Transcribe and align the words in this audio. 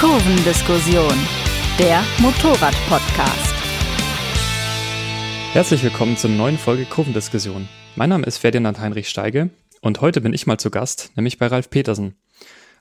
Kurvendiskussion, 0.00 1.12
der 1.76 2.04
Motorrad-Podcast. 2.18 3.54
Herzlich 5.52 5.82
willkommen 5.82 6.16
zur 6.16 6.30
neuen 6.30 6.56
Folge 6.56 6.84
Kurvendiskussion. 6.84 7.68
Mein 7.96 8.10
Name 8.10 8.24
ist 8.24 8.38
Ferdinand 8.38 8.78
Heinrich 8.78 9.08
Steige 9.08 9.50
und 9.80 10.00
heute 10.00 10.20
bin 10.20 10.32
ich 10.32 10.46
mal 10.46 10.56
zu 10.56 10.70
Gast, 10.70 11.10
nämlich 11.16 11.38
bei 11.38 11.48
Ralf 11.48 11.68
Petersen. 11.70 12.14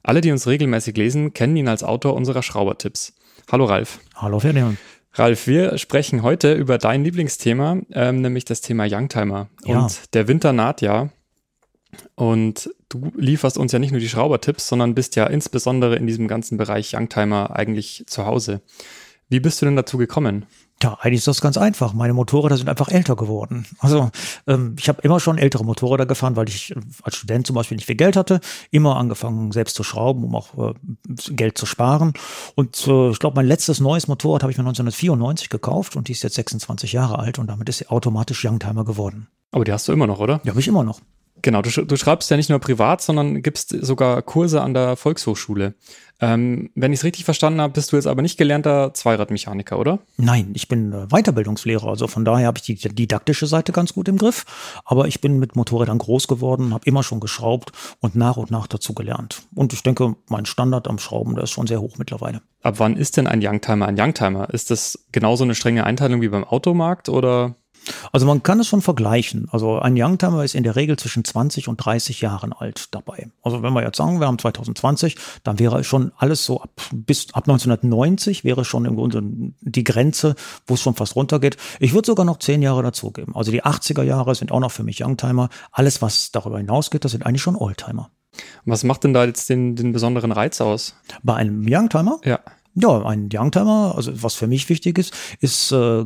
Alle, 0.04 0.22
die 0.22 0.32
uns 0.32 0.46
regelmäßig 0.46 0.96
lesen, 0.96 1.34
kennen 1.34 1.58
ihn 1.58 1.68
als 1.68 1.84
Autor 1.84 2.14
unserer 2.14 2.44
Schraubertipps. 2.44 3.16
Hallo 3.52 3.66
Ralf. 3.66 4.00
Hallo 4.14 4.40
Ferdinand. 4.40 4.78
Ralf, 5.14 5.48
wir 5.48 5.80
sprechen 5.80 6.22
heute 6.22 6.54
über 6.54 6.78
dein 6.78 7.04
Lieblingsthema, 7.04 7.80
ähm, 7.94 8.22
nämlich 8.22 8.46
das 8.46 8.62
Thema 8.62 8.86
Youngtimer. 8.88 9.50
Ja. 9.66 9.80
Und 9.80 10.14
der 10.14 10.28
Winter 10.28 10.54
naht 10.54 10.84
ja. 10.84 11.10
Und 12.16 12.70
du 12.90 13.12
lieferst 13.16 13.58
uns 13.58 13.72
ja 13.72 13.80
nicht 13.80 13.92
nur 13.92 14.00
die 14.00 14.10
Schraubertipps, 14.10 14.68
sondern 14.68 14.96
bist 14.96 15.16
ja 15.16 15.26
insbesondere 15.28 15.96
in 15.96 16.08
diesem 16.08 16.28
ganzen 16.28 16.58
Bereich 16.58 16.94
Youngtimer 16.96 17.56
eigentlich 17.56 18.04
zu 18.08 18.26
Hause. 18.26 18.62
Wie 19.30 19.40
bist 19.40 19.62
du 19.62 19.66
denn 19.66 19.76
dazu 19.76 19.98
gekommen? 19.98 20.46
Ja, 20.82 20.94
eigentlich 21.02 21.20
ist 21.20 21.28
das 21.28 21.42
ganz 21.42 21.58
einfach. 21.58 21.94
Meine 21.94 22.14
Motorräder 22.14 22.56
sind 22.56 22.70
einfach 22.70 22.90
älter 22.90 23.16
geworden. 23.16 23.66
Also 23.80 24.12
ähm, 24.46 24.76
ich 24.78 24.88
habe 24.90 25.02
immer 25.02 25.20
schon 25.20 25.40
ältere 25.40 25.66
Motorräder 25.66 26.06
gefahren, 26.06 26.36
weil 26.36 26.48
ich 26.48 26.72
äh, 26.72 26.80
als 27.02 27.16
Student 27.16 27.48
zum 27.48 27.56
Beispiel 27.56 27.78
nicht 27.78 27.88
viel 27.88 27.96
Geld 27.96 28.16
hatte. 28.16 28.40
Immer 28.70 28.96
angefangen, 28.96 29.52
selbst 29.52 29.76
zu 29.76 29.84
schrauben, 29.84 30.24
um 30.24 30.36
auch 30.36 30.70
äh, 30.70 30.74
Geld 31.32 31.58
zu 31.58 31.66
sparen. 31.66 32.14
Und 32.54 32.88
äh, 32.88 33.10
ich 33.10 33.18
glaube, 33.18 33.36
mein 33.36 33.48
letztes 33.48 33.80
neues 33.80 34.08
Motorrad 34.08 34.44
habe 34.44 34.52
ich 34.52 34.58
mir 34.58 34.64
1994 34.64 35.50
gekauft 35.50 35.96
und 35.96 36.10
die 36.10 36.12
ist 36.12 36.22
jetzt 36.22 36.36
26 36.36 36.94
Jahre 36.94 37.18
alt 37.18 37.40
und 37.40 37.48
damit 37.48 37.68
ist 37.70 37.80
sie 37.80 37.88
automatisch 37.88 38.46
Youngtimer 38.46 38.86
geworden. 38.86 39.28
Aber 39.52 39.64
die 39.64 39.74
hast 39.74 39.88
du 39.88 39.94
immer 39.94 40.06
noch, 40.06 40.20
oder? 40.20 40.40
Die 40.46 40.50
habe 40.50 40.60
ich 40.60 40.68
immer 40.68 40.84
noch. 40.84 41.02
Genau, 41.42 41.62
du, 41.62 41.70
du 41.70 41.98
schreibst 41.98 42.30
ja 42.32 42.38
nicht 42.38 42.50
nur 42.50 42.60
privat, 42.60 43.02
sondern 43.02 43.42
gibst 43.42 43.70
sogar 43.70 44.22
Kurse 44.22 44.62
an 44.62 44.74
der 44.74 44.96
Volkshochschule. 44.96 45.76
Ähm, 46.20 46.72
wenn 46.74 46.94
ich 46.94 47.00
es 47.00 47.04
richtig 47.04 47.26
verstanden 47.26 47.62
habe, 47.62 47.74
bist 47.74 47.92
du 47.92 47.96
jetzt 47.96 48.08
aber 48.08 48.24
nicht 48.24 48.38
gelernter 48.38 48.92
Zweiradmechaniker, 48.94 49.78
oder? 49.78 50.00
Nein, 50.18 50.52
ich 50.56 50.68
bin 50.68 50.92
äh, 50.92 51.06
Weiterbildungslehrer, 51.10 51.88
also 51.88 52.08
von 52.08 52.26
daher 52.26 52.48
habe 52.48 52.58
ich 52.58 52.64
die 52.64 52.76
didaktische 52.76 53.46
Seite 53.46 53.72
ganz 53.72 53.94
gut 53.94 54.08
im 54.08 54.18
Griff. 54.18 54.46
Aber 54.84 55.08
ich 55.08 55.22
bin 55.22 55.38
mit 55.38 55.56
Motorrädern 55.56 56.00
groß 56.00 56.28
geworden, 56.28 56.74
habe 56.74 56.86
immer 56.86 57.04
schon 57.04 57.20
geschraubt 57.20 57.72
und 58.00 58.16
nach 58.16 58.38
und 58.38 58.50
nach 58.50 58.66
dazu 58.66 58.94
gelernt. 58.94 59.44
Und 59.54 59.74
ich 59.74 59.84
denke, 59.84 60.16
mein 60.28 60.46
Standard 60.46 60.88
am 60.88 60.98
Schrauben, 60.98 61.36
der 61.36 61.44
ist 61.44 61.52
schon 61.52 61.68
sehr 61.68 61.82
hoch 61.82 61.98
mittlerweile. 62.00 62.42
Ab 62.64 62.76
wann 62.80 62.98
ist 62.98 63.18
denn 63.18 63.28
ein 63.28 63.40
Youngtimer 63.44 63.88
ein 63.88 64.00
Youngtimer? 64.00 64.52
Ist 64.52 64.72
das 64.72 65.06
genauso 65.12 65.44
eine 65.44 65.54
strenge 65.54 65.84
Einteilung 65.84 66.22
wie 66.22 66.30
beim 66.30 66.44
Automarkt 66.44 67.10
oder? 67.10 67.56
Also 68.12 68.26
man 68.26 68.44
kann 68.44 68.60
es 68.60 68.68
schon 68.68 68.82
vergleichen. 68.82 69.48
Also 69.52 69.80
ein 69.80 69.96
Youngtimer 69.98 70.44
ist 70.44 70.56
in 70.56 70.64
der 70.64 70.76
Regel 70.76 70.98
zwischen 70.98 71.24
20 71.24 71.68
und 71.68 71.78
30 71.78 72.22
Jahren 72.22 72.54
alt 72.54 72.94
dabei. 72.94 73.30
Also 73.42 73.64
wenn 73.64 73.74
wir 73.74 73.84
jetzt 73.84 73.98
sagen, 73.98 74.20
wir 74.20 74.28
haben 74.28 74.40
2020, 74.40 75.16
dann 75.44 75.60
wäre 75.60 75.84
schon 75.84 76.12
alles 76.18 76.46
so 76.46 76.62
ab 76.62 76.70
bis 76.92 77.34
ab 77.34 77.44
1990 77.48 78.44
wäre 78.44 78.66
schon 78.66 78.86
im 78.86 78.96
Grunde 78.96 79.22
die 79.62 79.84
Grenze, 79.84 80.36
wo 80.66 80.76
es 80.76 80.82
schon 80.82 80.96
fast 80.96 81.16
runtergeht. 81.16 81.58
Ich 81.80 81.94
würde 81.94 82.06
sogar 82.06 82.26
noch 82.26 82.40
zehn 82.40 82.62
Jahre 82.62 82.84
dazugeben. 82.84 83.36
Also 83.36 83.52
die 83.52 83.64
80er 83.64 84.04
Jahre 84.04 84.36
sind 84.36 84.52
auch 84.52 84.60
noch 84.60 84.72
für 84.72 84.84
mich 84.84 85.04
Youngtimer. 85.04 85.50
Alles, 85.72 86.02
was 86.02 86.32
darüber 86.32 86.58
hinausgeht, 86.58 87.06
das 87.06 87.12
sind 87.12 87.26
eigentlich 87.26 87.42
schon 87.42 87.56
Oldtimer. 87.56 88.10
Was 88.66 88.84
macht 88.84 89.04
denn 89.04 89.14
da 89.14 89.26
jetzt 89.26 89.50
den, 89.50 89.76
den 89.76 89.94
besonderen 89.94 90.32
Reiz 90.32 90.62
aus? 90.62 90.96
Bei 91.24 91.36
einem 91.36 91.66
Youngtimer 91.68 92.20
Ja. 92.24 92.40
Ja, 92.80 93.04
ein 93.08 93.28
Youngtimer, 93.34 93.96
also 93.96 94.12
was 94.22 94.36
für 94.36 94.46
mich 94.46 94.70
wichtig 94.70 95.00
ist, 95.00 95.12
ist 95.40 95.72
äh, 95.72 96.06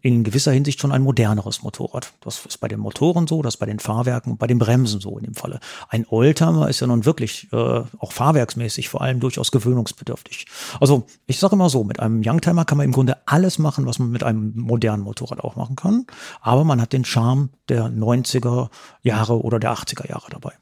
in 0.00 0.24
gewisser 0.24 0.50
Hinsicht 0.50 0.80
schon 0.80 0.90
ein 0.90 1.02
moderneres 1.02 1.62
Motorrad. 1.62 2.12
Das 2.22 2.44
ist 2.44 2.58
bei 2.58 2.66
den 2.66 2.80
Motoren 2.80 3.28
so, 3.28 3.40
das 3.40 3.54
ist 3.54 3.58
bei 3.58 3.66
den 3.66 3.78
Fahrwerken, 3.78 4.36
bei 4.36 4.48
den 4.48 4.58
Bremsen 4.58 5.00
so 5.00 5.16
in 5.16 5.26
dem 5.26 5.34
Falle. 5.34 5.60
Ein 5.88 6.06
Oldtimer 6.08 6.68
ist 6.68 6.80
ja 6.80 6.88
nun 6.88 7.04
wirklich 7.04 7.46
äh, 7.52 7.56
auch 7.98 8.10
fahrwerksmäßig 8.10 8.88
vor 8.88 9.00
allem 9.00 9.20
durchaus 9.20 9.52
gewöhnungsbedürftig. 9.52 10.46
Also 10.80 11.06
ich 11.26 11.38
sage 11.38 11.54
immer 11.54 11.70
so, 11.70 11.84
mit 11.84 12.00
einem 12.00 12.20
Youngtimer 12.24 12.64
kann 12.64 12.78
man 12.78 12.86
im 12.86 12.92
Grunde 12.92 13.18
alles 13.26 13.60
machen, 13.60 13.86
was 13.86 14.00
man 14.00 14.10
mit 14.10 14.24
einem 14.24 14.54
modernen 14.56 15.04
Motorrad 15.04 15.38
auch 15.38 15.54
machen 15.54 15.76
kann, 15.76 16.04
aber 16.40 16.64
man 16.64 16.80
hat 16.80 16.92
den 16.92 17.04
Charme 17.04 17.50
der 17.68 17.84
90er 17.90 18.70
Jahre 19.02 19.40
oder 19.40 19.60
der 19.60 19.72
80er 19.72 20.08
Jahre 20.08 20.26
dabei. 20.30 20.54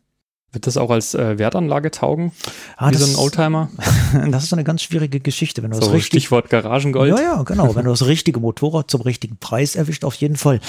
Wird 0.53 0.67
das 0.67 0.77
auch 0.77 0.91
als 0.91 1.13
äh, 1.15 1.39
Wertanlage 1.39 1.91
taugen? 1.91 2.33
Ah, 2.77 2.91
wie 2.91 2.95
so 2.95 3.05
das- 3.05 3.15
ein 3.15 3.21
Oldtimer? 3.21 3.69
Das 4.31 4.45
ist 4.45 4.53
eine 4.53 4.63
ganz 4.63 4.83
schwierige 4.83 5.19
Geschichte, 5.19 5.63
wenn 5.63 5.71
du 5.73 5.77
das 5.79 5.87
So 5.87 5.91
richtig 5.93 6.07
Stichwort 6.23 6.49
Garagengold. 6.49 7.11
Ja, 7.11 7.21
ja, 7.21 7.43
genau. 7.43 7.75
Wenn 7.75 7.85
du 7.85 7.91
das 7.91 8.07
richtige 8.07 8.39
Motorrad 8.39 8.89
zum 8.89 9.01
richtigen 9.01 9.37
Preis 9.37 9.75
erwischt, 9.75 10.05
auf 10.05 10.15
jeden 10.15 10.37
Fall. 10.37 10.61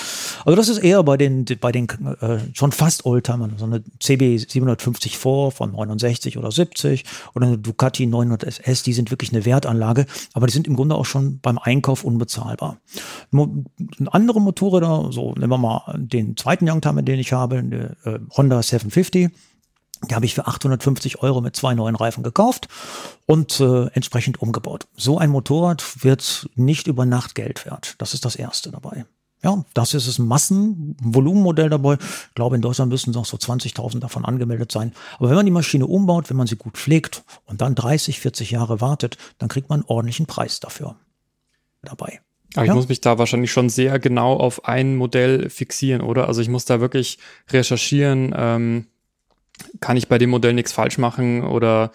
Also 0.44 0.56
das 0.56 0.68
ist 0.70 0.80
eher 0.80 1.04
bei 1.04 1.18
den, 1.18 1.46
bei 1.62 1.72
den 1.72 1.88
äh, 2.20 2.40
schon 2.54 2.72
fast 2.72 3.06
Oldtimern, 3.06 3.54
so 3.58 3.66
eine 3.66 3.84
CB 4.00 4.38
750 4.40 5.18
vor 5.18 5.52
von 5.52 5.72
69 5.72 6.38
oder 6.38 6.52
70 6.52 7.06
oder 7.36 7.46
eine 7.46 7.58
Ducati 7.60 8.08
900 8.08 8.44
SS, 8.44 8.82
die 8.84 8.94
sind 8.94 9.12
wirklich 9.12 9.32
eine 9.32 9.46
Wertanlage, 9.46 10.08
aber 10.34 10.48
die 10.48 10.54
sind 10.54 10.68
im 10.68 10.76
Grunde 10.76 10.96
auch 10.96 11.06
schon 11.06 11.40
beim 11.40 11.60
Einkauf 11.60 12.04
unbezahlbar. 12.04 12.78
Mo 13.30 13.64
andere 14.08 14.42
Motorräder, 14.42 15.10
so 15.12 15.34
nehmen 15.36 15.50
wir 15.52 15.58
mal 15.60 15.82
den 15.98 16.36
zweiten 16.36 16.68
Youngtimer, 16.68 17.04
den 17.04 17.20
ich 17.20 17.32
habe, 17.34 17.60
eine 17.60 17.96
äh, 18.04 18.18
Honda 18.36 18.62
750. 18.64 19.30
Die 20.09 20.16
habe 20.16 20.25
ich 20.25 20.35
für 20.35 20.47
850 20.47 21.22
Euro 21.24 21.41
mit 21.41 21.56
zwei 21.56 21.74
neuen 21.74 21.96
Reifen 21.96 22.24
gekauft 22.24 22.68
und 23.25 23.59
äh, 23.59 23.88
entsprechend 23.94 24.41
umgebaut. 24.41 24.88
So 24.96 25.18
ein 25.18 25.30
Motorrad 25.30 26.03
wird 26.03 26.50
nicht 26.56 26.88
über 26.88 27.06
Nacht 27.06 27.35
Geld 27.35 27.66
wert. 27.66 27.96
Das 27.97 28.13
ist 28.13 28.24
das 28.25 28.36
Erste 28.36 28.72
dabei. 28.72 29.06
Ja, 29.44 29.63
das 29.75 29.94
ist 29.94 30.18
ein 30.18 30.28
Massenvolumenmodell 30.28 31.69
dabei. 31.69 31.94
Ich 31.96 32.34
glaube, 32.36 32.56
in 32.56 32.62
Deutschland 32.62 32.91
müssen 32.91 33.12
noch 33.12 33.25
so 33.25 33.38
20.000 33.38 34.00
davon 34.00 34.25
angemeldet 34.25 34.72
sein. 34.72 34.94
Aber 35.19 35.30
wenn 35.30 35.36
man 35.36 35.46
die 35.46 35.52
Maschine 35.52 35.86
umbaut, 35.86 36.30
wenn 36.30 36.38
man 36.38 36.47
sie 36.47 36.56
gut 36.56 36.74
pflegt 36.78 37.24
und 37.46 37.62
dann 37.62 37.75
30, 37.75 38.19
40 38.19 38.52
Jahre 38.52 38.81
wartet, 38.81 39.18
dann 39.38 39.47
kriegt 39.50 39.69
man 39.69 39.81
einen 39.81 39.90
ordentlichen 39.90 40.25
Preis 40.25 40.59
dafür 40.59 40.96
dabei. 41.84 42.19
Aber 42.56 42.63
ich 42.63 42.69
Ja. 42.69 42.75
muss 42.75 42.90
mich 42.90 43.02
da 43.02 43.19
wahrscheinlich 43.19 43.52
schon 43.52 43.69
sehr 43.69 44.00
genau 44.00 44.34
auf 44.34 44.66
ein 44.66 44.96
Modell 44.96 45.50
fixieren, 45.50 46.02
oder? 46.02 46.28
Also 46.28 46.41
ich 46.41 46.50
muss 46.50 46.66
da 46.66 46.80
wirklich 46.80 47.19
recherchieren, 47.50 48.34
ähm, 48.36 48.88
kann 49.79 49.97
ich 49.97 50.07
bei 50.07 50.18
dem 50.18 50.29
Modell 50.29 50.53
nichts 50.53 50.72
falsch 50.72 50.97
machen 50.97 51.44
oder 51.44 51.91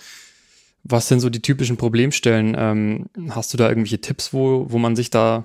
was 0.84 1.08
sind 1.08 1.20
so 1.20 1.30
die 1.30 1.42
typischen 1.42 1.76
Problemstellen? 1.76 2.56
Ähm, 2.58 3.06
hast 3.30 3.52
du 3.52 3.56
da 3.56 3.68
irgendwelche 3.68 4.00
Tipps, 4.00 4.32
wo, 4.32 4.66
wo 4.68 4.78
man 4.78 4.96
sich 4.96 5.10
da 5.10 5.44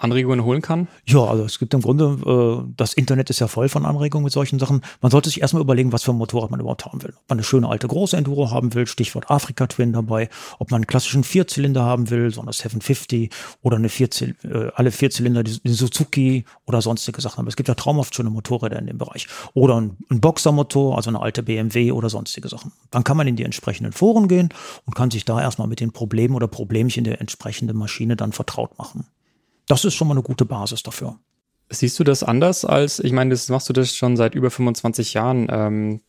Anregungen 0.00 0.44
holen 0.44 0.62
kann? 0.62 0.88
Ja, 1.06 1.24
also 1.24 1.44
es 1.44 1.58
gibt 1.58 1.74
im 1.74 1.82
Grunde, 1.82 2.16
äh, 2.26 2.72
das 2.76 2.94
Internet 2.94 3.30
ist 3.30 3.38
ja 3.38 3.48
voll 3.48 3.68
von 3.68 3.84
Anregungen 3.84 4.24
mit 4.24 4.32
solchen 4.32 4.58
Sachen. 4.58 4.82
Man 5.00 5.10
sollte 5.10 5.28
sich 5.28 5.40
erstmal 5.40 5.62
überlegen, 5.62 5.92
was 5.92 6.02
für 6.02 6.12
ein 6.12 6.16
Motorrad 6.16 6.50
man 6.50 6.60
überhaupt 6.60 6.86
haben 6.86 7.02
will. 7.02 7.14
Ob 7.16 7.28
man 7.28 7.38
eine 7.38 7.44
schöne 7.44 7.68
alte 7.68 7.86
große 7.86 8.16
Enduro 8.16 8.50
haben 8.50 8.74
will, 8.74 8.86
Stichwort 8.86 9.30
Afrika 9.30 9.66
Twin 9.66 9.92
dabei, 9.92 10.28
ob 10.58 10.70
man 10.70 10.78
einen 10.78 10.86
klassischen 10.86 11.24
Vierzylinder 11.24 11.84
haben 11.84 12.10
will, 12.10 12.32
so 12.32 12.40
eine 12.40 12.52
750 12.52 13.30
oder 13.62 13.76
eine 13.76 13.88
Vierzil 13.88 14.36
äh, 14.44 14.70
alle 14.74 14.90
Vierzylinder, 14.90 15.42
die, 15.42 15.60
die 15.62 15.72
Suzuki 15.72 16.44
oder 16.66 16.82
sonstige 16.82 17.20
Sachen. 17.20 17.40
Aber 17.40 17.48
es 17.48 17.56
gibt 17.56 17.68
ja 17.68 17.74
traumhaft 17.74 18.14
schöne 18.14 18.30
Motorräder 18.30 18.78
in 18.78 18.86
dem 18.86 18.98
Bereich. 18.98 19.26
Oder 19.54 19.80
ein, 19.80 19.96
ein 20.10 20.20
Boxermotor, 20.20 20.96
also 20.96 21.10
eine 21.10 21.20
alte 21.20 21.42
BMW 21.42 21.92
oder 21.92 22.08
sonstige 22.08 22.48
Sachen. 22.48 22.72
Dann 22.90 23.04
kann 23.04 23.16
man 23.16 23.26
in 23.26 23.36
die 23.36 23.44
entsprechenden 23.44 23.92
Foren 23.92 24.28
gehen 24.28 24.48
und 24.86 24.94
kann 24.94 25.10
sich 25.10 25.24
da 25.24 25.40
erstmal 25.40 25.68
mit 25.68 25.80
den 25.80 25.92
Problemen 25.92 26.34
oder 26.34 26.48
Problemchen 26.48 27.04
der 27.04 27.20
entsprechenden 27.20 27.76
Maschine 27.76 28.16
dann 28.16 28.32
vertraut 28.32 28.78
machen. 28.78 29.06
Das 29.70 29.84
ist 29.84 29.94
schon 29.94 30.08
mal 30.08 30.14
eine 30.14 30.22
gute 30.24 30.44
Basis 30.44 30.82
dafür. 30.82 31.20
Siehst 31.68 31.96
du 32.00 32.02
das 32.02 32.24
anders 32.24 32.64
als, 32.64 32.98
ich 32.98 33.12
meine, 33.12 33.30
das 33.30 33.48
machst 33.48 33.68
du 33.68 33.72
das 33.72 33.94
schon 33.94 34.16
seit 34.16 34.34
über 34.34 34.50
25 34.50 35.14
Jahren. 35.14 35.46
Ähm, 35.48 36.00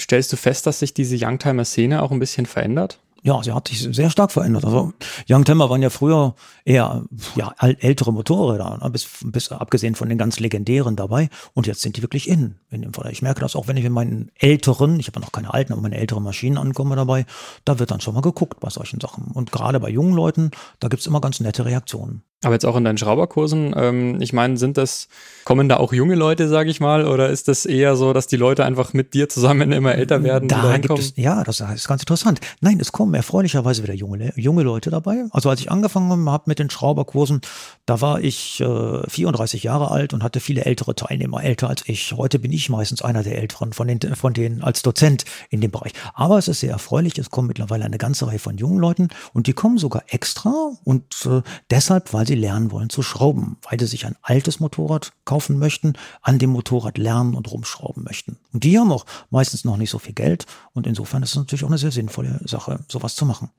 stellst 0.00 0.32
du 0.32 0.38
fest, 0.38 0.66
dass 0.66 0.78
sich 0.78 0.94
diese 0.94 1.14
Youngtimer-Szene 1.20 2.00
auch 2.00 2.12
ein 2.12 2.18
bisschen 2.18 2.46
verändert? 2.46 3.00
Ja, 3.26 3.42
sie 3.42 3.52
hat 3.52 3.66
sich 3.66 3.80
sehr 3.82 4.08
stark 4.08 4.30
verändert. 4.30 4.64
Also 4.64 4.92
Youngtimer 5.28 5.68
waren 5.68 5.82
ja 5.82 5.90
früher 5.90 6.36
eher 6.64 7.02
ja, 7.34 7.52
äl- 7.58 7.76
ältere 7.80 8.12
Motorräder, 8.12 8.78
ne, 8.80 8.88
bis, 8.88 9.08
bis 9.24 9.50
abgesehen 9.50 9.96
von 9.96 10.08
den 10.08 10.16
ganz 10.16 10.38
legendären 10.38 10.94
dabei. 10.94 11.28
Und 11.52 11.66
jetzt 11.66 11.80
sind 11.80 11.96
die 11.96 12.02
wirklich 12.02 12.28
in, 12.28 12.54
in 12.70 12.82
dem 12.82 12.94
Fall. 12.94 13.10
Ich 13.10 13.22
merke 13.22 13.40
das 13.40 13.56
auch, 13.56 13.66
wenn 13.66 13.76
ich 13.76 13.84
in 13.84 13.92
meinen 13.92 14.30
älteren, 14.36 15.00
ich 15.00 15.08
habe 15.08 15.18
noch 15.18 15.32
keine 15.32 15.52
alten, 15.52 15.72
aber 15.72 15.82
meine 15.82 15.96
älteren 15.96 16.22
Maschinen 16.22 16.56
ankomme 16.56 16.94
dabei, 16.94 17.26
da 17.64 17.80
wird 17.80 17.90
dann 17.90 18.00
schon 18.00 18.14
mal 18.14 18.20
geguckt 18.20 18.60
bei 18.60 18.70
solchen 18.70 19.00
Sachen. 19.00 19.24
Und 19.34 19.50
gerade 19.50 19.80
bei 19.80 19.90
jungen 19.90 20.14
Leuten, 20.14 20.52
da 20.78 20.86
gibt's 20.86 21.08
immer 21.08 21.20
ganz 21.20 21.40
nette 21.40 21.64
Reaktionen. 21.64 22.22
Aber 22.44 22.52
jetzt 22.52 22.66
auch 22.66 22.76
in 22.76 22.84
deinen 22.84 22.98
Schrauberkursen, 22.98 23.74
ähm, 23.74 24.20
ich 24.20 24.34
meine, 24.34 24.58
sind 24.58 24.76
das, 24.76 25.08
kommen 25.44 25.70
da 25.70 25.78
auch 25.78 25.94
junge 25.94 26.14
Leute, 26.16 26.48
sage 26.48 26.68
ich 26.68 26.80
mal, 26.80 27.06
oder 27.06 27.30
ist 27.30 27.48
das 27.48 27.64
eher 27.64 27.96
so, 27.96 28.12
dass 28.12 28.26
die 28.26 28.36
Leute 28.36 28.62
einfach 28.66 28.92
mit 28.92 29.14
dir 29.14 29.30
zusammen 29.30 29.72
immer 29.72 29.94
älter 29.94 30.22
werden? 30.22 30.46
Da 30.46 30.76
gibt 30.76 30.98
es, 30.98 31.14
ja, 31.16 31.42
das 31.44 31.60
ist 31.60 31.88
ganz 31.88 32.02
interessant. 32.02 32.40
Nein, 32.60 32.78
es 32.78 32.92
kommen 32.92 33.14
erfreulicherweise 33.14 33.82
wieder 33.82 33.94
junge, 33.94 34.34
junge 34.36 34.64
Leute 34.64 34.90
dabei. 34.90 35.24
Also 35.30 35.48
als 35.48 35.60
ich 35.60 35.70
angefangen 35.70 36.28
habe 36.28 36.44
mit 36.46 36.58
den 36.58 36.68
Schrauberkursen, 36.68 37.40
da 37.86 38.02
war 38.02 38.20
ich 38.20 38.60
äh, 38.60 39.08
34 39.08 39.62
Jahre 39.62 39.90
alt 39.90 40.12
und 40.12 40.22
hatte 40.22 40.40
viele 40.40 40.66
ältere 40.66 40.94
Teilnehmer, 40.94 41.42
älter 41.42 41.70
als 41.70 41.84
ich. 41.86 42.12
Heute 42.12 42.38
bin 42.38 42.52
ich 42.52 42.68
meistens 42.68 43.00
einer 43.00 43.22
der 43.22 43.38
Älteren 43.38 43.72
von, 43.72 43.88
den, 43.88 44.14
von 44.14 44.34
denen 44.34 44.62
als 44.62 44.82
Dozent 44.82 45.24
in 45.48 45.62
dem 45.62 45.70
Bereich. 45.70 45.92
Aber 46.12 46.36
es 46.36 46.48
ist 46.48 46.60
sehr 46.60 46.72
erfreulich, 46.72 47.16
es 47.18 47.30
kommen 47.30 47.48
mittlerweile 47.48 47.86
eine 47.86 47.98
ganze 47.98 48.26
Reihe 48.26 48.38
von 48.38 48.58
jungen 48.58 48.78
Leuten 48.78 49.08
und 49.32 49.46
die 49.46 49.54
kommen 49.54 49.78
sogar 49.78 50.02
extra 50.08 50.72
und 50.84 51.26
äh, 51.26 51.40
deshalb, 51.70 52.12
weil 52.12 52.25
weil 52.26 52.34
sie 52.34 52.40
lernen 52.40 52.72
wollen 52.72 52.90
zu 52.90 53.02
schrauben, 53.02 53.56
weil 53.70 53.78
sie 53.78 53.86
sich 53.86 54.04
ein 54.04 54.16
altes 54.20 54.58
Motorrad 54.58 55.12
kaufen 55.24 55.58
möchten, 55.58 55.92
an 56.22 56.40
dem 56.40 56.50
Motorrad 56.50 56.98
lernen 56.98 57.34
und 57.34 57.50
rumschrauben 57.52 58.02
möchten. 58.02 58.36
Und 58.52 58.64
die 58.64 58.78
haben 58.78 58.90
auch 58.90 59.06
meistens 59.30 59.64
noch 59.64 59.76
nicht 59.76 59.90
so 59.90 60.00
viel 60.00 60.14
Geld 60.14 60.46
und 60.72 60.88
insofern 60.88 61.22
ist 61.22 61.30
es 61.30 61.36
natürlich 61.36 61.62
auch 61.62 61.68
eine 61.68 61.78
sehr 61.78 61.92
sinnvolle 61.92 62.40
Sache, 62.44 62.80
sowas 62.88 63.14
zu 63.14 63.26
machen. 63.26 63.50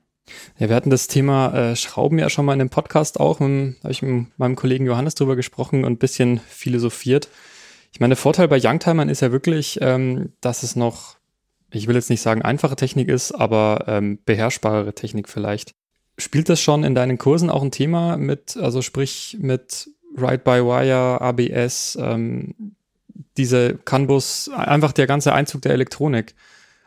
Ja, 0.58 0.68
wir 0.68 0.76
hatten 0.76 0.90
das 0.90 1.08
Thema 1.08 1.54
äh, 1.54 1.76
Schrauben 1.76 2.18
ja 2.18 2.28
schon 2.28 2.44
mal 2.44 2.52
in 2.52 2.58
dem 2.58 2.68
Podcast 2.68 3.18
auch. 3.18 3.38
Da 3.38 3.44
habe 3.44 3.74
ich 3.88 4.02
mit 4.02 4.38
meinem 4.38 4.56
Kollegen 4.56 4.84
Johannes 4.84 5.14
drüber 5.14 5.34
gesprochen 5.34 5.84
und 5.84 5.92
ein 5.92 5.98
bisschen 5.98 6.40
philosophiert. 6.46 7.30
Ich 7.92 8.00
meine, 8.00 8.10
der 8.10 8.18
Vorteil 8.18 8.48
bei 8.48 8.60
Youngtimern 8.62 9.08
ist 9.08 9.22
ja 9.22 9.32
wirklich, 9.32 9.78
ähm, 9.80 10.34
dass 10.42 10.62
es 10.62 10.76
noch, 10.76 11.16
ich 11.70 11.86
will 11.86 11.94
jetzt 11.94 12.10
nicht 12.10 12.20
sagen 12.20 12.42
einfache 12.42 12.76
Technik 12.76 13.08
ist, 13.08 13.32
aber 13.32 13.84
ähm, 13.86 14.18
beherrschbarere 14.26 14.94
Technik 14.94 15.30
vielleicht. 15.30 15.74
Spielt 16.18 16.48
das 16.48 16.60
schon 16.60 16.84
in 16.84 16.94
deinen 16.94 17.16
Kursen 17.16 17.48
auch 17.48 17.62
ein 17.62 17.70
Thema 17.70 18.16
mit, 18.16 18.56
also 18.56 18.82
sprich 18.82 19.36
mit 19.40 19.88
Ride-by-Wire, 20.16 21.20
ABS, 21.20 21.96
ähm, 22.00 22.74
diese 23.36 23.78
CAN-Bus, 23.84 24.50
einfach 24.52 24.92
der 24.92 25.06
ganze 25.06 25.32
Einzug 25.32 25.62
der 25.62 25.72
Elektronik? 25.72 26.34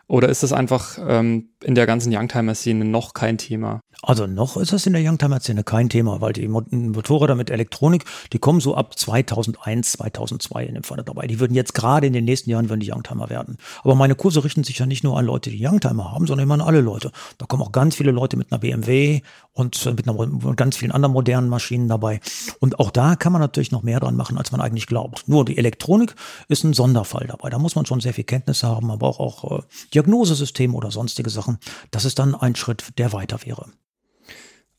Oder 0.08 0.28
ist 0.28 0.44
das 0.44 0.52
einfach 0.52 1.00
ähm, 1.08 1.51
in 1.64 1.76
der 1.76 1.86
ganzen 1.86 2.14
Youngtimer-Szene 2.16 2.86
noch 2.86 3.14
kein 3.14 3.38
Thema? 3.38 3.82
Also 4.04 4.26
noch 4.26 4.58
ist 4.58 4.74
das 4.74 4.88
in 4.88 4.94
der 4.94 5.08
Youngtimer-Szene 5.08 5.64
kein 5.64 5.88
Thema, 5.88 6.22
weil 6.22 6.34
die 6.34 6.48
Motorräder 6.48 7.36
mit 7.36 7.52
Elektronik, 7.52 8.06
die 8.34 8.40
kommen 8.40 8.60
so 8.60 8.76
ab 8.76 8.98
2001, 8.98 9.92
2002 9.92 10.66
in 10.66 10.74
dem 10.74 10.84
Fall 10.84 11.04
dabei. 11.04 11.28
Die 11.28 11.40
würden 11.40 11.54
jetzt 11.54 11.76
gerade 11.76 12.08
in 12.08 12.14
den 12.14 12.26
nächsten 12.26 12.50
Jahren 12.50 12.70
würden 12.70 12.80
die 12.80 12.92
Youngtimer 12.92 13.30
werden. 13.30 13.58
Aber 13.84 13.94
meine 13.94 14.16
Kurse 14.16 14.44
richten 14.44 14.64
sich 14.64 14.80
ja 14.80 14.88
nicht 14.88 15.04
nur 15.04 15.20
an 15.20 15.26
Leute, 15.26 15.52
die 15.52 15.64
Youngtimer 15.64 16.12
haben, 16.12 16.26
sondern 16.26 16.46
immer 16.46 16.56
an 16.56 16.62
alle 16.62 16.82
Leute. 16.82 17.12
Da 17.38 17.46
kommen 17.46 17.62
auch 17.62 17.72
ganz 17.72 17.96
viele 17.96 18.12
Leute 18.12 18.38
mit 18.38 18.52
einer 18.52 18.60
BMW 18.60 19.22
und 19.54 19.86
mit, 19.86 20.08
einer, 20.08 20.56
ganz 20.56 20.78
vielen 20.78 20.92
anderen 20.92 21.14
modernen 21.14 21.50
Maschinen 21.50 21.88
dabei. 21.88 22.22
Und 22.60 22.80
auch 22.80 22.90
da 22.90 23.16
kann 23.16 23.34
man 23.34 23.42
natürlich 23.42 23.72
noch 23.72 23.84
mehr 23.84 24.00
dran 24.00 24.16
machen, 24.16 24.38
als 24.38 24.52
man 24.52 24.62
eigentlich 24.62 24.88
glaubt. 24.88 25.28
Nur 25.28 25.46
die 25.46 25.58
Elektronik 25.58 26.16
ist 26.48 26.64
ein 26.64 26.74
Sonderfall 26.74 27.28
dabei. 27.28 27.50
Da 27.50 27.60
muss 27.60 27.76
man 27.76 27.86
schon 27.86 28.00
sehr 28.00 28.14
viel 28.14 28.24
Kenntnis 28.24 28.64
haben, 28.64 28.90
aber 28.90 29.08
auch, 29.08 29.20
auch 29.20 29.60
äh, 29.60 29.62
Diagnosesystem 29.94 30.74
oder 30.74 30.90
sonstige 30.90 31.30
Sachen. 31.30 31.51
Das 31.92 32.06
ist 32.06 32.20
dann 32.20 32.36
ein 32.36 32.56
Schritt, 32.56 32.98
der 32.98 33.14
weiter 33.14 33.40
wäre. 33.46 33.68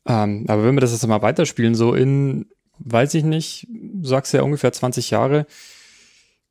Ähm, 0.05 0.45
aber 0.47 0.63
wenn 0.65 0.75
wir 0.75 0.81
das 0.81 0.91
jetzt 0.91 1.05
mal 1.07 1.21
weiterspielen, 1.21 1.75
so 1.75 1.93
in, 1.93 2.47
weiß 2.79 3.13
ich 3.13 3.23
nicht, 3.23 3.67
sagst 4.01 4.33
du 4.33 4.37
ja 4.37 4.43
ungefähr 4.43 4.73
20 4.73 5.09
Jahre, 5.11 5.45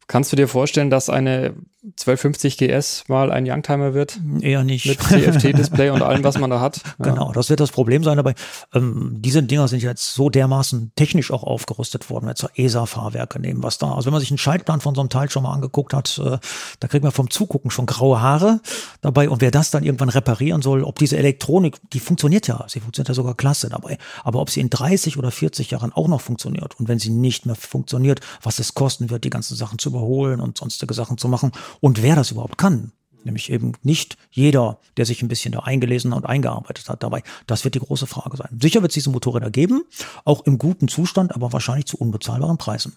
kannst 0.06 0.32
du 0.32 0.36
dir 0.36 0.48
vorstellen, 0.48 0.90
dass 0.90 1.10
eine 1.10 1.54
1250 1.84 2.58
GS 2.58 3.08
mal 3.08 3.32
ein 3.32 3.44
Youngtimer 3.44 3.92
wird. 3.92 4.20
Eher 4.40 4.62
nicht. 4.62 4.86
Mit 4.86 5.02
CFT-Display 5.02 5.90
und 5.90 6.00
allem, 6.00 6.22
was 6.22 6.38
man 6.38 6.48
da 6.50 6.60
hat. 6.60 6.80
Ja. 6.98 7.10
Genau, 7.10 7.32
das 7.32 7.48
wird 7.48 7.58
das 7.58 7.70
Problem 7.70 8.04
sein. 8.04 8.18
Aber 8.18 8.34
ähm, 8.74 9.16
diese 9.18 9.42
Dinger 9.42 9.66
sind 9.66 9.82
jetzt 9.82 10.14
so 10.14 10.28
dermaßen 10.28 10.92
technisch 10.94 11.30
auch 11.30 11.42
aufgerüstet 11.42 12.10
worden, 12.10 12.26
wenn 12.26 12.36
wir 12.36 12.50
ESA-Fahrwerke 12.64 13.40
nehmen, 13.40 13.62
was 13.62 13.78
da. 13.78 13.94
Also 13.94 14.06
wenn 14.06 14.12
man 14.12 14.20
sich 14.20 14.30
einen 14.30 14.38
Schaltplan 14.38 14.80
von 14.80 14.94
so 14.94 15.00
einem 15.00 15.08
Teil 15.08 15.30
schon 15.30 15.42
mal 15.42 15.52
angeguckt 15.52 15.94
hat, 15.94 16.20
äh, 16.22 16.38
da 16.80 16.88
kriegt 16.88 17.02
man 17.02 17.12
vom 17.12 17.30
Zugucken 17.30 17.70
schon 17.70 17.86
graue 17.86 18.20
Haare 18.20 18.60
dabei. 19.00 19.30
Und 19.30 19.40
wer 19.40 19.50
das 19.50 19.70
dann 19.70 19.84
irgendwann 19.84 20.10
reparieren 20.10 20.60
soll, 20.60 20.84
ob 20.84 20.98
diese 20.98 21.16
Elektronik, 21.16 21.78
die 21.92 22.00
funktioniert 22.00 22.46
ja, 22.46 22.64
sie 22.68 22.80
funktioniert 22.80 23.08
ja 23.08 23.14
sogar 23.14 23.34
klasse 23.34 23.70
dabei. 23.70 23.96
Aber 24.22 24.40
ob 24.40 24.50
sie 24.50 24.60
in 24.60 24.70
30 24.70 25.16
oder 25.16 25.30
40 25.30 25.70
Jahren 25.70 25.92
auch 25.92 26.08
noch 26.08 26.20
funktioniert 26.20 26.78
und 26.78 26.88
wenn 26.88 26.98
sie 26.98 27.10
nicht 27.10 27.46
mehr 27.46 27.56
funktioniert, 27.56 28.20
was 28.42 28.58
es 28.58 28.74
kosten 28.74 29.10
wird, 29.10 29.24
die 29.24 29.30
ganzen 29.30 29.56
Sachen 29.56 29.78
zu 29.78 29.88
überholen 29.88 30.40
und 30.40 30.58
sonstige 30.58 30.94
Sachen 30.94 31.16
zu 31.18 31.28
machen 31.28 31.52
und 31.80 32.02
wer 32.02 32.16
das 32.16 32.30
überhaupt 32.30 32.58
kann. 32.58 32.92
Nämlich 33.24 33.52
eben 33.52 33.72
nicht 33.82 34.16
jeder, 34.30 34.78
der 34.96 35.06
sich 35.06 35.22
ein 35.22 35.28
bisschen 35.28 35.52
da 35.52 35.60
eingelesen 35.60 36.12
und 36.12 36.26
eingearbeitet 36.26 36.88
hat 36.88 37.04
dabei. 37.04 37.22
Das 37.46 37.62
wird 37.64 37.76
die 37.76 37.80
große 37.80 38.08
Frage 38.08 38.36
sein. 38.36 38.58
Sicher 38.60 38.82
wird 38.82 38.90
es 38.90 38.94
diese 38.94 39.10
Motorräder 39.10 39.50
geben, 39.50 39.84
auch 40.24 40.44
im 40.44 40.58
guten 40.58 40.88
Zustand, 40.88 41.34
aber 41.34 41.52
wahrscheinlich 41.52 41.86
zu 41.86 41.96
unbezahlbaren 41.98 42.58
Preisen. 42.58 42.96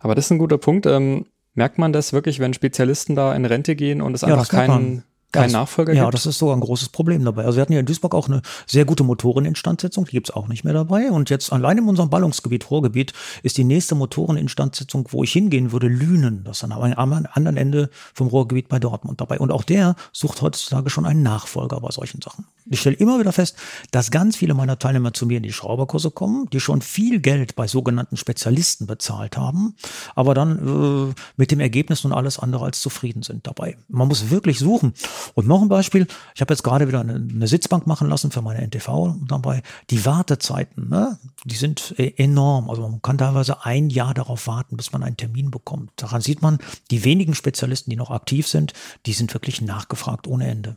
Aber 0.00 0.14
das 0.14 0.26
ist 0.26 0.32
ein 0.32 0.38
guter 0.38 0.58
Punkt. 0.58 0.84
Ähm, 0.84 1.26
merkt 1.54 1.78
man 1.78 1.92
das 1.92 2.12
wirklich, 2.12 2.40
wenn 2.40 2.52
Spezialisten 2.52 3.14
da 3.14 3.34
in 3.34 3.44
Rente 3.46 3.74
gehen 3.74 4.02
und 4.02 4.14
es 4.14 4.20
ja, 4.20 4.28
einfach 4.28 4.48
keinen 4.48 5.02
kein 5.34 5.50
Nachfolger 5.52 5.92
ja, 5.92 6.02
gibt? 6.02 6.06
Ja, 6.06 6.10
das 6.10 6.26
ist 6.26 6.38
sogar 6.38 6.56
ein 6.56 6.60
großes 6.60 6.88
Problem 6.88 7.24
dabei. 7.24 7.44
Also 7.44 7.56
wir 7.56 7.62
hatten 7.62 7.72
ja 7.72 7.80
in 7.80 7.86
Duisburg 7.86 8.14
auch 8.14 8.28
eine 8.28 8.42
sehr 8.66 8.84
gute 8.84 9.04
Motoreninstandsetzung, 9.04 10.06
die 10.06 10.12
gibt's 10.12 10.30
auch 10.30 10.48
nicht 10.48 10.64
mehr 10.64 10.74
dabei. 10.74 11.10
Und 11.10 11.30
jetzt 11.30 11.52
allein 11.52 11.78
in 11.78 11.88
unserem 11.88 12.10
Ballungsgebiet, 12.10 12.70
Ruhrgebiet, 12.70 13.12
ist 13.42 13.58
die 13.58 13.64
nächste 13.64 13.94
Motoreninstandsetzung, 13.94 15.08
wo 15.10 15.22
ich 15.22 15.32
hingehen 15.32 15.72
würde, 15.72 15.88
Lünen. 15.88 16.44
Das 16.44 16.58
ist 16.58 16.64
am 16.64 16.72
anderen 16.72 17.56
Ende 17.56 17.90
vom 18.14 18.28
Ruhrgebiet 18.28 18.68
bei 18.68 18.78
Dortmund 18.78 19.20
dabei. 19.20 19.38
Und 19.38 19.52
auch 19.52 19.64
der 19.64 19.96
sucht 20.12 20.42
heutzutage 20.42 20.90
schon 20.90 21.06
einen 21.06 21.22
Nachfolger 21.22 21.80
bei 21.80 21.90
solchen 21.90 22.20
Sachen. 22.22 22.46
Ich 22.66 22.80
stelle 22.80 22.96
immer 22.96 23.20
wieder 23.20 23.32
fest, 23.32 23.56
dass 23.90 24.10
ganz 24.10 24.36
viele 24.36 24.54
meiner 24.54 24.78
Teilnehmer 24.78 25.12
zu 25.12 25.26
mir 25.26 25.36
in 25.36 25.42
die 25.42 25.52
Schrauberkurse 25.52 26.10
kommen, 26.10 26.48
die 26.50 26.60
schon 26.60 26.80
viel 26.80 27.20
Geld 27.20 27.56
bei 27.56 27.66
sogenannten 27.66 28.16
Spezialisten 28.16 28.86
bezahlt 28.86 29.36
haben, 29.36 29.74
aber 30.14 30.32
dann 30.32 31.10
äh, 31.10 31.14
mit 31.36 31.50
dem 31.50 31.60
Ergebnis 31.60 32.04
nun 32.04 32.14
alles 32.14 32.38
andere 32.38 32.64
als 32.64 32.80
zufrieden 32.80 33.22
sind 33.22 33.46
dabei. 33.46 33.76
Man 33.88 34.08
muss 34.08 34.30
wirklich 34.30 34.58
suchen. 34.58 34.94
Und 35.34 35.46
noch 35.46 35.62
ein 35.62 35.68
Beispiel, 35.68 36.06
ich 36.34 36.40
habe 36.40 36.52
jetzt 36.52 36.62
gerade 36.62 36.88
wieder 36.88 37.00
eine, 37.00 37.14
eine, 37.14 37.46
Sitzbank 37.46 37.86
machen 37.86 38.08
lassen 38.08 38.30
für 38.30 38.42
meine 38.42 38.60
NTV 38.66 39.16
dabei. 39.26 39.62
Die 39.90 40.04
Wartezeiten, 40.04 40.88
ne, 40.88 41.18
die 41.44 41.54
sind 41.54 41.94
äh, 41.98 42.12
enorm. 42.16 42.68
Also 42.68 42.82
man 42.82 43.02
kann 43.02 43.18
teilweise 43.18 43.64
ein 43.64 43.90
Jahr 43.90 44.14
darauf 44.14 44.46
warten, 44.46 44.76
bis 44.76 44.92
man 44.92 45.02
einen 45.02 45.16
Termin 45.16 45.50
bekommt. 45.50 45.90
Daran 45.96 46.20
sieht 46.20 46.42
man, 46.42 46.58
die 46.90 47.04
wenigen 47.04 47.34
Spezialisten, 47.34 47.90
die 47.90 47.96
noch 47.96 48.10
aktiv 48.10 48.46
sind, 48.46 48.72
die 49.06 49.12
sind 49.12 49.32
wirklich 49.34 49.60
nachgefragt 49.60 50.26
ohne 50.26 50.48
Ende. 50.48 50.76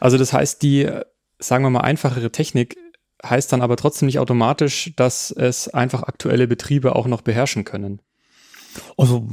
Also 0.00 0.18
das 0.18 0.32
heißt, 0.32 0.62
die, 0.62 0.90
sagen 1.38 1.64
wir 1.64 1.70
mal, 1.70 1.80
einfachere 1.80 2.32
Technik 2.32 2.76
heißt 3.24 3.52
dann 3.52 3.62
aber 3.62 3.76
trotzdem 3.76 4.06
nicht 4.06 4.18
automatisch, 4.18 4.92
dass 4.96 5.30
es 5.30 5.68
einfach 5.68 6.02
aktuelle 6.02 6.46
Betriebe 6.46 6.96
auch 6.96 7.06
noch 7.06 7.20
beherrschen 7.20 7.64
können. 7.64 8.00
Also 8.96 9.26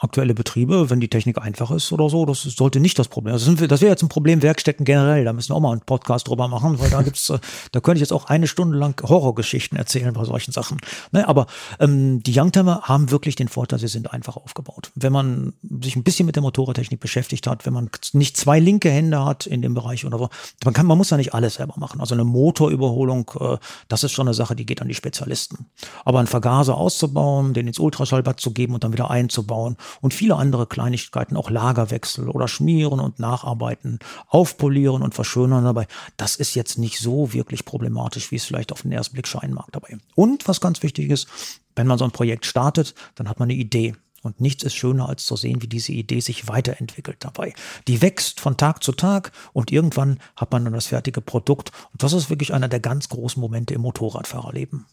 aktuelle 0.00 0.34
Betriebe, 0.34 0.90
wenn 0.90 1.00
die 1.00 1.08
Technik 1.08 1.38
einfach 1.38 1.70
ist 1.70 1.92
oder 1.92 2.08
so, 2.08 2.26
das 2.26 2.42
sollte 2.42 2.80
nicht 2.80 2.98
das 2.98 3.08
Problem. 3.08 3.34
Das, 3.34 3.44
das 3.44 3.80
wäre 3.80 3.90
jetzt 3.90 4.02
ein 4.02 4.08
Problem 4.08 4.42
Werkstätten 4.42 4.84
generell. 4.84 5.24
Da 5.24 5.32
müssen 5.32 5.50
wir 5.50 5.56
auch 5.56 5.60
mal 5.60 5.72
einen 5.72 5.80
Podcast 5.80 6.28
drüber 6.28 6.48
machen, 6.48 6.78
weil 6.78 6.90
da 6.90 7.02
gibt's, 7.02 7.30
äh, 7.30 7.38
da 7.72 7.80
könnte 7.80 7.98
ich 7.98 8.00
jetzt 8.00 8.12
auch 8.12 8.26
eine 8.26 8.46
Stunde 8.46 8.78
lang 8.78 9.00
Horrorgeschichten 9.02 9.78
erzählen 9.78 10.12
bei 10.12 10.24
solchen 10.24 10.52
Sachen. 10.52 10.78
Ne, 11.12 11.26
aber 11.26 11.46
ähm, 11.80 12.22
die 12.22 12.38
Youngtimer 12.38 12.82
haben 12.82 13.10
wirklich 13.10 13.36
den 13.36 13.48
Vorteil, 13.48 13.78
sie 13.78 13.88
sind 13.88 14.12
einfach 14.12 14.36
aufgebaut. 14.36 14.90
Wenn 14.94 15.12
man 15.12 15.52
sich 15.80 15.96
ein 15.96 16.04
bisschen 16.04 16.26
mit 16.26 16.36
der 16.36 16.42
Motorradtechnik 16.42 17.00
beschäftigt 17.00 17.46
hat, 17.46 17.66
wenn 17.66 17.72
man 17.72 17.90
nicht 18.12 18.36
zwei 18.36 18.60
linke 18.60 18.90
Hände 18.90 19.24
hat 19.24 19.46
in 19.46 19.62
dem 19.62 19.74
Bereich 19.74 20.04
oder 20.04 20.18
so, 20.18 20.28
man 20.64 20.74
kann, 20.74 20.86
man 20.86 20.98
muss 20.98 21.10
ja 21.10 21.16
nicht 21.16 21.34
alles 21.34 21.54
selber 21.54 21.74
machen. 21.76 22.00
Also 22.00 22.14
eine 22.14 22.24
Motorüberholung, 22.24 23.30
äh, 23.40 23.56
das 23.88 24.04
ist 24.04 24.12
schon 24.12 24.26
eine 24.26 24.34
Sache, 24.34 24.56
die 24.56 24.66
geht 24.66 24.82
an 24.82 24.88
die 24.88 24.94
Spezialisten. 24.94 25.66
Aber 26.04 26.18
einen 26.18 26.28
Vergaser 26.28 26.76
auszubauen, 26.76 27.54
den 27.54 27.66
ins 27.66 27.78
Ultraschallbad 27.78 28.40
zu 28.44 28.52
geben 28.52 28.74
und 28.74 28.84
dann 28.84 28.92
wieder 28.92 29.10
einzubauen 29.10 29.76
und 30.00 30.14
viele 30.14 30.36
andere 30.36 30.66
Kleinigkeiten, 30.66 31.36
auch 31.36 31.50
Lagerwechsel 31.50 32.28
oder 32.28 32.46
schmieren 32.46 33.00
und 33.00 33.18
nacharbeiten, 33.18 33.98
aufpolieren 34.28 35.02
und 35.02 35.14
verschönern 35.14 35.64
dabei. 35.64 35.88
Das 36.16 36.36
ist 36.36 36.54
jetzt 36.54 36.78
nicht 36.78 37.00
so 37.00 37.32
wirklich 37.32 37.64
problematisch, 37.64 38.30
wie 38.30 38.36
es 38.36 38.44
vielleicht 38.44 38.70
auf 38.70 38.82
den 38.82 38.92
ersten 38.92 39.14
Blick 39.14 39.26
scheinen 39.26 39.54
mag 39.54 39.72
dabei. 39.72 39.98
Und 40.14 40.46
was 40.46 40.60
ganz 40.60 40.82
wichtig 40.82 41.10
ist, 41.10 41.26
wenn 41.74 41.88
man 41.88 41.98
so 41.98 42.04
ein 42.04 42.12
Projekt 42.12 42.46
startet, 42.46 42.94
dann 43.16 43.28
hat 43.28 43.40
man 43.40 43.46
eine 43.46 43.58
Idee. 43.58 43.94
Und 44.24 44.40
nichts 44.40 44.64
ist 44.64 44.74
schöner, 44.74 45.08
als 45.08 45.26
zu 45.26 45.36
sehen, 45.36 45.60
wie 45.60 45.66
diese 45.66 45.92
Idee 45.92 46.20
sich 46.20 46.48
weiterentwickelt 46.48 47.18
dabei. 47.20 47.52
Die 47.86 48.00
wächst 48.00 48.40
von 48.40 48.56
Tag 48.56 48.82
zu 48.82 48.92
Tag 48.92 49.32
und 49.52 49.70
irgendwann 49.70 50.18
hat 50.34 50.50
man 50.50 50.64
dann 50.64 50.72
das 50.72 50.86
fertige 50.86 51.20
Produkt. 51.20 51.72
Und 51.92 52.02
das 52.02 52.14
ist 52.14 52.30
wirklich 52.30 52.54
einer 52.54 52.68
der 52.68 52.80
ganz 52.80 53.10
großen 53.10 53.38
Momente 53.38 53.74
im 53.74 53.82
Motorradfahrerleben. 53.82 54.86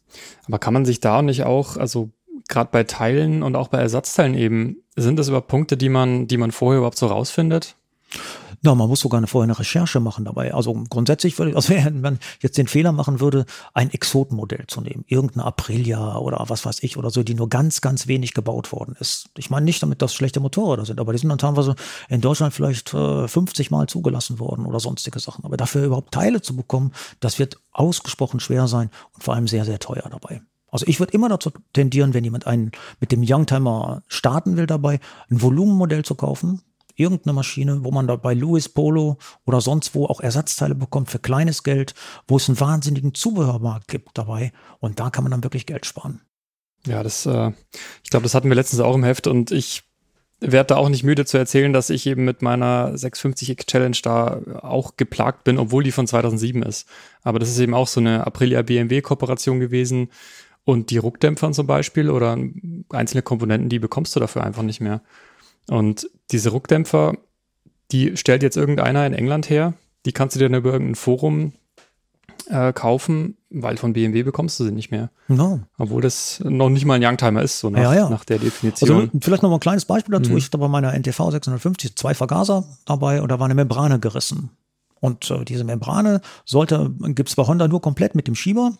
Aber 0.48 0.60
kann 0.60 0.74
man 0.74 0.84
sich 0.84 1.00
da 1.00 1.22
nicht 1.22 1.43
auch, 1.43 1.77
also 1.77 2.12
gerade 2.48 2.70
bei 2.72 2.84
Teilen 2.84 3.44
und 3.44 3.56
auch 3.56 3.68
bei 3.68 3.80
Ersatzteilen 3.80 4.36
eben, 4.36 4.78
sind 4.96 5.18
das 5.18 5.28
überhaupt 5.28 5.48
Punkte, 5.48 5.78
die 5.78 5.90
man, 5.90 6.28
die 6.28 6.38
man 6.38 6.52
vorher 6.52 6.80
überhaupt 6.80 6.98
so 6.98 7.08
rausfindet? 7.08 7.76
Ja, 8.64 8.76
man 8.76 8.88
muss 8.88 9.00
sogar 9.00 9.18
eine, 9.18 9.26
vorher 9.26 9.46
eine 9.46 9.58
Recherche 9.58 10.00
machen 10.00 10.24
dabei. 10.24 10.54
Also 10.54 10.74
grundsätzlich 10.88 11.40
würde 11.40 11.52
ich, 11.52 11.56
also 11.56 11.70
wenn 11.74 12.02
man 12.02 12.20
jetzt 12.42 12.60
den 12.60 12.68
Fehler 12.68 12.92
machen 12.92 13.20
würde, 13.20 13.46
ein 13.74 13.90
Exotenmodell 13.90 14.68
zu 14.68 14.82
nehmen, 14.82 15.04
irgendeine 15.08 15.46
Aprilia 15.46 16.18
oder 16.18 16.44
was 16.48 16.64
weiß 16.64 16.84
ich 16.84 16.96
oder 16.96 17.10
so, 17.10 17.24
die 17.24 17.34
nur 17.34 17.50
ganz, 17.50 17.82
ganz 17.82 18.06
wenig 18.06 18.34
gebaut 18.36 18.72
worden 18.72 18.96
ist. 19.00 19.30
Ich 19.36 19.50
meine 19.50 19.66
nicht 19.66 19.82
damit, 19.82 20.04
dass 20.04 20.14
schlechte 20.14 20.40
Motorräder 20.40 20.86
sind, 20.86 21.00
aber 21.00 21.12
die 21.12 21.18
sind 21.18 21.30
dann 21.30 21.40
teilweise 21.40 21.76
in 22.08 22.22
Deutschland 22.22 22.54
vielleicht 22.54 22.94
äh, 22.94 23.28
50 23.28 23.72
Mal 23.72 23.88
zugelassen 23.88 24.38
worden 24.38 24.68
oder 24.68 24.80
sonstige 24.80 25.20
Sachen. 25.20 25.44
Aber 25.44 25.58
dafür 25.58 25.86
überhaupt 25.86 26.14
Teile 26.14 26.42
zu 26.42 26.56
bekommen, 26.56 26.92
das 27.20 27.40
wird 27.40 27.58
ausgesprochen 27.72 28.40
schwer 28.40 28.68
sein 28.68 28.92
und 29.14 29.24
vor 29.24 29.34
allem 29.34 29.48
sehr, 29.48 29.66
sehr 29.66 29.80
teuer 29.80 30.08
dabei. 30.12 30.42
Also 30.72 30.88
ich 30.88 31.00
würde 31.00 31.13
immer 31.13 31.30
dazu 31.30 31.51
tendieren, 31.74 32.13
wenn 32.13 32.24
jemand 32.24 32.48
einen 32.48 32.72
mit 33.00 33.12
dem 33.12 33.24
Youngtimer 33.24 34.04
starten 34.08 34.58
will 34.58 34.66
dabei, 34.66 35.00
ein 35.30 35.42
Volumenmodell 35.42 36.04
zu 36.04 36.16
kaufen, 36.16 36.62
irgendeine 36.96 37.34
Maschine, 37.34 37.84
wo 37.84 37.92
man 37.92 38.08
da 38.08 38.16
bei 38.16 38.34
Louis 38.34 38.70
Polo 38.70 39.18
oder 39.46 39.62
sonst 39.62 39.94
wo 39.96 40.06
auch 40.06 40.22
Ersatzteile 40.22 40.75
bekommt 40.75 41.10
für 41.10 41.20
kleines 41.20 41.63
Geld, 41.63 41.94
wo 42.28 42.38
es 42.38 42.48
einen 42.48 42.60
wahnsinnigen 42.60 43.13
Zubehörmarkt 43.13 43.88
gibt 43.88 44.18
dabei 44.18 44.54
und 44.80 45.00
da 45.00 45.10
kann 45.10 45.24
man 45.24 45.32
dann 45.32 45.44
wirklich 45.44 45.66
Geld 45.66 45.86
sparen. 45.86 46.22
Ja, 46.88 47.04
das, 47.04 47.25
äh, 47.25 47.51
ich 48.04 48.10
glaube, 48.10 48.24
das 48.24 48.34
hatten 48.34 48.50
wir 48.50 48.56
letztens 48.56 48.82
auch 48.82 48.96
im 48.96 49.04
Heft 49.04 49.28
und 49.28 49.51
ich 49.51 49.84
werde 50.40 50.68
da 50.68 50.78
auch 50.78 50.90
nicht 50.90 51.04
müde 51.04 51.25
zu 51.25 51.38
erzählen, 51.38 51.72
dass 51.72 51.92
ich 51.92 52.08
eben 52.08 52.25
mit 52.25 52.42
meiner 52.42 52.96
650X 52.96 53.68
Challenge 53.68 53.98
da 54.01 54.42
auch 54.62 54.98
geplagt 54.98 55.44
bin, 55.44 55.60
obwohl 55.60 55.84
die 55.84 55.92
von 55.92 56.08
2007 56.08 56.63
ist. 56.63 56.88
Aber 57.22 57.38
das 57.38 57.50
ist 57.50 57.60
eben 57.60 57.75
auch 57.75 57.88
so 57.88 58.00
eine 58.00 58.25
Aprilia 58.25 58.63
BMW 58.63 59.01
Kooperation 59.01 59.60
gewesen. 59.60 60.10
Und 60.63 60.91
die 60.91 60.98
Ruckdämpfer 60.98 61.51
zum 61.51 61.68
Beispiel 61.68 62.10
oder 62.10 62.38
einzelne 62.89 63.22
Komponenten, 63.24 63.70
die 63.70 63.80
bekommst 63.80 64.15
du 64.15 64.20
dafür 64.20 64.44
einfach 64.44 64.63
nicht 64.63 64.80
mehr. 64.82 65.01
Und 65.70 66.08
diese 66.32 66.50
Ruckdämpfer, 66.50 67.15
die 67.91 68.15
stellt 68.18 68.44
jetzt 68.44 68.58
irgendeiner 68.58 69.06
in 69.06 69.13
England 69.13 69.50
her. 69.50 69.74
Die 70.06 70.12
kannst 70.12 70.36
du 70.36 70.39
dir 70.39 70.50
dann 70.50 70.60
über 70.60 70.72
irgendein 70.74 70.96
Forum 70.96 71.53
äh, 72.48 72.74
kaufen, 72.74 73.38
weil 73.50 73.77
von 73.77 73.94
BMW 73.94 74.24
bekommst 74.24 74.60
du 74.60 74.65
sie 74.65 74.72
nicht 74.72 74.91
mehr. 74.91 75.10
No. 75.27 75.62
Obwohl 75.77 76.01
das 76.01 76.41
noch 76.44 76.70
nicht 76.70 76.86
mal 76.86 76.96
ein 76.96 77.03
Youngtimer 77.03 77.41
ist, 77.41 77.60
so 77.60 77.70
nach, 77.70 77.82
Ja, 77.82 77.94
ja. 77.94 78.10
nach 78.10 78.25
der 78.25 78.39
Definition. 78.39 78.89
Also 78.89 79.10
vielleicht 79.20 79.44
noch 79.44 79.50
mal 79.50 79.58
ein 79.58 79.62
kleines 79.62 79.86
Beispiel 79.86 80.13
dazu. 80.13 80.32
Mhm. 80.32 80.38
Ich 80.38 80.46
hatte 80.46 80.58
bei 80.58 80.68
meiner 80.68 80.94
NTV 80.94 81.32
650 81.32 81.96
zwei 81.96 82.13
Vergaser 82.13 82.65
dabei 82.86 83.22
und 83.22 83.30
da 83.30 83.39
war 83.39 83.46
eine 83.46 83.56
Membrane 83.56 84.00
gerissen. 84.00 84.51
Und 85.00 85.30
äh, 85.32 85.44
diese 85.46 85.63
Membrane 85.63 86.22
sollte, 86.46 86.91
gibt's 87.00 87.36
bei 87.36 87.44
Honda 87.44 87.68
nur 87.68 87.82
komplett 87.82 88.15
mit 88.15 88.27
dem 88.27 88.36
Schieber. 88.36 88.74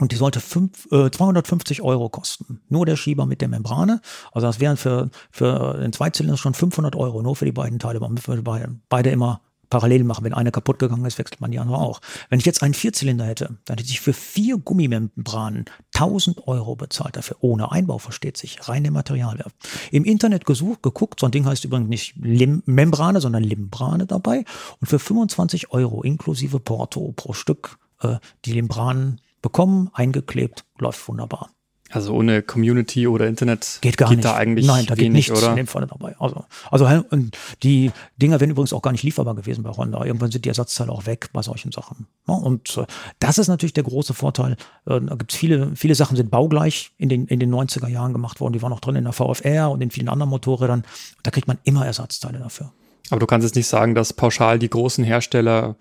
Und 0.00 0.12
die 0.12 0.16
sollte 0.16 0.40
fünf, 0.40 0.90
äh, 0.90 1.10
250 1.10 1.82
Euro 1.82 2.08
kosten. 2.08 2.60
Nur 2.68 2.86
der 2.86 2.96
Schieber 2.96 3.26
mit 3.26 3.42
der 3.42 3.48
Membrane. 3.48 4.00
Also 4.32 4.46
das 4.46 4.58
wären 4.58 4.78
für, 4.78 5.10
für 5.30 5.78
den 5.78 5.92
Zweizylinder 5.92 6.38
schon 6.38 6.54
500 6.54 6.96
Euro, 6.96 7.22
nur 7.22 7.36
für 7.36 7.44
die 7.44 7.52
beiden 7.52 7.78
Teile. 7.78 8.00
Man 8.00 8.18
würde 8.26 8.42
beide, 8.88 9.10
immer 9.10 9.42
parallel 9.68 10.04
machen. 10.04 10.24
Wenn 10.24 10.32
eine 10.32 10.50
kaputt 10.50 10.78
gegangen 10.78 11.04
ist, 11.04 11.18
wechselt 11.18 11.40
man 11.40 11.50
die 11.50 11.58
andere 11.58 11.78
auch. 11.78 12.00
Wenn 12.30 12.40
ich 12.40 12.46
jetzt 12.46 12.62
einen 12.62 12.74
Vierzylinder 12.74 13.26
hätte, 13.26 13.58
dann 13.66 13.76
hätte 13.76 13.88
ich 13.88 14.00
für 14.00 14.14
vier 14.14 14.56
Gummimembranen 14.56 15.66
1000 15.94 16.48
Euro 16.48 16.76
bezahlt 16.76 17.16
dafür. 17.16 17.36
Ohne 17.40 17.70
Einbau, 17.70 17.98
versteht 17.98 18.38
sich. 18.38 18.68
Reine 18.68 18.90
Materialwert. 18.90 19.52
Im 19.92 20.04
Internet 20.04 20.46
gesucht, 20.46 20.82
geguckt. 20.82 21.20
So 21.20 21.26
ein 21.26 21.32
Ding 21.32 21.44
heißt 21.44 21.64
übrigens 21.64 21.88
nicht 21.88 22.14
Lim 22.16 22.62
Membrane, 22.64 23.20
sondern 23.20 23.44
Limbrane 23.44 24.06
dabei. 24.06 24.44
Und 24.80 24.88
für 24.88 24.98
25 24.98 25.72
Euro 25.72 26.02
inklusive 26.02 26.58
Porto 26.58 27.12
pro 27.14 27.34
Stück 27.34 27.78
äh, 28.00 28.16
die 28.44 28.52
Limbranen 28.52 29.20
bekommen, 29.42 29.90
eingeklebt, 29.92 30.64
läuft 30.78 31.06
wunderbar. 31.08 31.50
Also 31.92 32.14
ohne 32.14 32.42
Community 32.42 33.08
oder 33.08 33.26
Internet 33.26 33.78
Geht 33.80 33.96
gar 33.96 34.08
geht 34.08 34.18
nicht. 34.18 34.24
da 34.24 34.36
eigentlich 34.36 34.64
Nein, 34.64 34.86
da 34.86 34.94
geht 34.94 35.06
wenig, 35.06 35.28
nichts 35.28 35.42
oder? 35.42 35.50
in 35.50 35.56
dem 35.56 35.66
Falle 35.66 35.88
dabei. 35.88 36.14
Also, 36.20 36.44
also 36.70 36.88
die 37.64 37.90
Dinger 38.16 38.38
wären 38.38 38.50
übrigens 38.50 38.72
auch 38.72 38.82
gar 38.82 38.92
nicht 38.92 39.02
lieferbar 39.02 39.34
gewesen 39.34 39.64
bei 39.64 39.70
Honda. 39.70 40.04
Irgendwann 40.04 40.30
sind 40.30 40.44
die 40.44 40.48
Ersatzteile 40.50 40.92
auch 40.92 41.06
weg 41.06 41.30
bei 41.32 41.42
solchen 41.42 41.72
Sachen. 41.72 42.06
Und 42.26 42.76
äh, 42.78 42.86
das 43.18 43.38
ist 43.38 43.48
natürlich 43.48 43.72
der 43.72 43.82
große 43.82 44.14
Vorteil. 44.14 44.52
Äh, 44.86 45.00
da 45.00 45.16
gibt's 45.16 45.34
viele, 45.34 45.74
viele 45.74 45.96
Sachen 45.96 46.16
sind 46.16 46.30
baugleich 46.30 46.92
in 46.96 47.08
den, 47.08 47.26
in 47.26 47.40
den 47.40 47.52
90er 47.52 47.88
Jahren 47.88 48.12
gemacht 48.12 48.38
worden. 48.38 48.52
Die 48.52 48.62
waren 48.62 48.72
auch 48.72 48.80
drin 48.80 48.94
in 48.94 49.04
der 49.04 49.12
VFR 49.12 49.72
und 49.72 49.80
in 49.80 49.90
vielen 49.90 50.08
anderen 50.08 50.30
Motorrädern. 50.30 50.84
Da 51.24 51.32
kriegt 51.32 51.48
man 51.48 51.58
immer 51.64 51.84
Ersatzteile 51.84 52.38
dafür. 52.38 52.72
Aber 53.10 53.18
du 53.18 53.26
kannst 53.26 53.44
jetzt 53.44 53.56
nicht 53.56 53.66
sagen, 53.66 53.96
dass 53.96 54.12
pauschal 54.12 54.60
die 54.60 54.70
großen 54.70 55.02
Hersteller, 55.02 55.74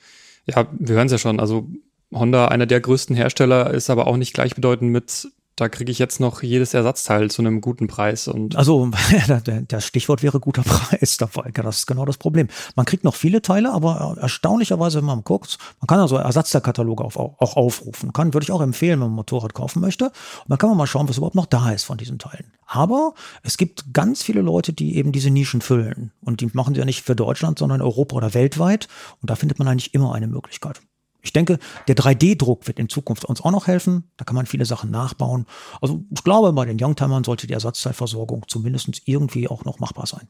ja, 0.48 0.66
wir 0.72 0.96
hören 0.96 1.06
es 1.06 1.12
ja 1.12 1.20
schon, 1.20 1.40
also 1.40 1.68
Honda, 2.14 2.48
einer 2.48 2.66
der 2.66 2.82
größten 2.82 3.16
Hersteller, 3.16 3.72
ist 3.72 3.90
aber 3.90 4.08
auch 4.08 4.18
nicht 4.18 4.34
gleichbedeutend 4.34 4.92
mit, 4.92 5.28
da 5.60 5.68
kriege 5.68 5.92
ich 5.92 6.00
jetzt 6.00 6.20
noch 6.20 6.42
jedes 6.42 6.74
Ersatzteil 6.74 7.30
zu 7.30 7.42
einem 7.42 7.60
guten 7.60 7.88
Preis. 7.88 8.28
Und 8.28 8.56
Also 8.56 8.90
das 9.68 9.86
Stichwort 9.86 10.24
wäre 10.24 10.40
guter 10.40 10.62
Preis. 10.66 11.18
Das 11.18 11.78
ist 11.78 11.86
genau 11.86 12.06
das 12.06 12.18
Problem. 12.18 12.48
Man 12.76 12.86
kriegt 12.86 13.04
noch 13.04 13.16
viele 13.16 13.42
Teile, 13.42 13.72
aber 13.74 14.16
erstaunlicherweise, 14.20 15.00
wenn 15.00 15.06
man 15.06 15.24
guckt, 15.24 15.58
man 15.82 15.88
kann 15.88 16.00
also 16.00 16.16
Ersatzteilkataloge 16.16 17.04
auch 17.04 17.58
aufrufen. 17.58 18.14
Kann, 18.14 18.34
würde 18.34 18.46
ich 18.46 18.52
auch 18.52 18.62
empfehlen, 18.62 18.94
wenn 18.94 19.08
man 19.08 19.12
ein 19.12 19.16
Motorrad 19.16 19.54
kaufen 19.54 19.82
möchte. 19.82 20.06
Und 20.06 20.14
dann 20.48 20.58
kann 20.58 20.70
man 20.70 20.78
mal 20.78 20.88
schauen, 20.88 21.10
was 21.10 21.18
überhaupt 21.18 21.36
noch 21.36 21.46
da 21.46 21.72
ist 21.72 21.84
von 21.84 21.98
diesen 21.98 22.20
Teilen. 22.20 22.54
Aber 22.66 23.14
es 23.44 23.58
gibt 23.58 23.94
ganz 23.94 24.24
viele 24.24 24.42
Leute, 24.42 24.72
die 24.72 24.96
eben 24.96 25.12
diese 25.12 25.30
Nischen 25.30 25.62
füllen. 25.62 26.14
Und 26.22 26.40
die 26.40 26.50
machen 26.54 26.74
sie 26.74 26.80
ja 26.80 26.86
nicht 26.86 27.04
für 27.04 27.16
Deutschland, 27.16 27.60
sondern 27.60 27.82
Europa 27.82 28.16
oder 28.16 28.34
weltweit. 28.34 28.88
Und 29.22 29.30
da 29.30 29.36
findet 29.36 29.60
man 29.60 29.68
eigentlich 29.68 29.94
immer 29.94 30.16
eine 30.16 30.28
Möglichkeit. 30.28 30.82
Ich 31.22 31.34
denke, 31.34 31.60
der 31.88 31.96
3D-Druck 31.96 32.68
wird 32.68 32.80
in 32.80 32.90
Zukunft 32.90 33.26
uns 33.26 33.42
auch 33.42 33.52
noch 33.52 33.68
helfen. 33.68 34.10
Da 34.18 34.26
kann 34.26 34.36
man 34.36 34.46
viele 34.46 34.66
Sachen 34.66 34.90
nachbauen. 34.90 35.46
Also 35.82 36.04
ich 36.12 36.24
glaube, 36.24 36.54
bei 36.54 36.66
den 36.66 36.78
Youngtimern 36.82 37.24
sollte 37.24 37.48
die 37.48 37.54
Ersatzteilversorgung 37.54 38.46
zumindest 38.48 39.02
irgendwie 39.06 39.48
auch 39.48 39.66
noch 39.66 39.80
machbar 39.80 40.06
sein. 40.06 40.28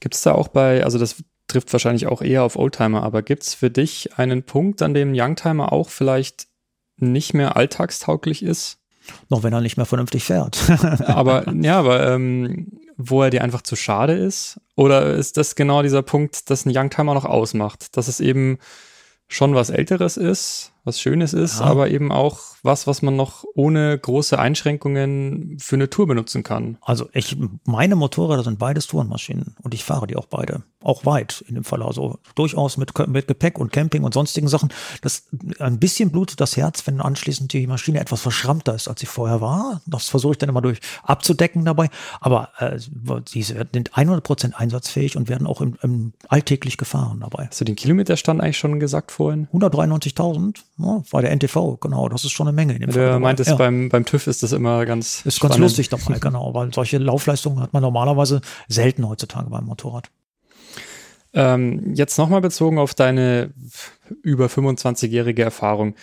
gibt 0.00 0.14
es 0.14 0.22
da 0.22 0.32
auch 0.32 0.48
bei, 0.48 0.84
also 0.84 0.98
das 0.98 1.22
trifft 1.46 1.72
wahrscheinlich 1.72 2.06
auch 2.06 2.20
eher 2.20 2.42
auf 2.42 2.56
Oldtimer, 2.56 3.02
aber 3.02 3.22
gibt 3.22 3.44
es 3.44 3.54
für 3.54 3.70
dich 3.70 4.18
einen 4.18 4.42
Punkt, 4.42 4.82
an 4.82 4.94
dem 4.94 5.12
Youngtimer 5.14 5.72
auch 5.72 5.88
vielleicht 5.88 6.48
nicht 6.96 7.32
mehr 7.32 7.56
alltagstauglich 7.56 8.42
ist? 8.42 8.78
Noch 9.30 9.42
wenn 9.42 9.54
er 9.54 9.62
nicht 9.62 9.78
mehr 9.78 9.86
vernünftig 9.86 10.24
fährt. 10.24 10.58
aber 11.06 11.50
ja, 11.54 11.78
aber 11.78 12.06
ähm, 12.08 12.78
wo 12.98 13.22
er 13.22 13.30
dir 13.30 13.42
einfach 13.42 13.62
zu 13.62 13.76
schade 13.76 14.12
ist? 14.12 14.60
Oder 14.74 15.14
ist 15.14 15.36
das 15.36 15.54
genau 15.54 15.82
dieser 15.82 16.02
Punkt, 16.02 16.50
dass 16.50 16.66
ein 16.66 16.76
Youngtimer 16.76 17.14
noch 17.14 17.24
ausmacht? 17.24 17.96
Dass 17.96 18.08
es 18.08 18.20
eben 18.20 18.58
schon 19.28 19.54
was 19.54 19.70
Älteres 19.70 20.16
ist, 20.16 20.72
was 20.88 21.00
Schönes 21.00 21.32
ist, 21.32 21.60
Ja. 21.60 21.66
aber 21.66 21.88
eben 21.90 22.10
auch 22.10 22.40
was, 22.64 22.88
was 22.88 23.02
man 23.02 23.14
noch 23.14 23.44
ohne 23.54 23.96
große 23.96 24.36
Einschränkungen 24.36 25.58
für 25.60 25.76
eine 25.76 25.88
Tour 25.90 26.06
benutzen 26.08 26.42
kann. 26.42 26.76
Also 26.80 27.08
ich, 27.12 27.36
meine 27.64 27.94
Motorräder 27.94 28.42
sind 28.42 28.58
beides 28.58 28.88
Tourenmaschinen 28.88 29.54
und 29.62 29.74
ich 29.74 29.84
fahre 29.84 30.06
die 30.08 30.16
auch 30.16 30.26
beide. 30.26 30.62
Auch 30.82 31.04
weit 31.04 31.44
in 31.48 31.54
dem 31.56 31.64
Fall. 31.64 31.82
Also 31.82 32.18
durchaus 32.34 32.76
mit, 32.76 32.96
mit 33.08 33.26
Gepäck 33.28 33.58
und 33.58 33.72
Camping 33.72 34.02
und 34.04 34.14
sonstigen 34.14 34.48
Sachen. 34.48 34.70
Das 35.02 35.24
ein 35.58 35.78
bisschen 35.78 36.10
blutet 36.10 36.40
das 36.40 36.56
Herz, 36.56 36.86
wenn 36.86 37.00
anschließend 37.00 37.52
die 37.52 37.66
Maschine 37.66 38.00
etwas 38.00 38.20
verschrammter 38.22 38.74
ist, 38.74 38.88
als 38.88 39.00
sie 39.00 39.06
vorher 39.06 39.40
war. 39.40 39.80
Das 39.86 40.08
versuche 40.08 40.32
ich 40.32 40.38
dann 40.38 40.48
immer 40.48 40.62
durch 40.62 40.78
abzudecken 41.02 41.64
dabei. 41.64 41.88
Aber 42.20 42.50
äh, 42.58 42.78
diese 43.34 43.66
sind 43.72 43.92
100% 43.92 44.54
einsatzfähig 44.54 45.16
und 45.16 45.28
werden 45.28 45.46
auch 45.46 45.60
im, 45.60 45.76
im 45.82 46.12
alltäglich 46.28 46.76
gefahren 46.76 47.20
dabei. 47.20 47.46
Hast 47.48 47.60
du 47.60 47.64
den 47.64 47.76
Kilometerstand 47.76 48.40
eigentlich 48.40 48.58
schon 48.58 48.78
gesagt 48.80 49.10
vorhin? 49.10 49.48
193.000 49.52 50.58
ja, 50.78 51.02
war 51.10 51.22
der 51.22 51.30
NTV, 51.34 51.78
genau. 51.80 52.08
Das 52.08 52.24
ist 52.24 52.30
schon 52.32 52.46
eine 52.48 52.54
Menge 52.54 52.74
in 52.74 52.80
dem 52.80 52.90
Fall. 52.92 53.02
Du 53.02 53.08
dabei. 53.08 53.18
meintest, 53.20 53.50
Ja. 53.50 53.56
beim, 53.56 53.88
beim 53.88 54.04
TÜV 54.04 54.26
ist 54.28 54.42
das 54.42 54.52
immer 54.52 54.86
ganz 54.86 55.16
Ist 55.18 55.24
ganz 55.24 55.36
spannend. 55.54 55.58
lustig 55.58 55.88
dabei, 55.88 56.18
genau, 56.20 56.54
weil 56.54 56.72
solche 56.72 56.98
Laufleistungen 56.98 57.60
hat 57.60 57.72
man 57.72 57.82
normalerweise 57.82 58.40
selten 58.68 59.08
heutzutage 59.08 59.50
beim 59.50 59.64
Motorrad. 59.64 60.10
Ähm, 61.34 61.94
jetzt 61.94 62.16
nochmal 62.18 62.40
bezogen 62.40 62.78
auf 62.78 62.94
deine 62.94 63.52
über 64.22 64.46
25-jährige 64.46 65.42
Erfahrung. 65.42 65.94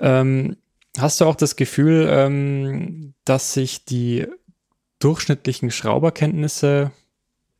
Ähm, 0.00 0.56
hast 0.98 1.20
du 1.20 1.26
auch 1.26 1.36
das 1.36 1.54
Gefühl, 1.56 2.08
ähm, 2.10 3.14
dass 3.24 3.52
sich 3.54 3.84
die 3.84 4.26
durchschnittlichen 4.98 5.70
Schrauberkenntnisse 5.70 6.90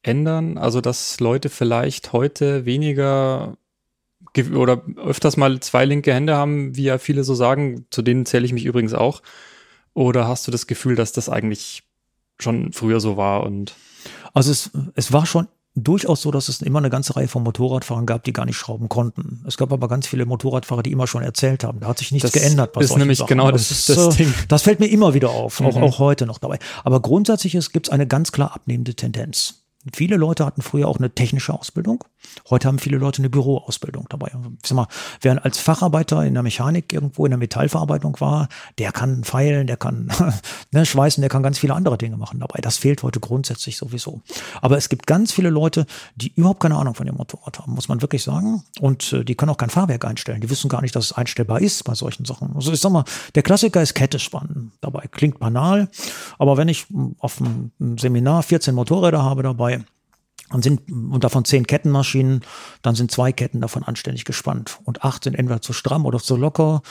ändern? 0.02 0.58
Also, 0.58 0.80
dass 0.80 1.20
Leute 1.20 1.50
vielleicht 1.50 2.12
heute 2.12 2.64
weniger 2.64 3.56
ge- 3.56 3.56
oder 4.54 4.82
öfters 4.96 5.36
mal 5.36 5.60
zwei 5.60 5.84
linke 5.84 6.12
Hände 6.12 6.34
haben, 6.36 6.76
wie 6.76 6.84
ja 6.84 6.98
viele 6.98 7.24
so 7.24 7.34
sagen, 7.34 7.86
zu 7.90 8.02
denen 8.02 8.26
zähle 8.26 8.44
ich 8.46 8.52
mich 8.52 8.64
übrigens 8.64 8.94
auch. 8.94 9.22
Oder 9.94 10.26
hast 10.26 10.46
du 10.46 10.50
das 10.50 10.66
Gefühl, 10.66 10.96
dass 10.96 11.12
das 11.12 11.28
eigentlich 11.28 11.84
schon 12.40 12.72
früher 12.72 12.98
so 13.00 13.16
war 13.16 13.44
und 13.44 13.74
Also 14.32 14.50
es, 14.50 14.70
es 14.96 15.12
war 15.12 15.24
schon 15.24 15.46
durchaus 15.76 16.22
so, 16.22 16.30
dass 16.30 16.48
es 16.48 16.62
immer 16.62 16.78
eine 16.78 16.90
ganze 16.90 17.16
Reihe 17.16 17.26
von 17.28 17.42
Motorradfahrern 17.42 18.06
gab, 18.06 18.22
die 18.24 18.32
gar 18.32 18.44
nicht 18.44 18.56
schrauben 18.56 18.88
konnten. 18.88 19.42
Es 19.46 19.56
gab 19.56 19.72
aber 19.72 19.88
ganz 19.88 20.06
viele 20.06 20.24
Motorradfahrer, 20.24 20.82
die 20.84 20.92
immer 20.92 21.06
schon 21.08 21.22
erzählt 21.22 21.64
haben. 21.64 21.80
Da 21.80 21.88
hat 21.88 21.98
sich 21.98 22.12
nichts 22.12 22.30
Das 22.30 22.40
geändert. 22.40 22.72
bei 22.72 22.80
ist 22.80 22.96
nämlich 22.96 23.18
Sachen. 23.18 23.28
genau 23.28 23.50
das- 23.50 23.70
ist, 23.72 23.88
das 23.96 24.16
Ding. 24.16 24.32
Das 24.48 24.62
fällt 24.62 24.78
mir 24.80 24.86
immer 24.86 25.14
wieder 25.14 25.30
auf, 25.30 25.60
auch, 25.60 25.76
Mhm. 25.76 25.82
auch 25.82 25.98
heute 25.98 26.26
noch 26.26 26.38
dabei. 26.38 26.58
Aber 26.84 27.00
grundsätzlich 27.00 27.52
gibt 27.72 27.86
es 27.88 27.92
eine 27.92 28.06
ganz 28.06 28.30
klar 28.30 28.52
abnehmende 28.54 28.94
Tendenz. 28.94 29.63
Viele 29.92 30.16
Leute 30.16 30.46
hatten 30.46 30.62
früher 30.62 30.88
auch 30.88 30.98
eine 30.98 31.10
technische 31.10 31.52
Ausbildung. 31.52 32.04
Heute 32.48 32.68
haben 32.68 32.78
viele 32.78 32.96
Leute 32.96 33.18
eine 33.20 33.28
Büroausbildung 33.28 34.06
dabei. 34.08 34.32
Ich 34.62 34.68
sag 34.68 34.76
mal, 34.76 34.88
wer 35.20 35.44
als 35.44 35.58
Facharbeiter 35.58 36.24
in 36.24 36.32
der 36.32 36.42
Mechanik 36.42 36.92
irgendwo 36.92 37.26
in 37.26 37.30
der 37.30 37.38
Metallverarbeitung 37.38 38.18
war, 38.20 38.48
der 38.78 38.92
kann 38.92 39.24
feilen, 39.24 39.66
der 39.66 39.76
kann 39.76 40.10
ne, 40.72 40.86
schweißen, 40.86 41.20
der 41.20 41.28
kann 41.28 41.42
ganz 41.42 41.58
viele 41.58 41.74
andere 41.74 41.98
Dinge 41.98 42.16
machen 42.16 42.40
dabei. 42.40 42.60
Das 42.62 42.78
fehlt 42.78 43.02
heute 43.02 43.20
grundsätzlich 43.20 43.76
sowieso. 43.76 44.22
Aber 44.62 44.78
es 44.78 44.88
gibt 44.88 45.06
ganz 45.06 45.32
viele 45.32 45.50
Leute, 45.50 45.84
die 46.16 46.32
überhaupt 46.34 46.60
keine 46.60 46.76
Ahnung 46.76 46.94
von 46.94 47.06
dem 47.06 47.16
Motorrad 47.16 47.58
haben, 47.58 47.74
muss 47.74 47.88
man 47.88 48.00
wirklich 48.00 48.22
sagen. 48.22 48.64
Und 48.80 49.12
äh, 49.12 49.24
die 49.24 49.34
können 49.34 49.50
auch 49.50 49.58
kein 49.58 49.70
Fahrwerk 49.70 50.04
einstellen. 50.06 50.40
Die 50.40 50.48
wissen 50.48 50.68
gar 50.70 50.80
nicht, 50.80 50.96
dass 50.96 51.06
es 51.06 51.12
einstellbar 51.12 51.60
ist 51.60 51.84
bei 51.84 51.94
solchen 51.94 52.24
Sachen. 52.24 52.52
Also 52.54 52.72
ich 52.72 52.80
sag 52.80 52.90
mal, 52.90 53.04
der 53.34 53.42
Klassiker 53.42 53.82
ist 53.82 53.94
Kette 53.94 54.18
spannen 54.18 54.72
dabei. 54.80 55.06
Klingt 55.10 55.38
banal, 55.38 55.88
aber 56.38 56.56
wenn 56.56 56.68
ich 56.68 56.86
mh, 56.88 57.16
auf 57.18 57.40
einem 57.40 57.98
Seminar 57.98 58.42
14 58.42 58.74
Motorräder 58.74 59.22
habe 59.22 59.42
dabei, 59.42 59.73
dann 60.50 60.62
sind, 60.62 60.90
und 60.90 61.24
davon 61.24 61.44
zehn 61.44 61.66
Kettenmaschinen, 61.66 62.42
dann 62.82 62.94
sind 62.94 63.10
zwei 63.10 63.32
Ketten 63.32 63.60
davon 63.60 63.82
anständig 63.82 64.24
gespannt. 64.24 64.78
Und 64.84 65.02
acht 65.02 65.24
sind 65.24 65.34
entweder 65.34 65.62
zu 65.62 65.72
stramm 65.72 66.06
oder 66.06 66.18
zu 66.18 66.36
locker, 66.36 66.82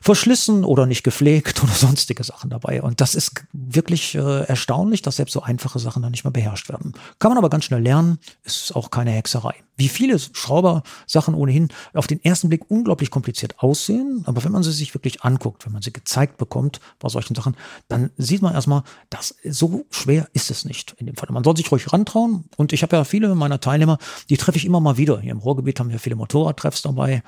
verschlissen 0.00 0.64
oder 0.64 0.86
nicht 0.86 1.04
gepflegt 1.04 1.62
oder 1.62 1.72
sonstige 1.72 2.24
Sachen 2.24 2.50
dabei. 2.50 2.82
Und 2.82 3.00
das 3.00 3.14
ist 3.14 3.44
wirklich 3.52 4.14
äh, 4.14 4.44
erstaunlich, 4.44 5.02
dass 5.02 5.16
selbst 5.16 5.32
so 5.32 5.42
einfache 5.42 5.78
Sachen 5.78 6.02
dann 6.02 6.12
nicht 6.12 6.24
mehr 6.24 6.32
beherrscht 6.32 6.68
werden. 6.68 6.94
Kann 7.18 7.30
man 7.30 7.38
aber 7.38 7.50
ganz 7.50 7.64
schnell 7.64 7.82
lernen, 7.82 8.18
ist 8.42 8.74
auch 8.74 8.90
keine 8.90 9.10
Hexerei. 9.10 9.54
Wie 9.76 9.88
viele 9.88 10.18
Schraubersachen 10.18 11.34
ohnehin 11.34 11.68
auf 11.94 12.06
den 12.06 12.22
ersten 12.22 12.48
Blick 12.48 12.70
unglaublich 12.70 13.10
kompliziert 13.10 13.58
aussehen. 13.58 14.22
Aber 14.26 14.44
wenn 14.44 14.52
man 14.52 14.62
sie 14.62 14.72
sich 14.72 14.94
wirklich 14.94 15.22
anguckt, 15.22 15.66
wenn 15.66 15.72
man 15.72 15.82
sie 15.82 15.92
gezeigt 15.92 16.36
bekommt 16.36 16.80
bei 16.98 17.08
solchen 17.08 17.34
Sachen, 17.34 17.56
dann 17.88 18.10
sieht 18.16 18.42
man 18.42 18.54
erstmal, 18.54 18.82
dass 19.10 19.34
so 19.44 19.86
schwer 19.90 20.28
ist 20.32 20.50
es 20.50 20.64
nicht 20.64 20.94
in 20.98 21.06
dem 21.06 21.16
Fall. 21.16 21.28
Man 21.32 21.44
soll 21.44 21.56
sich 21.56 21.70
ruhig 21.70 21.92
rantrauen. 21.92 22.44
Und 22.56 22.72
ich 22.72 22.82
habe 22.82 22.96
ja 22.96 23.04
viele 23.04 23.34
meiner 23.34 23.60
Teilnehmer, 23.60 23.98
die 24.28 24.36
treffe 24.36 24.58
ich 24.58 24.64
immer 24.64 24.80
mal 24.80 24.96
wieder. 24.96 25.20
Hier 25.20 25.32
im 25.32 25.38
Ruhrgebiet 25.38 25.80
haben 25.80 25.90
wir 25.90 25.98
viele 25.98 26.16
Motorradtreffs 26.16 26.82
dabei. 26.82 27.22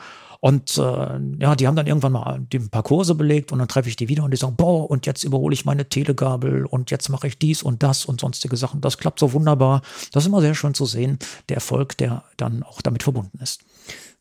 Und 0.46 0.78
äh, 0.78 1.18
ja, 1.40 1.56
die 1.56 1.66
haben 1.66 1.74
dann 1.74 1.88
irgendwann 1.88 2.12
mal 2.12 2.34
ein 2.54 2.70
paar 2.70 2.84
Kurse 2.84 3.16
belegt 3.16 3.50
und 3.50 3.58
dann 3.58 3.66
treffe 3.66 3.88
ich 3.88 3.96
die 3.96 4.08
wieder 4.08 4.22
und 4.22 4.30
die 4.30 4.36
sagen, 4.36 4.54
boah, 4.54 4.88
und 4.88 5.04
jetzt 5.04 5.24
überhole 5.24 5.52
ich 5.52 5.64
meine 5.64 5.88
Telegabel 5.88 6.66
und 6.66 6.92
jetzt 6.92 7.08
mache 7.08 7.26
ich 7.26 7.36
dies 7.36 7.64
und 7.64 7.82
das 7.82 8.04
und 8.04 8.20
sonstige 8.20 8.56
Sachen. 8.56 8.80
Das 8.80 8.96
klappt 8.96 9.18
so 9.18 9.32
wunderbar. 9.32 9.82
Das 10.12 10.22
ist 10.22 10.28
immer 10.28 10.40
sehr 10.40 10.54
schön 10.54 10.72
zu 10.72 10.86
sehen, 10.86 11.18
der 11.48 11.56
Erfolg, 11.56 11.96
der 11.98 12.22
dann 12.36 12.62
auch 12.62 12.80
damit 12.80 13.02
verbunden 13.02 13.40
ist. 13.42 13.62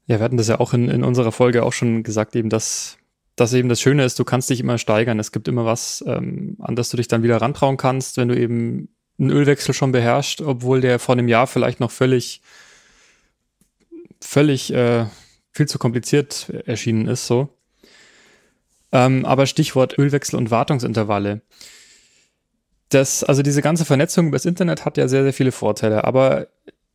Ja, 0.07 0.17
wir 0.17 0.23
hatten 0.23 0.37
das 0.37 0.47
ja 0.47 0.59
auch 0.59 0.73
in, 0.73 0.89
in 0.89 1.03
unserer 1.03 1.31
Folge 1.31 1.61
auch 1.61 1.73
schon 1.73 2.01
gesagt, 2.01 2.35
eben, 2.35 2.49
dass 2.49 2.97
dass 3.35 3.53
eben 3.53 3.69
das 3.69 3.79
Schöne 3.79 4.03
ist, 4.03 4.17
du 4.17 4.23
kannst 4.23 4.49
dich 4.49 4.61
immer 4.61 4.79
steigern. 4.79 5.19
Es 5.19 5.31
gibt 5.31 5.47
immer 5.47 5.65
was, 5.65 6.03
ähm, 6.07 6.55
an 6.57 6.75
das 6.75 6.89
du 6.89 6.97
dich 6.97 7.07
dann 7.07 7.21
wieder 7.21 7.37
rantrauen 7.37 7.77
kannst, 7.77 8.17
wenn 8.17 8.29
du 8.29 8.39
eben 8.39 8.89
einen 9.19 9.29
Ölwechsel 9.29 9.75
schon 9.75 9.91
beherrschst, 9.91 10.41
obwohl 10.41 10.81
der 10.81 10.97
vor 10.97 11.13
einem 11.13 11.27
Jahr 11.27 11.45
vielleicht 11.45 11.79
noch 11.79 11.91
völlig, 11.91 12.41
völlig 14.21 14.73
äh, 14.73 15.05
viel 15.55 15.67
zu 15.67 15.79
kompliziert 15.79 16.49
erschienen 16.65 17.07
ist, 17.07 17.27
so. 17.27 17.49
Ähm, 18.91 19.25
aber 19.25 19.45
Stichwort 19.45 19.97
Ölwechsel 19.97 20.37
und 20.37 20.51
Wartungsintervalle. 20.51 21.41
Das, 22.89 23.23
also 23.23 23.41
diese 23.41 23.61
ganze 23.61 23.85
Vernetzung 23.85 24.27
übers 24.27 24.45
Internet 24.45 24.85
hat 24.85 24.97
ja 24.97 25.07
sehr, 25.07 25.23
sehr 25.23 25.33
viele 25.33 25.51
Vorteile, 25.51 26.03
aber 26.03 26.47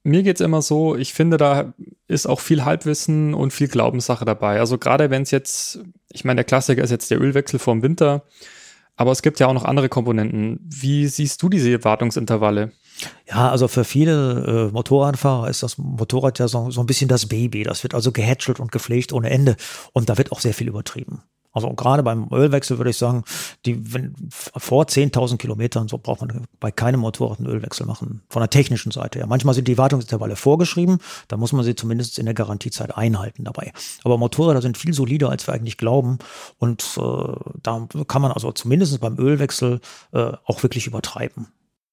mir 0.03 0.23
geht's 0.23 0.41
immer 0.41 0.63
so, 0.63 0.95
ich 0.95 1.13
finde, 1.13 1.37
da 1.37 1.75
ist 2.07 2.27
auch 2.27 2.41
viel 2.41 2.65
Halbwissen 2.65 3.35
und 3.35 3.53
viel 3.53 3.69
Glaubenssache 3.69 4.25
dabei. 4.25 4.61
Also 4.61 4.79
gerade 4.79 5.11
wenn 5.11 5.23
es 5.23 5.31
jetzt, 5.31 5.81
ich 6.11 6.25
meine, 6.25 6.37
der 6.37 6.45
Klassiker 6.45 6.83
ist 6.83 6.91
jetzt 6.91 7.11
der 7.11 7.21
Ölwechsel 7.21 7.59
vorm 7.59 7.83
Winter, 7.83 8.25
aber 8.97 9.13
es 9.13 9.23
gibt 9.23 9.41
ja 9.41 9.47
auch 9.47 9.55
noch 9.55 9.65
andere 9.65 9.89
Komponenten. 9.89 10.61
Wie 10.63 11.07
siehst 11.07 11.43
du 11.43 11.49
diese 11.49 11.83
Wartungsintervalle? 11.83 12.73
Ja, 13.29 13.51
also 13.51 13.69
für 13.69 13.85
viele 13.85 14.69
äh, 14.69 14.73
Motorradfahrer 14.73 15.49
ist 15.49 15.63
das 15.63 15.79
Motorrad 15.79 16.39
ja 16.39 16.49
so, 16.49 16.71
so 16.71 16.81
ein 16.81 16.87
bisschen 16.87 17.09
das 17.09 17.27
Baby. 17.27 17.63
Das 17.63 17.83
wird 17.83 17.95
also 17.95 18.13
gehätschelt 18.13 18.61
und 18.61 18.73
gepflegt 18.73 19.13
ohne 19.13 19.31
Ende. 19.31 19.57
Und 19.93 20.09
da 20.09 20.19
wird 20.19 20.33
auch 20.33 20.41
sehr 20.41 20.55
viel 20.55 20.69
übertrieben. 20.69 21.23
Also 21.53 21.73
gerade 21.73 22.03
beim 22.03 22.29
Ölwechsel 22.33 22.79
würde 22.79 22.91
ich 22.91 22.97
sagen, 22.97 23.25
die, 23.67 23.93
wenn, 23.93 24.15
vor 24.31 24.85
10.000 24.85 25.37
Kilometern, 25.37 25.89
so 25.89 25.99
braucht 25.99 26.21
man 26.21 26.47
bei 26.61 26.71
keinem 26.71 27.01
Motorrad 27.01 27.39
einen 27.39 27.49
Ölwechsel 27.49 27.87
machen. 27.87 28.23
Von 28.29 28.41
der 28.41 28.51
technischen 28.51 28.93
Seite 28.93 29.19
her. 29.19 29.27
Manchmal 29.27 29.55
sind 29.55 29.67
die 29.67 29.79
Wartungsintervalle 29.79 30.37
vorgeschrieben, 30.37 30.99
da 31.29 31.37
muss 31.37 31.53
man 31.53 31.65
sie 31.65 31.75
zumindest 31.75 32.19
in 32.19 32.27
der 32.27 32.35
Garantiezeit 32.35 32.97
einhalten 32.97 33.45
dabei. 33.45 33.73
Aber 34.05 34.17
Motorräder 34.17 34.63
sind 34.63 34.79
viel 34.79 34.95
solider, 34.95 35.31
als 35.31 35.47
wir 35.47 35.55
eigentlich 35.55 35.77
glauben. 35.77 36.19
Und 36.59 36.97
äh, 36.99 37.33
da 37.63 37.89
kann 38.07 38.23
man 38.23 38.33
also 38.33 38.53
zumindest 38.53 39.01
beim 39.01 39.19
Ölwechsel 39.19 39.81
äh, 40.13 40.33
auch 40.45 40.63
wirklich 40.63 40.87
übertreiben. 40.87 41.49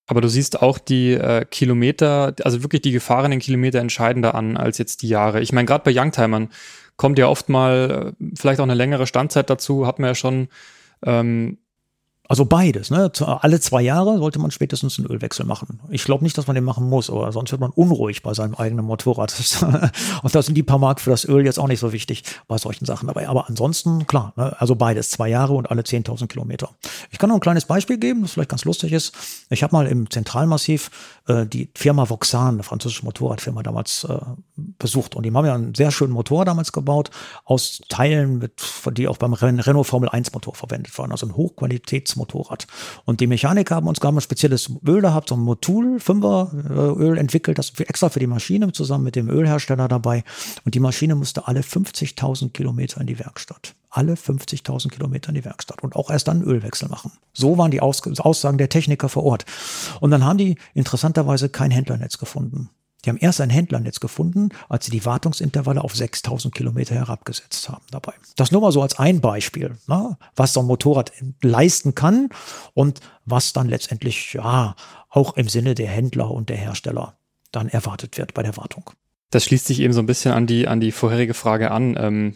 Aber 0.07 0.21
du 0.21 0.29
siehst 0.29 0.61
auch 0.61 0.77
die 0.79 1.13
äh, 1.13 1.45
Kilometer, 1.45 2.33
also 2.43 2.63
wirklich 2.63 2.81
die 2.81 2.93
gefahrenen 2.93 3.39
Kilometer 3.39 3.79
entscheidender 3.79 4.35
an 4.35 4.55
als 4.57 4.77
jetzt 4.77 5.01
die 5.01 5.09
Jahre. 5.09 5.41
Ich 5.41 5.51
meine, 5.51 5.65
gerade 5.65 5.83
bei 5.83 5.91
Youngtimern 5.93 6.49
kommt 6.95 7.19
ja 7.19 7.27
oft 7.27 7.49
mal 7.49 8.15
äh, 8.19 8.25
vielleicht 8.35 8.59
auch 8.59 8.65
eine 8.65 8.73
längere 8.73 9.05
Standzeit 9.05 9.49
dazu, 9.49 9.85
hat 9.85 9.99
man 9.99 10.09
ja 10.09 10.15
schon 10.15 10.47
ähm, 11.05 11.57
also 12.27 12.45
beides, 12.45 12.89
ne? 12.89 13.11
Alle 13.21 13.59
zwei 13.59 13.81
Jahre 13.81 14.17
sollte 14.17 14.39
man 14.39 14.51
spätestens 14.51 14.99
einen 14.99 15.07
Ölwechsel 15.07 15.45
machen. 15.45 15.79
Ich 15.89 16.03
glaube 16.03 16.23
nicht, 16.23 16.37
dass 16.37 16.47
man 16.47 16.55
den 16.55 16.63
machen 16.63 16.89
muss, 16.89 17.09
aber 17.09 17.31
sonst 17.31 17.51
wird 17.51 17.61
man 17.61 17.71
unruhig 17.71 18.21
bei 18.21 18.33
seinem 18.33 18.55
eigenen 18.55 18.85
Motorrad. 18.85 19.33
Und 20.23 20.35
da 20.35 20.41
sind 20.41 20.55
die 20.55 20.63
paar 20.63 20.77
Mark 20.77 20.99
für 20.99 21.09
das 21.09 21.25
Öl 21.25 21.45
jetzt 21.45 21.57
auch 21.57 21.67
nicht 21.67 21.79
so 21.79 21.93
wichtig 21.93 22.23
bei 22.47 22.57
solchen 22.57 22.85
Sachen 22.85 23.07
dabei. 23.07 23.29
Aber 23.29 23.47
ansonsten, 23.47 24.07
klar, 24.07 24.33
ne? 24.35 24.55
also 24.59 24.75
beides, 24.75 25.09
zwei 25.09 25.29
Jahre 25.29 25.53
und 25.53 25.71
alle 25.71 25.83
10.000 25.83 26.27
Kilometer. 26.27 26.69
Ich 27.11 27.17
kann 27.17 27.29
noch 27.29 27.37
ein 27.37 27.41
kleines 27.41 27.65
Beispiel 27.65 27.97
geben, 27.97 28.23
das 28.23 28.31
vielleicht 28.31 28.49
ganz 28.49 28.65
lustig 28.65 28.91
ist. 28.91 29.13
Ich 29.49 29.63
habe 29.63 29.75
mal 29.75 29.87
im 29.87 30.09
Zentralmassiv 30.09 30.91
äh, 31.27 31.45
die 31.45 31.69
Firma 31.75 32.09
Voxan, 32.09 32.55
eine 32.55 32.63
französische 32.63 33.05
Motorradfirma, 33.05 33.63
damals 33.63 34.03
äh, 34.03 34.19
besucht. 34.55 35.15
Und 35.15 35.23
die 35.23 35.31
haben 35.31 35.45
ja 35.45 35.55
einen 35.55 35.75
sehr 35.75 35.91
schönen 35.91 36.11
Motor 36.11 36.43
damals 36.43 36.73
gebaut, 36.73 37.09
aus 37.45 37.81
Teilen, 37.87 38.39
mit, 38.39 38.61
die 38.91 39.07
auch 39.07 39.17
beim 39.17 39.33
Renault 39.33 39.87
Formel 39.87 40.09
1 40.09 40.33
Motor 40.33 40.55
verwendet 40.55 40.97
waren. 40.97 41.11
Also 41.11 41.25
ein 41.25 41.35
Hochqualitäts 41.35 42.16
Motorrad. 42.17 42.67
Und 43.05 43.21
die 43.21 43.27
Mechaniker 43.27 43.75
haben 43.75 43.87
uns 43.87 43.99
gar 43.99 44.11
mal 44.11 44.19
ein 44.19 44.21
spezielles 44.21 44.71
Öl 44.85 45.01
gehabt, 45.01 45.29
so 45.29 45.35
ein 45.35 45.41
Motul 45.41 45.97
5er 45.97 46.69
äh, 46.69 47.03
Öl 47.03 47.17
entwickelt, 47.17 47.57
das 47.57 47.71
extra 47.79 48.09
für 48.09 48.19
die 48.19 48.27
Maschine 48.27 48.71
zusammen 48.71 49.03
mit 49.03 49.15
dem 49.15 49.29
Ölhersteller 49.29 49.87
dabei. 49.87 50.23
Und 50.65 50.75
die 50.75 50.79
Maschine 50.79 51.15
musste 51.15 51.47
alle 51.47 51.61
50.000 51.61 52.51
Kilometer 52.51 53.01
in 53.01 53.07
die 53.07 53.19
Werkstatt 53.19 53.75
alle 53.89 54.13
50.000 54.13 54.89
Kilometer 54.89 55.29
in 55.29 55.35
die 55.35 55.45
Werkstatt 55.45 55.81
und 55.81 55.95
auch 55.95 56.11
erst 56.11 56.27
dann 56.27 56.43
Ölwechsel 56.43 56.87
machen. 56.87 57.11
So 57.33 57.57
waren 57.57 57.71
die 57.71 57.81
Aussagen 57.81 58.57
der 58.57 58.69
Techniker 58.69 59.09
vor 59.09 59.23
Ort. 59.23 59.45
Und 60.01 60.11
dann 60.11 60.23
haben 60.23 60.37
die 60.37 60.57
interessanterweise 60.73 61.49
kein 61.49 61.71
Händlernetz 61.71 62.17
gefunden. 62.17 62.69
Die 63.07 63.11
haben 63.11 63.19
erst 63.19 63.39
ein 63.39 63.49
Händlernetz 63.49 64.01
gefunden, 64.01 64.49
als 64.67 64.83
sie 64.83 64.91
die 64.91 65.05
Wartungsintervalle 65.05 65.81
auf 65.81 65.95
6000 65.95 66.53
Kilometer 66.53 66.93
herabgesetzt 66.93 67.69
haben 67.69 67.85
dabei. 67.89 68.11
Das 68.35 68.51
nur 68.51 68.59
mal 68.59 68.73
so 68.73 68.81
als 68.81 68.99
ein 68.99 69.21
Beispiel, 69.21 69.77
ne, 69.87 70.17
was 70.35 70.51
so 70.51 70.59
ein 70.59 70.65
Motorrad 70.65 71.13
leisten 71.41 71.95
kann 71.95 72.27
und 72.73 72.99
was 73.23 73.53
dann 73.53 73.69
letztendlich 73.69 74.33
ja 74.33 74.75
auch 75.09 75.37
im 75.37 75.47
Sinne 75.47 75.73
der 75.73 75.87
Händler 75.87 76.29
und 76.31 76.49
der 76.49 76.57
Hersteller 76.57 77.17
dann 77.53 77.69
erwartet 77.69 78.17
wird 78.17 78.33
bei 78.33 78.43
der 78.43 78.57
Wartung. 78.57 78.91
Das 79.29 79.45
schließt 79.45 79.67
sich 79.67 79.79
eben 79.79 79.93
so 79.93 80.01
ein 80.01 80.05
bisschen 80.05 80.33
an 80.33 80.45
die, 80.45 80.67
an 80.67 80.81
die 80.81 80.91
vorherige 80.91 81.33
Frage 81.33 81.71
an, 81.71 81.95
ähm, 81.97 82.35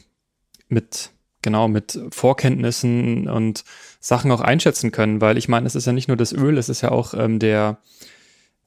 mit, 0.70 1.10
genau, 1.42 1.68
mit 1.68 2.00
Vorkenntnissen 2.12 3.28
und 3.28 3.66
Sachen 4.00 4.32
auch 4.32 4.40
einschätzen 4.40 4.94
können, 4.94 5.20
weil 5.20 5.38
ich 5.38 5.50
meine, 5.50 5.68
es 5.68 5.76
ist 5.76 5.86
ja 5.86 5.92
nicht 5.92 6.08
nur 6.08 6.16
das 6.16 6.32
Öl, 6.32 6.58
es 6.58 6.70
ist 6.70 6.80
ja 6.80 6.92
auch 6.92 7.14
ähm, 7.14 7.40
der, 7.40 7.80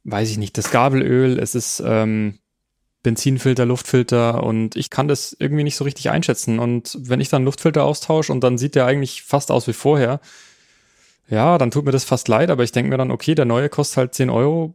weiß 0.04 0.30
ich 0.30 0.38
nicht, 0.38 0.56
das 0.58 0.70
Gabelöl, 0.70 1.38
es 1.38 1.54
ist 1.54 1.82
ähm, 1.84 2.38
Benzinfilter, 3.02 3.66
Luftfilter 3.66 4.42
und 4.42 4.76
ich 4.76 4.90
kann 4.90 5.08
das 5.08 5.36
irgendwie 5.38 5.64
nicht 5.64 5.76
so 5.76 5.84
richtig 5.84 6.10
einschätzen. 6.10 6.58
Und 6.58 6.96
wenn 7.00 7.20
ich 7.20 7.28
dann 7.28 7.44
Luftfilter 7.44 7.84
austausche 7.84 8.32
und 8.32 8.42
dann 8.42 8.58
sieht 8.58 8.74
der 8.74 8.86
eigentlich 8.86 9.22
fast 9.22 9.50
aus 9.50 9.66
wie 9.66 9.72
vorher, 9.72 10.20
ja, 11.30 11.56
dann 11.58 11.70
tut 11.70 11.84
mir 11.84 11.90
das 11.90 12.04
fast 12.04 12.28
leid, 12.28 12.50
aber 12.50 12.64
ich 12.64 12.72
denke 12.72 12.90
mir 12.90 12.98
dann, 12.98 13.10
okay, 13.10 13.34
der 13.34 13.44
neue 13.44 13.68
kostet 13.68 13.96
halt 13.96 14.14
10 14.14 14.28
Euro. 14.30 14.74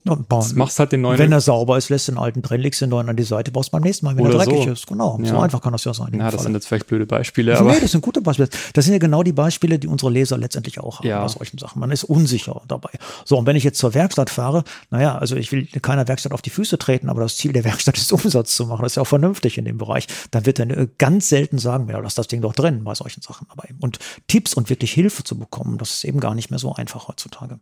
Machst 0.55 0.79
halt 0.79 0.91
den 0.91 1.01
neuen. 1.01 1.19
Wenn 1.19 1.31
er 1.31 1.41
sauber 1.41 1.77
ist, 1.77 1.89
lässt 1.89 2.07
den 2.07 2.17
alten 2.17 2.41
drin, 2.41 2.59
legst 2.61 2.81
den 2.81 2.89
neuen 2.89 3.07
an 3.07 3.15
die 3.15 3.23
Seite, 3.23 3.51
baust 3.51 3.71
beim 3.71 3.83
nächsten 3.83 4.05
Mal, 4.05 4.17
wenn 4.17 4.25
Oder 4.25 4.39
er 4.39 4.45
dreckig 4.45 4.63
so. 4.65 4.71
ist. 4.71 4.87
Genau, 4.87 5.19
Ja. 5.21 5.27
so 5.29 5.39
einfach 5.39 5.61
kann 5.61 5.71
das 5.73 5.83
ja 5.83 5.93
sein. 5.93 6.09
Ja, 6.13 6.25
das 6.25 6.33
Falle. 6.35 6.43
sind 6.43 6.53
jetzt 6.55 6.67
vielleicht 6.67 6.87
blöde 6.87 7.05
Beispiele, 7.05 7.53
Nee, 7.53 7.57
aber 7.59 7.79
das 7.79 7.91
sind 7.91 8.01
gute 8.01 8.21
Beispiele. 8.21 8.49
Das 8.73 8.85
sind 8.85 8.93
ja 8.93 8.99
genau 8.99 9.21
die 9.23 9.31
Beispiele, 9.33 9.77
die 9.77 9.87
unsere 9.87 10.11
Leser 10.11 10.37
letztendlich 10.37 10.79
auch 10.79 10.99
haben 10.99 11.07
Ja. 11.07 11.21
bei 11.21 11.27
solchen 11.27 11.57
Sachen. 11.59 11.79
Man 11.79 11.91
ist 11.91 12.03
unsicher 12.03 12.61
dabei. 12.67 12.89
So, 13.25 13.37
und 13.37 13.45
wenn 13.45 13.55
ich 13.55 13.63
jetzt 13.63 13.77
zur 13.77 13.93
Werkstatt 13.93 14.29
fahre, 14.31 14.63
naja, 14.89 15.17
also 15.17 15.35
ich 15.35 15.51
will 15.51 15.67
keiner 15.67 16.07
Werkstatt 16.07 16.31
auf 16.31 16.41
die 16.41 16.49
Füße 16.49 16.77
treten, 16.79 17.09
aber 17.09 17.21
das 17.21 17.37
Ziel 17.37 17.53
der 17.53 17.63
Werkstatt 17.63 17.97
ist, 17.97 18.11
Umsatz 18.11 18.55
zu 18.55 18.65
machen. 18.65 18.81
Das 18.81 18.93
ist 18.93 18.95
ja 18.95 19.03
auch 19.03 19.07
vernünftig 19.07 19.57
in 19.59 19.65
dem 19.65 19.77
Bereich. 19.77 20.07
Dann 20.31 20.45
wird 20.47 20.59
er 20.59 20.87
ganz 20.97 21.29
selten 21.29 21.59
sagen, 21.59 21.87
ja, 21.89 21.99
lass 21.99 22.15
das 22.15 22.27
Ding 22.27 22.41
doch 22.41 22.53
drin 22.53 22.83
bei 22.83 22.95
solchen 22.95 23.21
Sachen 23.21 23.45
dabei. 23.49 23.69
Und 23.79 23.99
Tipps 24.27 24.55
und 24.55 24.69
wirklich 24.71 24.91
Hilfe 24.93 25.23
zu 25.23 25.37
bekommen, 25.37 25.77
das 25.77 25.91
ist 25.91 26.03
eben 26.05 26.19
gar 26.19 26.33
nicht 26.33 26.38
mehr 26.49 26.59
so 26.59 26.73
einfach 26.73 27.07
heutzutage. 27.07 27.59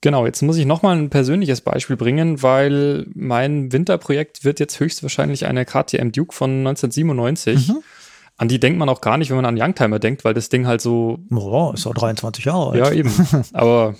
Genau, 0.00 0.26
jetzt 0.26 0.42
muss 0.42 0.56
ich 0.56 0.66
nochmal 0.66 0.96
ein 0.96 1.10
persönliches 1.10 1.60
Beispiel 1.60 1.96
bringen, 1.96 2.42
weil 2.42 3.06
mein 3.14 3.72
Winterprojekt 3.72 4.44
wird 4.44 4.58
jetzt 4.58 4.80
höchstwahrscheinlich 4.80 5.46
eine 5.46 5.64
KTM 5.64 6.10
Duke 6.10 6.34
von 6.34 6.50
1997. 6.50 7.68
Mhm. 7.68 7.82
An 8.36 8.48
die 8.48 8.58
denkt 8.58 8.78
man 8.78 8.88
auch 8.88 9.00
gar 9.00 9.18
nicht, 9.18 9.30
wenn 9.30 9.36
man 9.36 9.46
an 9.46 9.60
Youngtimer 9.60 10.00
denkt, 10.00 10.24
weil 10.24 10.34
das 10.34 10.48
Ding 10.48 10.66
halt 10.66 10.80
so 10.80 11.18
Boah, 11.28 11.74
ist 11.74 11.86
doch 11.86 11.94
23 11.94 12.44
Jahre 12.44 12.70
alt. 12.72 12.78
Ja, 12.78 12.90
eben. 12.90 13.12
Aber 13.52 13.94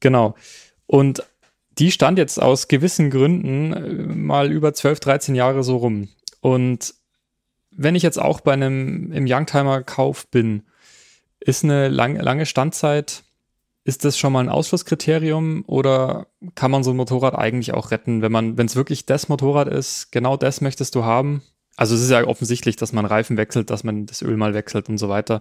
genau. 0.00 0.34
Und 0.86 1.22
die 1.78 1.90
stand 1.90 2.18
jetzt 2.18 2.40
aus 2.40 2.68
gewissen 2.68 3.10
Gründen 3.10 3.72
äh, 3.72 4.14
mal 4.14 4.52
über 4.52 4.74
12, 4.74 5.00
13 5.00 5.34
Jahre 5.34 5.62
so 5.62 5.78
rum. 5.78 6.08
Und 6.40 6.94
wenn 7.70 7.94
ich 7.94 8.02
jetzt 8.02 8.18
auch 8.18 8.40
bei 8.40 8.52
einem 8.52 9.12
im 9.12 9.26
Youngtimer-Kauf 9.26 10.28
bin, 10.28 10.64
ist 11.40 11.64
eine 11.64 11.88
lang, 11.88 12.16
lange 12.16 12.46
Standzeit, 12.46 13.24
ist 13.84 14.04
das 14.04 14.18
schon 14.18 14.32
mal 14.32 14.40
ein 14.40 14.48
Ausschlusskriterium 14.48 15.64
oder 15.66 16.26
kann 16.56 16.72
man 16.72 16.82
so 16.82 16.90
ein 16.90 16.96
Motorrad 16.96 17.36
eigentlich 17.36 17.72
auch 17.72 17.92
retten, 17.92 18.20
wenn 18.20 18.32
man, 18.32 18.58
wenn 18.58 18.66
es 18.66 18.74
wirklich 18.74 19.06
das 19.06 19.28
Motorrad 19.28 19.68
ist, 19.68 20.10
genau 20.10 20.36
das 20.36 20.60
möchtest 20.60 20.94
du 20.96 21.04
haben? 21.04 21.42
Also 21.76 21.94
es 21.94 22.02
ist 22.02 22.10
ja 22.10 22.24
offensichtlich, 22.26 22.76
dass 22.76 22.92
man 22.92 23.04
Reifen 23.04 23.36
wechselt, 23.36 23.70
dass 23.70 23.84
man 23.84 24.06
das 24.06 24.22
Öl 24.22 24.36
mal 24.36 24.54
wechselt 24.54 24.88
und 24.88 24.98
so 24.98 25.08
weiter. 25.08 25.40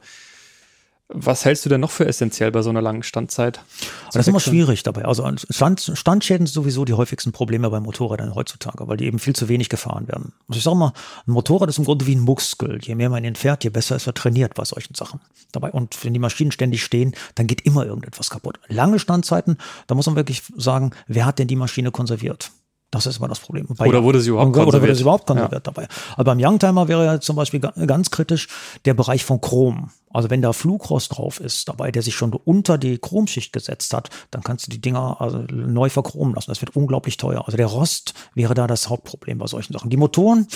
Was 1.08 1.46
hältst 1.46 1.64
du 1.64 1.70
denn 1.70 1.82
noch 1.82 1.92
für 1.92 2.08
essentiell 2.08 2.52
bei 2.52 2.64
so 2.64 2.72
einer 2.72 2.82
langen 2.82 3.04
Standzeit? 3.04 3.62
Das 4.08 4.16
ist 4.16 4.28
immer 4.28 4.40
schwierig 4.40 4.82
dabei. 4.82 5.06
Also 5.06 5.30
Stand, 5.52 5.92
Standschäden 5.94 6.48
sind 6.48 6.54
sowieso 6.54 6.84
die 6.84 6.94
häufigsten 6.94 7.32
Probleme 7.32 7.70
bei 7.70 7.80
Motorrädern 7.80 8.34
heutzutage, 8.34 8.88
weil 8.88 8.98
die 8.98 9.06
eben 9.06 9.20
viel 9.20 9.36
zu 9.36 9.48
wenig 9.48 9.70
gefahren 9.70 10.08
werden. 10.08 10.34
Also 10.48 10.58
ich 10.58 10.64
sage 10.64 10.78
mal, 10.78 10.94
ein 11.28 11.32
Motorrad 11.32 11.70
ist 11.70 11.78
im 11.78 11.86
Grunde 11.86 12.08
wie 12.08 12.16
ein 12.16 12.22
Muskel. 12.22 12.80
Je 12.82 12.96
mehr 12.96 13.12
man 13.12 13.24
ihn 13.24 13.36
fährt, 13.36 13.64
je 13.64 13.70
besser 13.70 13.96
ist 13.96 14.08
er 14.08 14.16
trainiert 14.16 14.56
bei 14.56 14.66
solchen 14.66 14.96
Sachen. 14.96 15.20
Dabei 15.52 15.72
und 15.72 16.04
wenn 16.04 16.14
die 16.14 16.20
Maschinen 16.20 16.52
ständig 16.52 16.84
stehen, 16.84 17.14
dann 17.36 17.46
geht 17.46 17.62
immer 17.62 17.86
irgendetwas 17.86 18.32
kaputt. 18.32 18.60
Lange 18.68 18.98
Standzeiten, 18.98 19.58
da 19.86 19.94
muss 19.94 20.08
man 20.08 20.16
wirklich 20.16 20.42
sagen, 20.58 20.90
wer 21.08 21.28
hat 21.28 21.38
denn 21.38 21.48
die 21.48 21.56
Maschine 21.56 21.92
konserviert? 21.92 22.50
Das 22.92 23.06
ist 23.06 23.18
immer 23.18 23.28
das 23.28 23.40
Problem. 23.40 23.68
Bei 23.78 23.88
oder 23.88 24.04
wurde 24.04 24.22
sie 24.22 24.30
überhaupt 24.30 24.54
konserviert? 24.54 24.76
Oder 24.76 24.82
wurde 24.82 24.96
sie 24.96 25.02
überhaupt 25.02 25.26
konserviert 25.26 25.66
ja. 25.66 25.72
dabei? 25.72 25.88
Aber 26.14 26.24
beim 26.24 26.40
Youngtimer 26.40 26.88
wäre 26.88 27.06
ja 27.06 27.20
zum 27.20 27.36
Beispiel 27.36 27.60
ganz 27.60 28.12
kritisch 28.12 28.48
der 28.86 28.94
Bereich 28.94 29.26
von 29.26 29.42
Chrom. 29.42 29.90
Also 30.16 30.30
wenn 30.30 30.42
da 30.42 30.54
Flugrost 30.54 31.18
drauf 31.18 31.42
ist, 31.42 31.68
dabei, 31.68 31.92
der 31.92 32.02
sich 32.02 32.16
schon 32.16 32.32
unter 32.32 32.78
die 32.78 32.98
Chromschicht 32.98 33.52
gesetzt 33.52 33.94
hat, 33.94 34.10
dann 34.32 34.44
kannst 34.44 34.66
du 34.66 34.72
die 34.72 34.80
Dinger 34.80 35.18
also 35.20 35.40
neu 35.52 35.90
verchromen 35.90 36.34
lassen. 36.34 36.52
Das 36.52 36.62
wird 36.62 36.74
unglaublich 36.74 37.18
teuer. 37.18 37.44
Also 37.46 37.58
der 37.58 37.66
Rost 37.66 38.14
wäre 38.34 38.54
da 38.54 38.66
das 38.66 38.88
Hauptproblem 38.88 39.40
bei 39.40 39.48
solchen 39.48 39.74
Sachen. 39.74 39.90
Die 39.90 39.98
Motoren, 39.98 40.48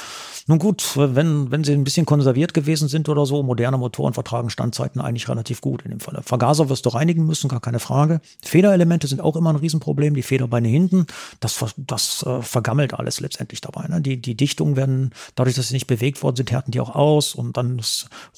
nun 0.47 0.59
gut, 0.59 0.93
wenn, 0.95 1.51
wenn 1.51 1.65
sie 1.65 1.73
ein 1.73 1.83
bisschen 1.83 2.05
konserviert 2.05 2.53
gewesen 2.53 2.87
sind 2.87 3.09
oder 3.09 3.25
so, 3.25 3.43
moderne 3.43 3.77
Motoren 3.77 4.13
vertragen 4.13 4.49
Standzeiten 4.49 5.01
eigentlich 5.01 5.27
relativ 5.27 5.59
gut 5.59 5.81
in 5.81 5.91
dem 5.91 5.99
Fall. 5.99 6.21
Vergaser 6.23 6.69
wirst 6.69 6.85
du 6.85 6.89
reinigen 6.91 7.25
müssen, 7.25 7.49
gar 7.49 7.59
keine 7.59 7.79
Frage. 7.79 8.21
Federelemente 8.41 9.07
sind 9.07 9.19
auch 9.19 9.35
immer 9.35 9.49
ein 9.49 9.57
Riesenproblem. 9.57 10.13
Die 10.15 10.23
Federbeine 10.23 10.69
hinten, 10.69 11.05
das, 11.41 11.65
das 11.75 12.18
äh, 12.23 12.41
vergammelt 12.41 12.93
alles 12.93 13.19
letztendlich 13.19 13.61
dabei. 13.61 13.87
Ne? 13.87 14.01
Die, 14.01 14.21
die 14.21 14.35
Dichtungen 14.35 14.75
werden, 14.75 15.11
dadurch, 15.35 15.55
dass 15.55 15.69
sie 15.69 15.73
nicht 15.73 15.87
bewegt 15.87 16.21
worden 16.23 16.35
sind, 16.35 16.51
härten 16.51 16.71
die 16.71 16.79
auch 16.79 16.95
aus 16.95 17.35
und 17.35 17.57
dann 17.57 17.81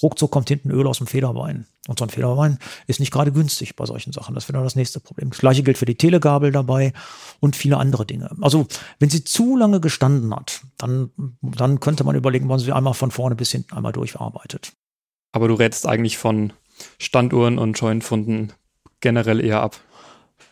ruckzuck 0.01 0.31
kommt 0.31 0.49
hinten 0.49 0.71
Öl 0.71 0.87
aus 0.87 0.99
dem 0.99 1.07
Federwein. 1.07 1.65
Und 1.87 1.97
so 1.97 2.05
ein 2.05 2.09
Federwein 2.09 2.59
ist 2.85 2.99
nicht 2.99 3.11
gerade 3.11 3.31
günstig 3.31 3.75
bei 3.75 3.85
solchen 3.85 4.13
Sachen. 4.13 4.35
Das 4.35 4.47
wäre 4.47 4.53
dann 4.53 4.63
das 4.63 4.75
nächste 4.75 4.99
Problem. 4.99 5.31
Das 5.31 5.39
gleiche 5.39 5.63
gilt 5.63 5.79
für 5.79 5.85
die 5.85 5.95
Telegabel 5.95 6.51
dabei 6.51 6.93
und 7.39 7.55
viele 7.55 7.77
andere 7.77 8.05
Dinge. 8.05 8.29
Also, 8.41 8.67
wenn 8.99 9.09
sie 9.09 9.23
zu 9.23 9.57
lange 9.57 9.79
gestanden 9.79 10.33
hat, 10.35 10.61
dann, 10.77 11.09
dann 11.41 11.79
könnte 11.79 12.03
man 12.03 12.15
überlegen, 12.15 12.49
wann 12.49 12.59
sie 12.59 12.71
einmal 12.71 12.93
von 12.93 13.09
vorne 13.09 13.35
bis 13.35 13.51
hinten 13.51 13.75
einmal 13.75 13.93
durcharbeitet. 13.93 14.73
Aber 15.31 15.47
du 15.47 15.55
rätst 15.55 15.87
eigentlich 15.87 16.17
von 16.17 16.53
Standuhren 16.99 17.57
und 17.57 17.77
Scheunenfunden 17.77 18.53
generell 18.99 19.39
eher 19.43 19.61
ab. 19.61 19.77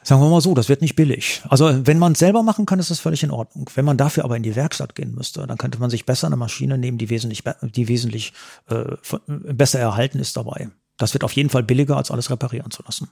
Sagen 0.10 0.24
wir 0.24 0.30
mal 0.30 0.41
so, 0.41 0.56
das 0.56 0.69
wird 0.69 0.82
nicht 0.82 0.95
billig. 0.95 1.43
Also 1.50 1.86
wenn 1.86 2.00
man 2.00 2.13
es 2.13 2.17
selber 2.17 2.41
machen 2.41 2.65
kann, 2.65 2.80
ist 2.80 2.89
das 2.89 3.00
völlig 3.00 3.22
in 3.22 3.30
Ordnung. 3.30 3.69
Wenn 3.76 3.86
man 3.86 3.95
dafür 3.95 4.24
aber 4.24 4.36
in 4.36 4.41
die 4.41 4.56
Werkstatt 4.56 4.95
gehen 4.95 5.13
müsste, 5.13 5.45
dann 5.45 5.60
könnte 5.60 5.78
man 5.78 5.91
sich 5.91 6.08
besser 6.08 6.26
eine 6.26 6.36
Maschine 6.36 6.80
nehmen, 6.80 6.98
die 6.98 7.12
wesentlich, 7.12 7.43
die 7.62 7.88
wesentlich 7.88 8.34
äh, 8.72 8.86
besser 9.28 9.78
erhalten 9.78 10.17
ist 10.17 10.36
dabei. 10.36 10.72
Das 10.98 11.13
wird 11.13 11.24
auf 11.24 11.34
jeden 11.34 11.52
Fall 11.52 11.62
billiger, 11.62 11.95
als 11.95 12.10
alles 12.10 12.32
reparieren 12.32 12.72
zu 12.72 12.82
lassen. 12.82 13.08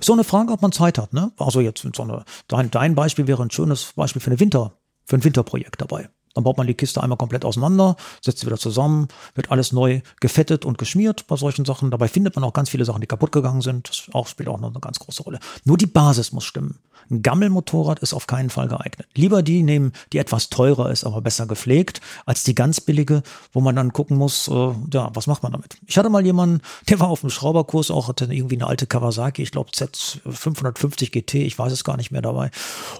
Ist 0.00 0.06
so 0.06 0.12
eine 0.12 0.24
Frage, 0.24 0.52
ob 0.52 0.60
man 0.60 0.72
Zeit 0.72 0.98
hat. 0.98 1.12
Ne? 1.12 1.30
Also 1.36 1.60
jetzt 1.60 1.86
so 1.94 2.02
eine, 2.02 2.24
dein, 2.48 2.68
dein 2.72 2.96
Beispiel 2.96 3.28
wäre 3.28 3.44
ein 3.44 3.52
schönes 3.52 3.92
Beispiel 3.94 4.20
für 4.20 4.32
eine 4.32 4.40
Winter, 4.40 4.72
für 5.04 5.18
ein 5.18 5.22
Winterprojekt 5.22 5.80
dabei. 5.80 6.08
Dann 6.34 6.44
baut 6.44 6.56
man 6.56 6.66
die 6.66 6.74
Kiste 6.74 7.02
einmal 7.02 7.18
komplett 7.18 7.44
auseinander, 7.44 7.96
setzt 8.20 8.38
sie 8.38 8.46
wieder 8.46 8.58
zusammen, 8.58 9.08
wird 9.34 9.50
alles 9.50 9.72
neu 9.72 10.00
gefettet 10.20 10.64
und 10.64 10.78
geschmiert 10.78 11.26
bei 11.26 11.36
solchen 11.36 11.64
Sachen. 11.64 11.90
Dabei 11.90 12.08
findet 12.08 12.36
man 12.36 12.44
auch 12.44 12.52
ganz 12.52 12.70
viele 12.70 12.84
Sachen, 12.84 13.00
die 13.00 13.06
kaputt 13.06 13.32
gegangen 13.32 13.62
sind. 13.62 13.88
Das 13.88 14.14
auch, 14.14 14.28
spielt 14.28 14.48
auch 14.48 14.60
noch 14.60 14.70
eine 14.70 14.80
ganz 14.80 14.98
große 15.00 15.22
Rolle. 15.24 15.40
Nur 15.64 15.76
die 15.76 15.86
Basis 15.86 16.32
muss 16.32 16.44
stimmen. 16.44 16.78
Ein 17.10 17.22
Gammelmotorrad 17.22 17.98
ist 17.98 18.14
auf 18.14 18.26
keinen 18.28 18.50
Fall 18.50 18.68
geeignet. 18.68 19.08
Lieber 19.16 19.42
die 19.42 19.62
nehmen, 19.64 19.92
die 20.12 20.18
etwas 20.18 20.48
teurer 20.48 20.90
ist, 20.90 21.04
aber 21.04 21.20
besser 21.20 21.46
gepflegt, 21.46 22.00
als 22.24 22.44
die 22.44 22.54
ganz 22.54 22.80
billige, 22.80 23.22
wo 23.52 23.60
man 23.60 23.74
dann 23.74 23.92
gucken 23.92 24.16
muss, 24.16 24.46
äh, 24.46 24.72
ja, 24.92 25.10
was 25.14 25.26
macht 25.26 25.42
man 25.42 25.50
damit? 25.50 25.76
Ich 25.86 25.98
hatte 25.98 26.08
mal 26.08 26.24
jemanden, 26.24 26.60
der 26.88 27.00
war 27.00 27.08
auf 27.08 27.20
dem 27.20 27.30
Schrauberkurs, 27.30 27.90
auch 27.90 28.08
hatte 28.08 28.32
irgendwie 28.32 28.56
eine 28.56 28.68
alte 28.68 28.86
Kawasaki, 28.86 29.42
ich 29.42 29.50
glaube 29.50 29.70
Z550 29.70 31.10
GT, 31.10 31.34
ich 31.34 31.58
weiß 31.58 31.72
es 31.72 31.82
gar 31.82 31.96
nicht 31.96 32.12
mehr 32.12 32.22
dabei. 32.22 32.50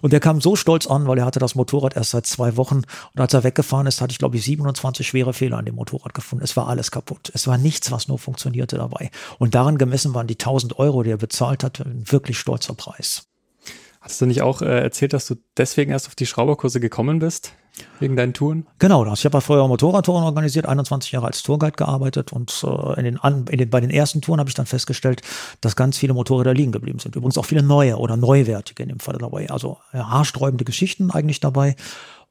Und 0.03 0.13
der 0.13 0.21
kam 0.21 0.41
so 0.41 0.57
stolz 0.57 0.89
an, 0.89 1.07
weil 1.07 1.19
er 1.19 1.25
hatte 1.25 1.39
das 1.39 1.55
Motorrad 1.55 1.97
erst 1.97 2.11
seit 2.11 2.27
zwei 2.27 2.57
Wochen 2.57 2.83
und 3.15 3.21
als 3.21 3.33
er 3.33 3.45
weggefahren 3.45 3.87
ist, 3.87 4.01
hatte 4.01 4.13
ich 4.13 4.19
glaube 4.19 4.37
ich 4.37 4.45
27 4.45 5.07
schwere 5.07 5.33
Fehler 5.33 5.59
an 5.59 5.67
dem 5.67 5.77
Motorrad 5.77 6.15
gefunden. 6.15 6.45
Es 6.45 6.57
war 6.57 6.67
alles 6.69 6.91
kaputt. 6.91 7.31
Es 7.33 7.47
war 7.47 7.59
nichts, 7.59 7.93
was 7.93 8.09
nur 8.09 8.19
funktionierte 8.19 8.77
dabei. 8.77 9.11
Und 9.39 9.55
daran 9.55 9.79
gemessen 9.79 10.15
waren 10.15 10.27
die 10.27 10.35
1000 10.35 10.79
Euro, 10.79 11.03
die 11.05 11.11
er 11.11 11.17
bezahlt 11.17 11.63
hat, 11.63 11.81
ein 11.81 12.11
wirklich 12.11 12.39
stolzer 12.39 12.75
Preis. 12.75 13.30
Du 14.21 14.27
nicht 14.27 14.43
auch 14.43 14.61
äh, 14.61 14.81
erzählt, 14.81 15.13
dass 15.15 15.27
du 15.27 15.37
deswegen 15.57 15.93
erst 15.93 16.07
auf 16.07 16.15
die 16.15 16.27
Schrauberkurse 16.27 16.79
gekommen 16.79 17.21
bist? 17.21 17.53
Wegen 18.01 18.17
deinen 18.17 18.35
Touren? 18.35 18.67
Genau, 18.79 19.11
ich 19.13 19.25
habe 19.25 19.39
ja 19.39 19.41
vorher 19.41 19.67
Motorradtouren 19.67 20.25
organisiert, 20.25 20.67
21 20.67 21.13
Jahre 21.13 21.29
als 21.29 21.43
Tourguide 21.43 21.73
gearbeitet 21.73 22.33
und 22.33 22.65
äh, 22.65 22.99
in 22.99 23.05
den, 23.05 23.17
an, 23.17 23.47
in 23.49 23.59
den, 23.59 23.71
bei 23.71 23.81
den 23.81 23.91
ersten 23.91 24.21
Touren 24.21 24.41
habe 24.41 24.51
ich 24.51 24.55
dann 24.55 24.67
festgestellt, 24.67 25.23
dass 25.63 25.77
ganz 25.77 25.97
viele 25.97 26.13
Motorräder 26.13 26.53
liegen 26.53 26.73
geblieben 26.73 26.99
sind. 26.99 27.17
Übrigens 27.17 27.39
auch 27.39 27.47
viele 27.47 27.63
neue 27.63 27.97
oder 27.97 28.17
neuwertige 28.17 28.83
in 28.83 28.91
dem 28.91 29.01
Fall 29.01 29.17
dabei. 29.19 29.49
Also 29.49 29.79
ja, 29.95 30.11
haarsträubende 30.11 30.65
Geschichten 30.65 31.11
eigentlich 31.11 31.41
dabei. 31.41 31.77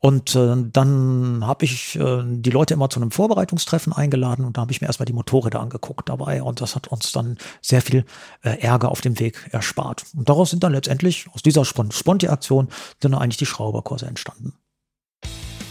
Und 0.01 0.33
äh, 0.33 0.55
dann 0.71 1.45
habe 1.45 1.65
ich 1.65 1.99
äh, 1.99 2.23
die 2.25 2.51
Leute 2.51 2.73
immer 2.73 2.89
zu 2.89 3.01
einem 3.01 3.11
Vorbereitungstreffen 3.11 3.91
eingeladen 3.91 4.45
und 4.45 4.55
da 4.55 4.61
habe 4.61 4.71
ich 4.71 4.79
mir 4.79 4.87
erstmal 4.87 5.05
die 5.05 5.13
Motorräder 5.13 5.59
angeguckt 5.59 6.07
dabei 6.07 6.41
und 6.41 6.61
das 6.61 6.75
hat 6.75 6.87
uns 6.87 7.11
dann 7.11 7.37
sehr 7.61 7.81
viel 7.81 8.05
äh, 8.41 8.61
Ärger 8.61 8.91
auf 8.91 9.01
dem 9.01 9.19
Weg 9.19 9.49
erspart. 9.51 10.05
Und 10.15 10.29
daraus 10.29 10.51
sind 10.51 10.63
dann 10.63 10.71
letztendlich 10.71 11.27
aus 11.33 11.41
dieser 11.41 11.65
Sponti-Aktion 11.65 12.69
dann 13.01 13.13
eigentlich 13.13 13.37
die 13.37 13.45
Schrauberkurse 13.45 14.05
entstanden. 14.05 14.53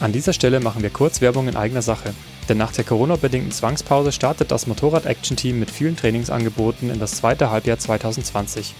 An 0.00 0.12
dieser 0.12 0.34
Stelle 0.34 0.60
machen 0.60 0.82
wir 0.82 0.90
kurz 0.90 1.22
Werbung 1.22 1.48
in 1.48 1.56
eigener 1.56 1.82
Sache. 1.82 2.14
Denn 2.48 2.58
nach 2.58 2.72
der 2.72 2.84
Corona-bedingten 2.84 3.50
Zwangspause 3.50 4.12
startet 4.12 4.50
das 4.50 4.66
Motorrad-Action-Team 4.66 5.58
mit 5.58 5.70
vielen 5.70 5.96
Trainingsangeboten 5.96 6.90
in 6.90 7.00
das 7.00 7.16
zweite 7.16 7.50
Halbjahr 7.50 7.78
2020. 7.78 8.74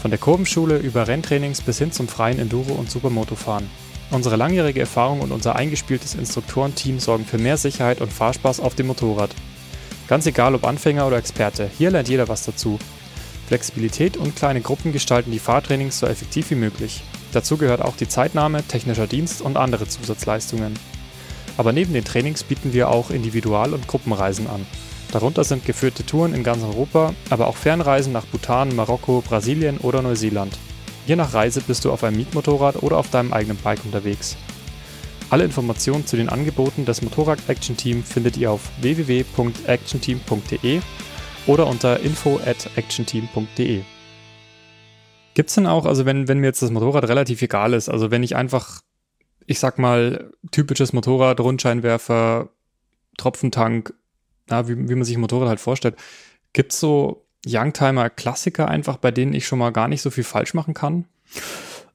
Von 0.00 0.10
der 0.10 0.18
Kurvenschule 0.18 0.78
über 0.78 1.06
Renntrainings 1.06 1.60
bis 1.62 1.78
hin 1.78 1.92
zum 1.92 2.08
freien 2.08 2.38
Enduro- 2.38 2.74
und 2.74 2.90
Supermotofahren. 2.90 3.68
Unsere 4.10 4.36
langjährige 4.36 4.80
Erfahrung 4.80 5.20
und 5.20 5.32
unser 5.32 5.56
eingespieltes 5.56 6.14
Instruktorenteam 6.14 6.98
sorgen 6.98 7.26
für 7.26 7.36
mehr 7.36 7.58
Sicherheit 7.58 8.00
und 8.00 8.12
Fahrspaß 8.12 8.60
auf 8.60 8.74
dem 8.74 8.86
Motorrad. 8.86 9.30
Ganz 10.08 10.24
egal 10.24 10.54
ob 10.54 10.64
Anfänger 10.64 11.06
oder 11.06 11.18
Experte, 11.18 11.70
hier 11.76 11.90
lernt 11.90 12.08
jeder 12.08 12.28
was 12.28 12.46
dazu. 12.46 12.78
Flexibilität 13.48 14.16
und 14.16 14.34
kleine 14.34 14.62
Gruppen 14.62 14.92
gestalten 14.92 15.30
die 15.30 15.38
Fahrtrainings 15.38 15.98
so 15.98 16.06
effektiv 16.06 16.50
wie 16.50 16.54
möglich. 16.54 17.02
Dazu 17.32 17.58
gehört 17.58 17.82
auch 17.82 17.96
die 17.96 18.08
Zeitnahme, 18.08 18.62
technischer 18.66 19.06
Dienst 19.06 19.42
und 19.42 19.58
andere 19.58 19.86
Zusatzleistungen. 19.86 20.74
Aber 21.58 21.72
neben 21.72 21.92
den 21.92 22.04
Trainings 22.04 22.42
bieten 22.44 22.72
wir 22.72 22.88
auch 22.88 23.10
Individual- 23.10 23.74
und 23.74 23.88
Gruppenreisen 23.88 24.46
an. 24.46 24.66
Darunter 25.12 25.44
sind 25.44 25.64
geführte 25.64 26.04
Touren 26.04 26.34
in 26.34 26.44
ganz 26.44 26.62
Europa, 26.62 27.14
aber 27.28 27.46
auch 27.46 27.56
Fernreisen 27.56 28.12
nach 28.12 28.26
Bhutan, 28.26 28.74
Marokko, 28.74 29.22
Brasilien 29.26 29.78
oder 29.78 30.00
Neuseeland. 30.00 30.58
Je 31.08 31.16
nach 31.16 31.32
Reise 31.32 31.60
bist 31.62 31.84
du 31.86 31.90
auf 31.90 32.04
einem 32.04 32.18
Mietmotorrad 32.18 32.82
oder 32.82 32.98
auf 32.98 33.08
deinem 33.08 33.32
eigenen 33.32 33.56
Bike 33.56 33.82
unterwegs. 33.82 34.36
Alle 35.30 35.44
Informationen 35.44 36.06
zu 36.06 36.18
den 36.18 36.28
Angeboten 36.28 36.84
des 36.84 37.00
Motorrad 37.00 37.38
Action 37.48 37.78
Team 37.78 38.04
findet 38.04 38.36
ihr 38.36 38.50
auf 38.50 38.68
www.actionteam.de 38.82 40.80
oder 41.46 41.66
unter 41.66 42.00
info 42.00 42.38
at 42.44 42.68
actionteam.de. 42.76 43.80
Gibt 45.32 45.48
es 45.48 45.54
denn 45.54 45.66
auch, 45.66 45.86
also 45.86 46.04
wenn, 46.04 46.28
wenn 46.28 46.40
mir 46.40 46.48
jetzt 46.48 46.60
das 46.60 46.70
Motorrad 46.70 47.08
relativ 47.08 47.40
egal 47.40 47.72
ist, 47.72 47.88
also 47.88 48.10
wenn 48.10 48.22
ich 48.22 48.36
einfach, 48.36 48.82
ich 49.46 49.60
sag 49.60 49.78
mal, 49.78 50.30
typisches 50.50 50.92
Motorrad, 50.92 51.40
Rundscheinwerfer, 51.40 52.50
Tropfentank, 53.16 53.94
na, 54.48 54.68
wie, 54.68 54.76
wie 54.76 54.94
man 54.94 55.04
sich 55.04 55.16
ein 55.16 55.22
Motorrad 55.22 55.48
halt 55.48 55.60
vorstellt, 55.60 55.96
gibt 56.52 56.74
es 56.74 56.80
so 56.80 57.27
Youngtimer-Klassiker 57.48 58.68
einfach, 58.68 58.96
bei 58.96 59.10
denen 59.10 59.32
ich 59.32 59.46
schon 59.46 59.58
mal 59.58 59.72
gar 59.72 59.88
nicht 59.88 60.02
so 60.02 60.10
viel 60.10 60.24
falsch 60.24 60.54
machen 60.54 60.74
kann? 60.74 61.06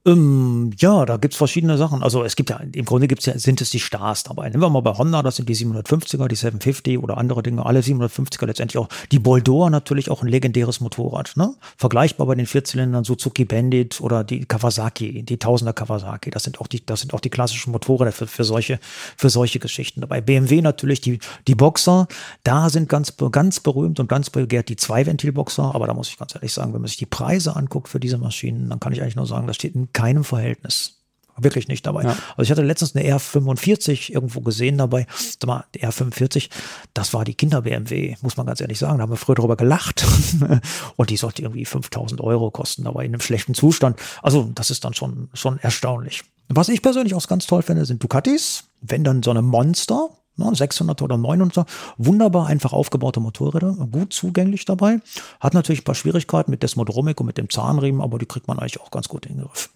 Ähm, 0.06 0.72
ja, 0.80 1.06
da 1.06 1.16
gibt's 1.16 1.38
verschiedene 1.38 1.78
Sachen. 1.78 2.04
Also 2.04 2.26
es 2.26 2.36
gibt 2.36 2.50
ja, 2.50 2.58
im 2.58 2.84
Grunde 2.84 3.08
gibt's 3.08 3.26
ja, 3.26 3.40
sind 3.40 3.62
es 3.62 3.70
die 3.70 3.80
Stars 3.80 4.24
dabei. 4.24 4.50
Nehmen 4.50 4.62
wir 4.62 4.70
mal 4.70 4.82
bei 4.82 4.92
Honda, 4.92 5.24
das 5.24 5.38
sind 5.38 5.48
die 5.48 5.56
750er, 5.56 6.28
die 6.28 6.36
750 6.36 7.00
oder 7.00 7.18
andere 7.18 7.42
Dinge, 7.42 7.66
alle 7.66 7.80
750er 7.80 8.46
letztendlich 8.46 8.78
auch. 8.78 8.90
Die 9.14 9.20
Boldor 9.20 9.70
natürlich 9.70 10.12
auch 10.12 10.22
ein 10.22 10.28
legendäres 10.28 10.82
Motorrad, 10.82 11.38
ne? 11.38 11.56
Vergleichbar 11.78 12.28
bei 12.28 12.36
den 12.36 12.48
Vierzylindern 12.48 13.06
Suzuki 13.06 13.46
Bandit 13.46 14.02
oder 14.02 14.26
die 14.26 14.44
Kawasaki, 14.44 15.24
die 15.24 15.38
Tausender 15.38 15.72
Kawasaki. 15.72 16.32
Das 16.32 16.44
sind 16.44 16.60
auch 16.60 16.68
die, 16.68 16.86
das 16.86 17.00
sind 17.00 17.14
auch 17.14 17.22
die 17.22 17.30
klassischen 17.30 17.72
Motorräder 17.72 18.12
für, 18.12 18.28
für 18.28 18.44
solche, 18.44 18.80
für 19.16 19.30
solche 19.30 19.60
Geschichten 19.60 20.02
dabei. 20.02 20.20
BMW 20.20 20.62
natürlich 20.62 21.00
die, 21.00 21.20
die 21.48 21.56
Boxer. 21.56 22.10
Da 22.44 22.70
sind 22.70 22.90
ganz, 22.90 23.14
ganz 23.32 23.62
berühmt 23.62 24.02
und 24.02 24.10
ganz 24.10 24.30
begehrt 24.30 24.68
die 24.68 24.76
Zwei-Ventil-Boxer. 24.76 25.74
Aber 25.74 25.88
da 25.88 25.94
muss 25.94 26.10
ich 26.10 26.18
ganz 26.18 26.36
ehrlich 26.36 26.52
sagen, 26.52 26.74
wenn 26.74 26.82
man 26.82 26.90
sich 26.90 26.98
die 26.98 27.06
Preise 27.06 27.56
anguckt 27.56 27.88
für 27.88 28.02
diese 28.02 28.18
Maschinen, 28.18 28.70
dann 28.70 28.82
kann 28.82 28.92
ich 28.92 29.02
eigentlich 29.02 29.16
nur 29.16 29.28
sagen, 29.28 29.48
da 29.48 29.54
steht 29.54 29.76
ein 29.76 29.93
keinem 29.94 30.24
Verhältnis. 30.24 31.00
Wirklich 31.36 31.68
nicht 31.68 31.86
dabei. 31.88 32.04
Ja. 32.04 32.10
Also 32.38 32.44
ich 32.44 32.52
hatte 32.52 32.62
letztens 32.62 32.96
eine 32.96 33.08
R45 33.12 34.12
irgendwo 34.12 34.42
gesehen 34.42 34.78
dabei. 34.78 35.08
Sag 35.18 35.48
mal, 35.48 35.66
die 35.74 35.84
R45, 35.84 36.50
das 36.94 37.14
war 37.14 37.26
die 37.26 37.34
Kinder-BMW, 37.34 38.16
muss 38.22 38.38
man 38.38 38.46
ganz 38.46 38.62
ehrlich 38.62 38.78
sagen. 38.78 38.98
Da 38.98 39.04
haben 39.04 39.12
wir 39.12 39.18
früher 39.18 39.36
drüber 39.36 39.58
gelacht. 39.58 40.06
Und 40.96 41.10
die 41.10 41.18
sollte 41.18 41.42
irgendwie 41.42 41.66
5000 41.66 42.22
Euro 42.22 42.52
kosten, 42.52 42.84
dabei 42.84 43.06
in 43.06 43.14
einem 43.14 43.22
schlechten 43.22 43.56
Zustand. 43.56 44.00
Also 44.22 44.52
das 44.54 44.70
ist 44.70 44.86
dann 44.86 44.94
schon, 44.94 45.30
schon 45.34 45.58
erstaunlich. 45.60 46.24
Was 46.50 46.70
ich 46.70 46.84
persönlich 46.84 47.16
auch 47.16 47.28
ganz 47.28 47.48
toll 47.48 47.64
finde, 47.64 47.86
sind 47.86 48.04
Ducatis. 48.04 48.66
Wenn 48.82 49.04
dann 49.04 49.24
so 49.24 49.32
eine 49.32 49.42
Monster, 49.42 50.10
600 50.38 51.02
oder 51.02 51.18
900, 51.18 51.68
wunderbar 51.98 52.48
einfach 52.48 52.74
aufgebaute 52.74 53.20
Motorräder, 53.20 53.74
gut 53.92 54.14
zugänglich 54.14 54.66
dabei. 54.66 55.00
Hat 55.40 55.56
natürlich 55.56 55.82
ein 55.82 55.86
paar 55.86 55.96
Schwierigkeiten 55.96 56.52
mit 56.52 56.62
Desmodromic 56.62 57.20
und 57.20 57.26
mit 57.26 57.40
dem 57.40 57.50
Zahnriemen, 57.50 58.02
aber 58.02 58.20
die 58.20 58.26
kriegt 58.28 58.48
man 58.48 58.60
eigentlich 58.60 58.82
auch 58.82 58.92
ganz 58.92 59.08
gut 59.08 59.26
in 59.26 59.38
den 59.38 59.48
Griff. 59.48 59.70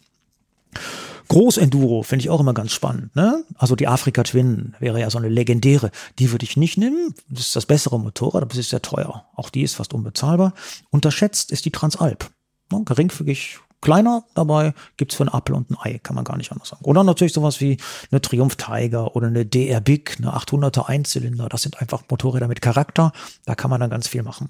Großenduro 1.29 2.03
finde 2.03 2.23
ich 2.23 2.29
auch 2.29 2.39
immer 2.39 2.53
ganz 2.53 2.71
spannend. 2.71 3.15
Ne? 3.15 3.43
Also 3.55 3.75
die 3.75 3.87
Afrika 3.87 4.23
Twin 4.23 4.75
wäre 4.79 4.99
ja 4.99 5.09
so 5.09 5.17
eine 5.17 5.29
legendäre. 5.29 5.91
Die 6.19 6.31
würde 6.31 6.45
ich 6.45 6.55
nicht 6.57 6.77
nehmen. 6.77 7.13
Das 7.29 7.41
ist 7.41 7.55
das 7.55 7.65
bessere 7.65 7.99
Motorrad, 7.99 8.43
aber 8.43 8.51
es 8.53 8.59
ist 8.59 8.69
sehr 8.69 8.81
teuer. 8.81 9.25
Auch 9.35 9.49
die 9.49 9.63
ist 9.63 9.75
fast 9.75 9.93
unbezahlbar. 9.93 10.53
Unterschätzt 10.89 11.51
ist 11.51 11.65
die 11.65 11.71
Transalp. 11.71 12.29
Ne? 12.71 12.81
Geringfügig 12.85 13.59
kleiner 13.81 14.23
dabei, 14.33 14.73
gibt's 14.97 15.15
für 15.15 15.23
einen 15.23 15.33
Apfel 15.33 15.55
und 15.55 15.69
ein 15.69 15.77
Ei, 15.79 15.99
kann 15.99 16.15
man 16.15 16.23
gar 16.23 16.37
nicht 16.37 16.51
anders 16.51 16.69
sagen. 16.69 16.83
Oder 16.85 17.03
natürlich 17.03 17.33
sowas 17.33 17.61
wie 17.61 17.77
eine 18.11 18.21
Triumph 18.21 18.55
Tiger 18.55 19.15
oder 19.15 19.27
eine 19.27 19.45
DR 19.45 19.81
Big, 19.81 20.17
eine 20.17 20.35
800er 20.35 20.87
Einzylinder. 20.87 21.47
Das 21.49 21.61
sind 21.61 21.79
einfach 21.79 22.03
Motorräder 22.09 22.47
mit 22.47 22.61
Charakter. 22.61 23.11
Da 23.45 23.55
kann 23.55 23.69
man 23.69 23.79
dann 23.79 23.89
ganz 23.89 24.07
viel 24.07 24.23
machen. 24.23 24.49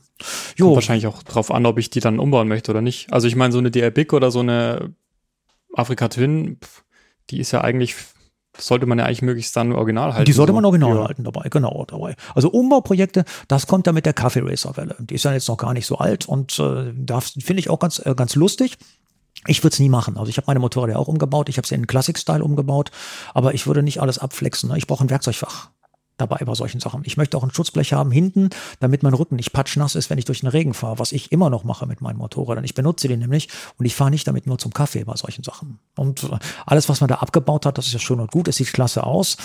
Jo. 0.56 0.68
Kommt 0.68 0.76
wahrscheinlich 0.76 1.08
auch 1.08 1.24
drauf 1.24 1.52
an, 1.52 1.66
ob 1.66 1.78
ich 1.78 1.90
die 1.90 2.00
dann 2.00 2.20
umbauen 2.20 2.48
möchte 2.48 2.72
oder 2.72 2.82
nicht. 2.82 3.12
Also 3.12 3.28
ich 3.28 3.36
meine, 3.36 3.52
so 3.52 3.60
eine 3.60 3.72
DR 3.72 3.92
Big 3.92 4.14
oder 4.14 4.32
so 4.32 4.40
eine 4.40 4.94
Afrika 5.78 6.08
Twin, 6.08 6.58
die 7.30 7.40
ist 7.40 7.52
ja 7.52 7.62
eigentlich 7.62 7.96
sollte 8.60 8.86
man 8.88 8.98
ja 8.98 9.06
eigentlich 9.06 9.22
möglichst 9.22 9.56
dann 9.56 9.72
original 9.72 10.14
halten. 10.14 10.26
Die 10.26 10.34
sollte 10.34 10.54
man 10.54 10.66
original 10.66 10.96
ja. 10.96 11.04
halten 11.06 11.24
dabei, 11.24 11.48
genau 11.50 11.86
dabei. 11.88 12.16
Also 12.34 12.50
Umbauprojekte, 12.50 13.24
das 13.48 13.68
kommt 13.68 13.86
da 13.86 13.92
mit 13.92 14.06
der 14.08 14.14
Kaffee 14.14 14.42
Racer 14.44 14.76
Welle. 14.78 14.96
Die 15.00 15.16
ist 15.16 15.26
ja 15.26 15.34
jetzt 15.34 15.48
noch 15.48 15.58
gar 15.58 15.74
nicht 15.74 15.86
so 15.86 15.98
alt 15.98 16.28
und 16.28 16.58
äh, 16.60 16.92
da 16.96 17.20
finde 17.22 17.60
ich 17.60 17.70
auch 17.70 17.80
ganz, 17.80 18.02
äh, 18.04 18.16
ganz 18.16 18.36
lustig. 18.36 18.78
Ich 19.46 19.64
würde 19.64 19.74
es 19.74 19.80
nie 19.80 19.90
machen. 19.90 20.18
Also 20.18 20.30
ich 20.30 20.38
habe 20.38 20.48
meine 20.48 20.60
Motorräder 20.60 20.98
auch 20.98 21.08
umgebaut. 21.08 21.48
Ich 21.48 21.58
habe 21.58 21.68
sie 21.68 21.76
in 21.76 21.86
Classic-Style 21.86 22.44
umgebaut. 22.44 22.90
Aber 23.36 23.54
ich 23.54 23.68
würde 23.68 23.84
nicht 23.84 24.02
alles 24.02 24.18
abflexen. 24.18 24.70
Ne? 24.70 24.78
Ich 24.78 24.88
brauche 24.88 25.06
ein 25.06 25.12
Werkzeugfach 25.12 25.70
dabei 26.18 26.38
bei 26.46 26.54
solchen 26.56 26.80
Sachen. 26.80 27.02
Ich 27.06 27.18
möchte 27.18 27.38
auch 27.38 27.44
ein 27.44 27.54
Schutzblech 27.54 27.94
haben 27.94 28.12
hinten, 28.12 28.50
damit 28.80 29.04
mein 29.04 29.14
Rücken 29.14 29.36
nicht 29.36 29.54
patschnass 29.54 29.96
ist, 29.96 30.10
wenn 30.10 30.18
ich 30.18 30.26
durch 30.26 30.42
den 30.42 30.50
Regen 30.50 30.74
fahre, 30.74 31.00
was 31.00 31.12
ich 31.12 31.32
immer 31.32 31.50
noch 31.50 31.64
mache 31.64 31.86
mit 31.86 32.02
meinen 32.02 32.18
Motorrädern. 32.18 32.64
Ich 32.64 32.76
benutze 32.76 33.08
den 33.08 33.20
nämlich 33.20 33.50
und 33.78 33.86
ich 33.86 33.96
fahre 33.96 34.12
nicht 34.12 34.28
damit 34.28 34.48
nur 34.48 34.58
zum 34.58 34.74
Kaffee 34.74 35.04
bei 35.04 35.16
solchen 35.16 35.44
Sachen. 35.44 35.80
Und 35.96 36.24
äh, 36.24 36.38
alles, 36.66 36.90
was 36.90 37.02
man 37.02 37.08
da 37.08 37.16
abgebaut 37.16 37.66
hat, 37.66 37.78
das 37.78 37.88
ist 37.88 37.94
ja 37.94 38.00
schön 38.00 38.20
und 38.20 38.32
gut, 38.32 38.48
es 38.48 38.58
sieht 38.58 38.74
klasse 38.74 39.04
aus. 39.04 39.38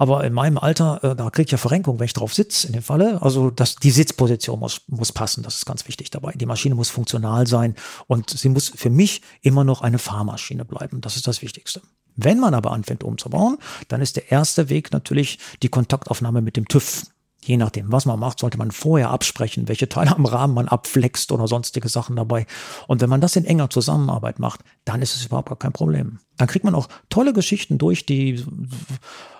Aber 0.00 0.22
in 0.22 0.32
meinem 0.32 0.58
Alter, 0.58 1.02
äh, 1.02 1.16
da 1.16 1.28
kriege 1.30 1.46
ich 1.46 1.52
ja 1.52 1.58
Verrenkung, 1.58 1.98
wenn 1.98 2.06
ich 2.06 2.12
drauf 2.12 2.32
sitze 2.32 2.68
in 2.68 2.72
dem 2.72 2.82
Falle. 2.82 3.20
Also 3.20 3.50
das, 3.50 3.74
die 3.76 3.90
Sitzposition 3.90 4.60
muss, 4.60 4.82
muss 4.86 5.12
passen, 5.12 5.42
das 5.42 5.56
ist 5.56 5.66
ganz 5.66 5.88
wichtig 5.88 6.10
dabei. 6.10 6.32
Die 6.32 6.46
Maschine 6.46 6.76
muss 6.76 6.88
funktional 6.88 7.46
sein 7.46 7.74
und 8.06 8.30
sie 8.30 8.48
muss 8.48 8.68
für 8.74 8.90
mich 8.90 9.22
immer 9.42 9.64
noch 9.64 9.82
eine 9.82 9.98
Fahrmaschine 9.98 10.64
bleiben. 10.64 11.00
Das 11.00 11.16
ist 11.16 11.26
das 11.26 11.42
Wichtigste. 11.42 11.82
Wenn 12.20 12.40
man 12.40 12.52
aber 12.52 12.72
anfängt 12.72 13.04
umzubauen, 13.04 13.58
dann 13.86 14.02
ist 14.02 14.16
der 14.16 14.32
erste 14.32 14.68
Weg 14.68 14.92
natürlich 14.92 15.38
die 15.62 15.68
Kontaktaufnahme 15.68 16.42
mit 16.42 16.56
dem 16.56 16.66
TÜV. 16.66 17.04
Je 17.44 17.56
nachdem, 17.56 17.92
was 17.92 18.06
man 18.06 18.18
macht, 18.18 18.40
sollte 18.40 18.58
man 18.58 18.72
vorher 18.72 19.10
absprechen, 19.10 19.68
welche 19.68 19.88
Teile 19.88 20.14
am 20.16 20.26
Rahmen 20.26 20.52
man 20.52 20.66
abflext 20.66 21.30
oder 21.30 21.46
sonstige 21.46 21.88
Sachen 21.88 22.16
dabei. 22.16 22.46
Und 22.88 23.00
wenn 23.00 23.08
man 23.08 23.20
das 23.20 23.36
in 23.36 23.44
enger 23.44 23.70
Zusammenarbeit 23.70 24.40
macht, 24.40 24.64
dann 24.84 25.00
ist 25.00 25.14
es 25.14 25.26
überhaupt 25.26 25.48
gar 25.48 25.58
kein 25.58 25.72
Problem. 25.72 26.18
Dann 26.36 26.48
kriegt 26.48 26.64
man 26.64 26.74
auch 26.74 26.88
tolle 27.08 27.32
Geschichten 27.32 27.78
durch, 27.78 28.04
die 28.04 28.44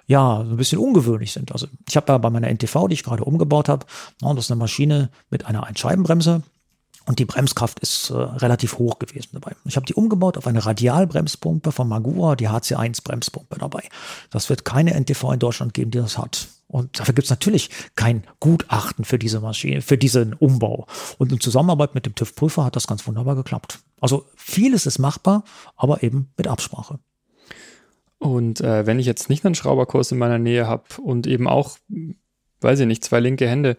ja 0.07 0.39
ein 0.39 0.57
bisschen 0.57 0.79
ungewöhnlich 0.79 1.33
sind. 1.33 1.51
Also 1.51 1.67
ich 1.89 1.97
habe 1.97 2.07
da 2.07 2.17
bei 2.19 2.31
meiner 2.31 2.49
NTV, 2.49 2.87
die 2.87 2.95
ich 2.95 3.03
gerade 3.03 3.25
umgebaut 3.25 3.69
habe, 3.69 3.87
das 4.21 4.39
ist 4.39 4.53
eine 4.53 4.61
Maschine 4.61 5.11
mit 5.31 5.47
einer 5.47 5.65
Einscheibenbremse, 5.65 6.45
und 7.09 7.19
die 7.19 7.25
Bremskraft 7.25 7.81
ist 7.81 8.11
äh, 8.11 8.15
relativ 8.15 8.77
hoch 8.77 8.99
gewesen 8.99 9.31
dabei. 9.33 9.53
Ich 9.65 9.77
habe 9.77 9.87
die 9.87 9.95
umgebaut 9.95 10.37
auf 10.37 10.47
eine 10.47 10.67
Radialbremspumpe 10.67 11.73
von 11.73 11.89
Magura, 11.89 12.37
die 12.37 12.51
HC1 12.51 13.03
Bremspumpe 13.03 13.59
dabei. 13.59 13.83
Das 14.31 14.51
wird 14.51 14.67
keine 14.67 14.93
NTV 14.93 15.33
in 15.33 15.39
Deutschland 15.39 15.73
geben, 15.73 15.91
die 15.91 15.99
das 15.99 16.19
hat. 16.19 16.49
Und 16.67 17.01
dafür 17.01 17.15
gibt 17.15 17.25
es 17.25 17.31
natürlich 17.31 17.71
kein 17.97 18.25
Gutachten 18.41 19.07
für 19.07 19.19
diese 19.19 19.41
Maschine, 19.41 19.81
für 19.81 19.97
diesen 19.97 20.35
Umbau. 20.35 20.87
Und 21.17 21.33
in 21.33 21.41
Zusammenarbeit 21.41 21.95
mit 21.95 22.05
dem 22.05 22.15
TÜV-Prüfer 22.15 22.67
hat 22.67 22.77
das 22.77 22.87
ganz 22.87 23.07
wunderbar 23.07 23.37
geklappt. 23.37 23.79
Also 24.03 24.27
vieles 24.37 24.85
ist 24.85 24.99
machbar, 24.99 25.45
aber 25.77 26.03
eben 26.03 26.31
mit 26.37 26.47
Absprache. 26.47 26.99
Und 28.19 28.61
äh, 28.61 28.85
wenn 28.85 28.99
ich 28.99 29.07
jetzt 29.07 29.31
nicht 29.31 29.47
einen 29.47 29.55
Schrauberkurs 29.55 30.13
in 30.13 30.19
meiner 30.19 30.39
Nähe 30.39 30.67
habe 30.67 30.85
und 31.03 31.27
eben 31.27 31.49
auch, 31.49 31.79
weiß 32.61 32.81
ich 32.81 32.87
nicht, 32.87 33.03
zwei 33.03 33.21
linke 33.21 33.49
Hände, 33.49 33.79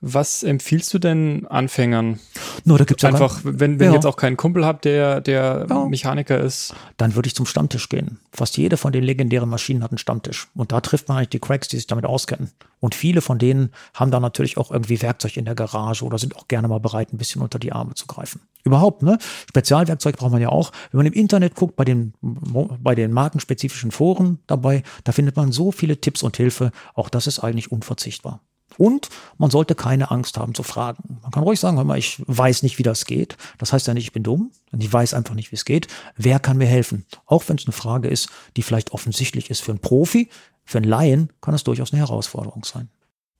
was 0.00 0.44
empfiehlst 0.44 0.94
du 0.94 1.00
denn 1.00 1.46
Anfängern? 1.48 2.20
Nur, 2.64 2.78
da 2.78 2.84
gibt's 2.84 3.02
ja 3.02 3.08
einfach, 3.08 3.40
wenn, 3.42 3.80
wenn 3.80 3.88
ja. 3.88 3.94
jetzt 3.94 4.06
auch 4.06 4.16
keinen 4.16 4.36
Kumpel 4.36 4.64
habe, 4.64 4.78
der, 4.82 5.20
der 5.20 5.66
ja. 5.68 5.86
Mechaniker 5.86 6.38
ist. 6.38 6.72
Dann 6.96 7.16
würde 7.16 7.26
ich 7.26 7.34
zum 7.34 7.46
Stammtisch 7.46 7.88
gehen. 7.88 8.20
Fast 8.32 8.56
jede 8.56 8.76
von 8.76 8.92
den 8.92 9.02
legendären 9.02 9.48
Maschinen 9.48 9.82
hat 9.82 9.90
einen 9.90 9.98
Stammtisch. 9.98 10.48
Und 10.54 10.70
da 10.70 10.80
trifft 10.80 11.08
man 11.08 11.16
eigentlich 11.16 11.30
die 11.30 11.40
Cracks, 11.40 11.66
die 11.66 11.76
sich 11.76 11.88
damit 11.88 12.04
auskennen. 12.04 12.52
Und 12.78 12.94
viele 12.94 13.20
von 13.20 13.40
denen 13.40 13.72
haben 13.92 14.12
da 14.12 14.20
natürlich 14.20 14.56
auch 14.56 14.70
irgendwie 14.70 15.02
Werkzeug 15.02 15.36
in 15.36 15.44
der 15.44 15.56
Garage 15.56 16.04
oder 16.04 16.18
sind 16.18 16.36
auch 16.36 16.46
gerne 16.46 16.68
mal 16.68 16.78
bereit, 16.78 17.12
ein 17.12 17.18
bisschen 17.18 17.42
unter 17.42 17.58
die 17.58 17.72
Arme 17.72 17.94
zu 17.94 18.06
greifen. 18.06 18.40
Überhaupt, 18.62 19.02
ne? 19.02 19.18
Spezialwerkzeug 19.48 20.16
braucht 20.16 20.30
man 20.30 20.42
ja 20.42 20.50
auch. 20.50 20.70
Wenn 20.92 20.98
man 20.98 21.06
im 21.06 21.12
Internet 21.12 21.56
guckt, 21.56 21.74
bei 21.74 21.84
den, 21.84 22.14
bei 22.20 22.94
den 22.94 23.12
markenspezifischen 23.12 23.90
Foren 23.90 24.38
dabei, 24.46 24.84
da 25.02 25.10
findet 25.10 25.36
man 25.36 25.50
so 25.50 25.72
viele 25.72 26.00
Tipps 26.00 26.22
und 26.22 26.36
Hilfe. 26.36 26.70
Auch 26.94 27.08
das 27.08 27.26
ist 27.26 27.40
eigentlich 27.40 27.72
unverzichtbar. 27.72 28.42
Und 28.76 29.08
man 29.38 29.50
sollte 29.50 29.74
keine 29.74 30.10
Angst 30.10 30.38
haben 30.38 30.54
zu 30.54 30.62
fragen. 30.62 31.18
Man 31.22 31.30
kann 31.30 31.42
ruhig 31.42 31.58
sagen, 31.58 31.76
hör 31.76 31.84
mal, 31.84 31.98
ich 31.98 32.22
weiß 32.26 32.62
nicht, 32.62 32.78
wie 32.78 32.82
das 32.82 33.06
geht. 33.06 33.36
Das 33.58 33.72
heißt 33.72 33.86
ja 33.86 33.94
nicht, 33.94 34.04
ich 34.04 34.12
bin 34.12 34.22
dumm. 34.22 34.52
Ich 34.76 34.92
weiß 34.92 35.14
einfach 35.14 35.34
nicht, 35.34 35.50
wie 35.50 35.56
es 35.56 35.64
geht. 35.64 35.88
Wer 36.16 36.38
kann 36.38 36.58
mir 36.58 36.66
helfen? 36.66 37.06
Auch 37.26 37.44
wenn 37.48 37.56
es 37.56 37.66
eine 37.66 37.72
Frage 37.72 38.08
ist, 38.08 38.28
die 38.56 38.62
vielleicht 38.62 38.92
offensichtlich 38.92 39.50
ist 39.50 39.60
für 39.60 39.72
einen 39.72 39.80
Profi, 39.80 40.28
für 40.64 40.78
einen 40.78 40.88
Laien 40.88 41.32
kann 41.40 41.54
es 41.54 41.64
durchaus 41.64 41.92
eine 41.92 42.00
Herausforderung 42.00 42.64
sein. 42.64 42.88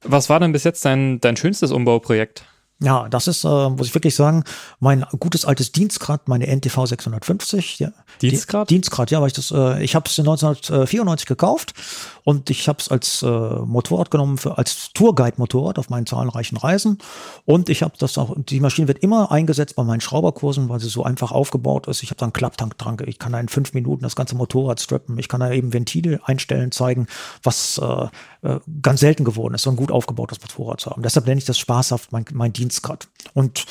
Was 0.02 0.30
war 0.30 0.40
denn 0.40 0.52
bis 0.52 0.64
jetzt 0.64 0.84
dein, 0.84 1.20
dein 1.20 1.36
schönstes 1.36 1.72
Umbauprojekt? 1.72 2.44
Ja, 2.80 3.08
das 3.08 3.26
ist, 3.26 3.42
äh, 3.42 3.70
muss 3.70 3.88
ich 3.88 3.94
wirklich 3.94 4.14
sagen, 4.14 4.44
mein 4.78 5.04
gutes 5.18 5.44
altes 5.44 5.72
Dienstgrad, 5.72 6.28
meine 6.28 6.46
NTV 6.46 6.86
650. 6.86 7.80
Ja. 7.80 7.90
Dienstgrad? 8.22 8.70
Die, 8.70 8.74
Dienstgrad, 8.74 9.10
ja, 9.10 9.20
weil 9.20 9.26
ich 9.26 9.32
das, 9.32 9.50
äh, 9.50 9.82
ich 9.82 9.96
habe 9.96 10.08
es 10.08 10.16
1994 10.16 11.26
gekauft 11.26 11.74
und 12.22 12.50
ich 12.50 12.68
habe 12.68 12.78
es 12.78 12.88
als 12.88 13.22
äh, 13.22 13.26
Motorrad 13.26 14.12
genommen, 14.12 14.38
für, 14.38 14.58
als 14.58 14.92
Tourguide-Motorrad 14.92 15.80
auf 15.80 15.90
meinen 15.90 16.06
zahlreichen 16.06 16.56
Reisen. 16.56 16.98
Und 17.44 17.68
ich 17.68 17.82
habe 17.82 17.94
das 17.98 18.16
auch, 18.16 18.36
die 18.36 18.60
Maschine 18.60 18.86
wird 18.86 18.98
immer 18.98 19.32
eingesetzt 19.32 19.74
bei 19.74 19.82
meinen 19.82 20.00
Schrauberkursen, 20.00 20.68
weil 20.68 20.78
sie 20.78 20.88
so 20.88 21.02
einfach 21.02 21.32
aufgebaut 21.32 21.88
ist. 21.88 22.04
Ich 22.04 22.10
habe 22.10 22.18
da 22.18 22.26
einen 22.26 22.32
Klapptank 22.32 22.78
dran. 22.78 22.96
Ich 23.06 23.18
kann 23.18 23.32
da 23.32 23.40
in 23.40 23.48
fünf 23.48 23.74
Minuten 23.74 24.04
das 24.04 24.14
ganze 24.14 24.36
Motorrad 24.36 24.80
strappen. 24.80 25.18
Ich 25.18 25.28
kann 25.28 25.40
da 25.40 25.50
eben 25.50 25.72
Ventile 25.72 26.20
einstellen, 26.24 26.70
zeigen, 26.70 27.08
was 27.42 27.78
äh, 27.78 28.06
äh, 28.42 28.60
ganz 28.82 29.00
selten 29.00 29.24
geworden 29.24 29.54
ist, 29.54 29.62
so 29.62 29.70
ein 29.70 29.76
gut 29.76 29.90
aufgebautes 29.90 30.40
Motorrad 30.40 30.80
zu 30.80 30.90
haben. 30.90 31.02
Deshalb 31.02 31.26
nenne 31.26 31.38
ich 31.38 31.44
das 31.44 31.58
spaßhaft 31.58 32.12
mein, 32.12 32.24
mein 32.32 32.52
Dienst 32.52 32.68
Dienstgrad. 32.68 33.08
Und 33.34 33.64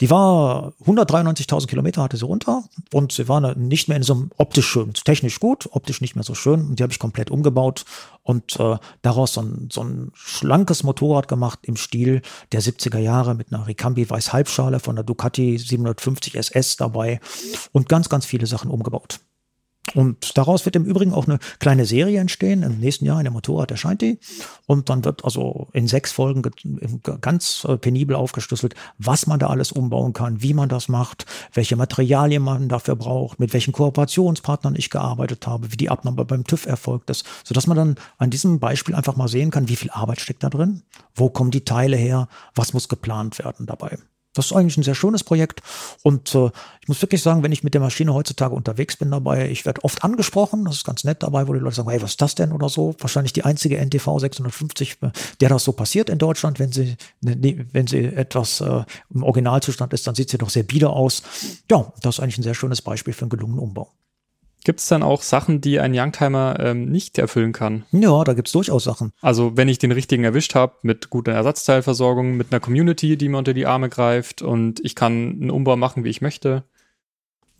die 0.00 0.10
war 0.10 0.72
193.000 0.84 1.66
Kilometer 1.66 2.02
hatte 2.02 2.16
sie 2.16 2.24
runter 2.24 2.64
und 2.92 3.12
sie 3.12 3.28
war 3.28 3.54
nicht 3.56 3.88
mehr 3.88 3.96
in 3.96 4.02
so 4.02 4.14
einem 4.14 4.30
optisch 4.36 4.66
schön, 4.66 4.92
technisch 4.92 5.40
gut, 5.40 5.68
optisch 5.72 6.00
nicht 6.00 6.14
mehr 6.14 6.24
so 6.24 6.34
schön. 6.34 6.66
Und 6.68 6.78
die 6.78 6.82
habe 6.82 6.92
ich 6.92 6.98
komplett 6.98 7.30
umgebaut 7.30 7.84
und 8.22 8.58
äh, 8.60 8.76
daraus 9.02 9.34
so 9.34 9.42
ein, 9.42 9.68
so 9.72 9.82
ein 9.82 10.12
schlankes 10.14 10.82
Motorrad 10.82 11.28
gemacht 11.28 11.60
im 11.62 11.76
Stil 11.76 12.22
der 12.52 12.62
70er 12.62 12.98
Jahre 12.98 13.34
mit 13.34 13.52
einer 13.52 13.66
Ricambi 13.66 14.08
Weiß 14.08 14.32
Halbschale 14.32 14.80
von 14.80 14.96
der 14.96 15.04
Ducati 15.04 15.58
750 15.58 16.36
SS 16.36 16.76
dabei 16.76 17.20
und 17.72 17.88
ganz, 17.88 18.08
ganz 18.08 18.26
viele 18.26 18.46
Sachen 18.46 18.70
umgebaut. 18.70 19.20
Und 19.94 20.38
daraus 20.38 20.64
wird 20.64 20.76
im 20.76 20.84
Übrigen 20.84 21.12
auch 21.12 21.26
eine 21.26 21.38
kleine 21.58 21.84
Serie 21.86 22.20
entstehen. 22.20 22.62
Im 22.62 22.78
nächsten 22.78 23.04
Jahr 23.04 23.18
in 23.18 23.24
der 23.24 23.32
Motorrad 23.32 23.70
erscheint 23.70 24.00
die. 24.00 24.18
Und 24.66 24.88
dann 24.88 25.04
wird 25.04 25.24
also 25.24 25.68
in 25.72 25.88
sechs 25.88 26.12
Folgen 26.12 26.42
ganz 27.20 27.66
äh, 27.68 27.76
penibel 27.76 28.14
aufgeschlüsselt, 28.14 28.74
was 28.98 29.26
man 29.26 29.40
da 29.40 29.48
alles 29.48 29.72
umbauen 29.72 30.12
kann, 30.12 30.40
wie 30.40 30.54
man 30.54 30.68
das 30.68 30.88
macht, 30.88 31.26
welche 31.52 31.76
Materialien 31.76 32.42
man 32.42 32.68
dafür 32.68 32.94
braucht, 32.94 33.40
mit 33.40 33.52
welchen 33.52 33.72
Kooperationspartnern 33.72 34.76
ich 34.76 34.88
gearbeitet 34.88 35.46
habe, 35.46 35.72
wie 35.72 35.76
die 35.76 35.90
Abnahme 35.90 36.24
beim 36.24 36.44
TÜV 36.44 36.66
erfolgt 36.66 37.10
ist, 37.10 37.26
sodass 37.44 37.66
man 37.66 37.76
dann 37.76 37.96
an 38.18 38.30
diesem 38.30 38.60
Beispiel 38.60 38.94
einfach 38.94 39.16
mal 39.16 39.28
sehen 39.28 39.50
kann, 39.50 39.68
wie 39.68 39.76
viel 39.76 39.90
Arbeit 39.90 40.20
steckt 40.20 40.44
da 40.44 40.48
drin, 40.48 40.82
wo 41.14 41.28
kommen 41.28 41.50
die 41.50 41.64
Teile 41.64 41.96
her, 41.96 42.28
was 42.54 42.72
muss 42.72 42.88
geplant 42.88 43.40
werden 43.40 43.66
dabei. 43.66 43.98
Das 44.34 44.46
ist 44.46 44.52
eigentlich 44.52 44.76
ein 44.76 44.82
sehr 44.82 44.94
schönes 44.94 45.24
Projekt. 45.24 45.62
Und 46.02 46.34
äh, 46.34 46.50
ich 46.80 46.88
muss 46.88 47.00
wirklich 47.02 47.22
sagen, 47.22 47.42
wenn 47.42 47.52
ich 47.52 47.62
mit 47.62 47.74
der 47.74 47.80
Maschine 47.80 48.14
heutzutage 48.14 48.54
unterwegs 48.54 48.96
bin 48.96 49.10
dabei, 49.10 49.50
ich 49.50 49.66
werde 49.66 49.84
oft 49.84 50.02
angesprochen. 50.04 50.64
Das 50.64 50.76
ist 50.76 50.84
ganz 50.84 51.04
nett 51.04 51.22
dabei, 51.22 51.48
wo 51.48 51.52
die 51.52 51.60
Leute 51.60 51.76
sagen, 51.76 51.90
hey, 51.90 52.00
was 52.02 52.12
ist 52.12 52.22
das 52.22 52.34
denn 52.34 52.52
oder 52.52 52.68
so? 52.68 52.94
Wahrscheinlich 52.98 53.32
die 53.32 53.44
einzige 53.44 53.78
NTV 53.78 54.18
650, 54.18 54.98
äh, 55.02 55.10
der 55.40 55.48
das 55.48 55.64
so 55.64 55.72
passiert 55.72 56.08
in 56.08 56.18
Deutschland. 56.18 56.58
Wenn 56.58 56.72
sie, 56.72 56.96
ne, 57.20 57.66
wenn 57.72 57.86
sie 57.86 58.04
etwas 58.04 58.60
äh, 58.60 58.84
im 59.14 59.22
Originalzustand 59.22 59.92
ist, 59.92 60.06
dann 60.06 60.14
sieht 60.14 60.30
sie 60.30 60.38
doch 60.38 60.50
sehr 60.50 60.62
bieder 60.62 60.90
aus. 60.90 61.22
Ja, 61.70 61.92
das 62.00 62.16
ist 62.16 62.20
eigentlich 62.20 62.38
ein 62.38 62.42
sehr 62.42 62.54
schönes 62.54 62.82
Beispiel 62.82 63.14
für 63.14 63.22
einen 63.22 63.30
gelungenen 63.30 63.60
Umbau. 63.60 63.92
Gibt 64.64 64.80
es 64.80 64.86
dann 64.86 65.02
auch 65.02 65.22
Sachen, 65.22 65.60
die 65.60 65.80
ein 65.80 65.92
Youngtimer 65.94 66.58
ähm, 66.60 66.86
nicht 66.86 67.18
erfüllen 67.18 67.52
kann? 67.52 67.84
Ja, 67.90 68.22
da 68.24 68.34
gibt 68.34 68.48
es 68.48 68.52
durchaus 68.52 68.84
Sachen. 68.84 69.12
Also 69.20 69.56
wenn 69.56 69.68
ich 69.68 69.78
den 69.78 69.92
richtigen 69.92 70.24
erwischt 70.24 70.54
habe, 70.54 70.74
mit 70.82 71.10
guter 71.10 71.32
Ersatzteilversorgung, 71.32 72.36
mit 72.36 72.52
einer 72.52 72.60
Community, 72.60 73.16
die 73.16 73.28
mir 73.28 73.38
unter 73.38 73.54
die 73.54 73.66
Arme 73.66 73.88
greift 73.88 74.42
und 74.42 74.80
ich 74.84 74.94
kann 74.94 75.12
einen 75.40 75.50
Umbau 75.50 75.76
machen, 75.76 76.04
wie 76.04 76.10
ich 76.10 76.20
möchte. 76.20 76.64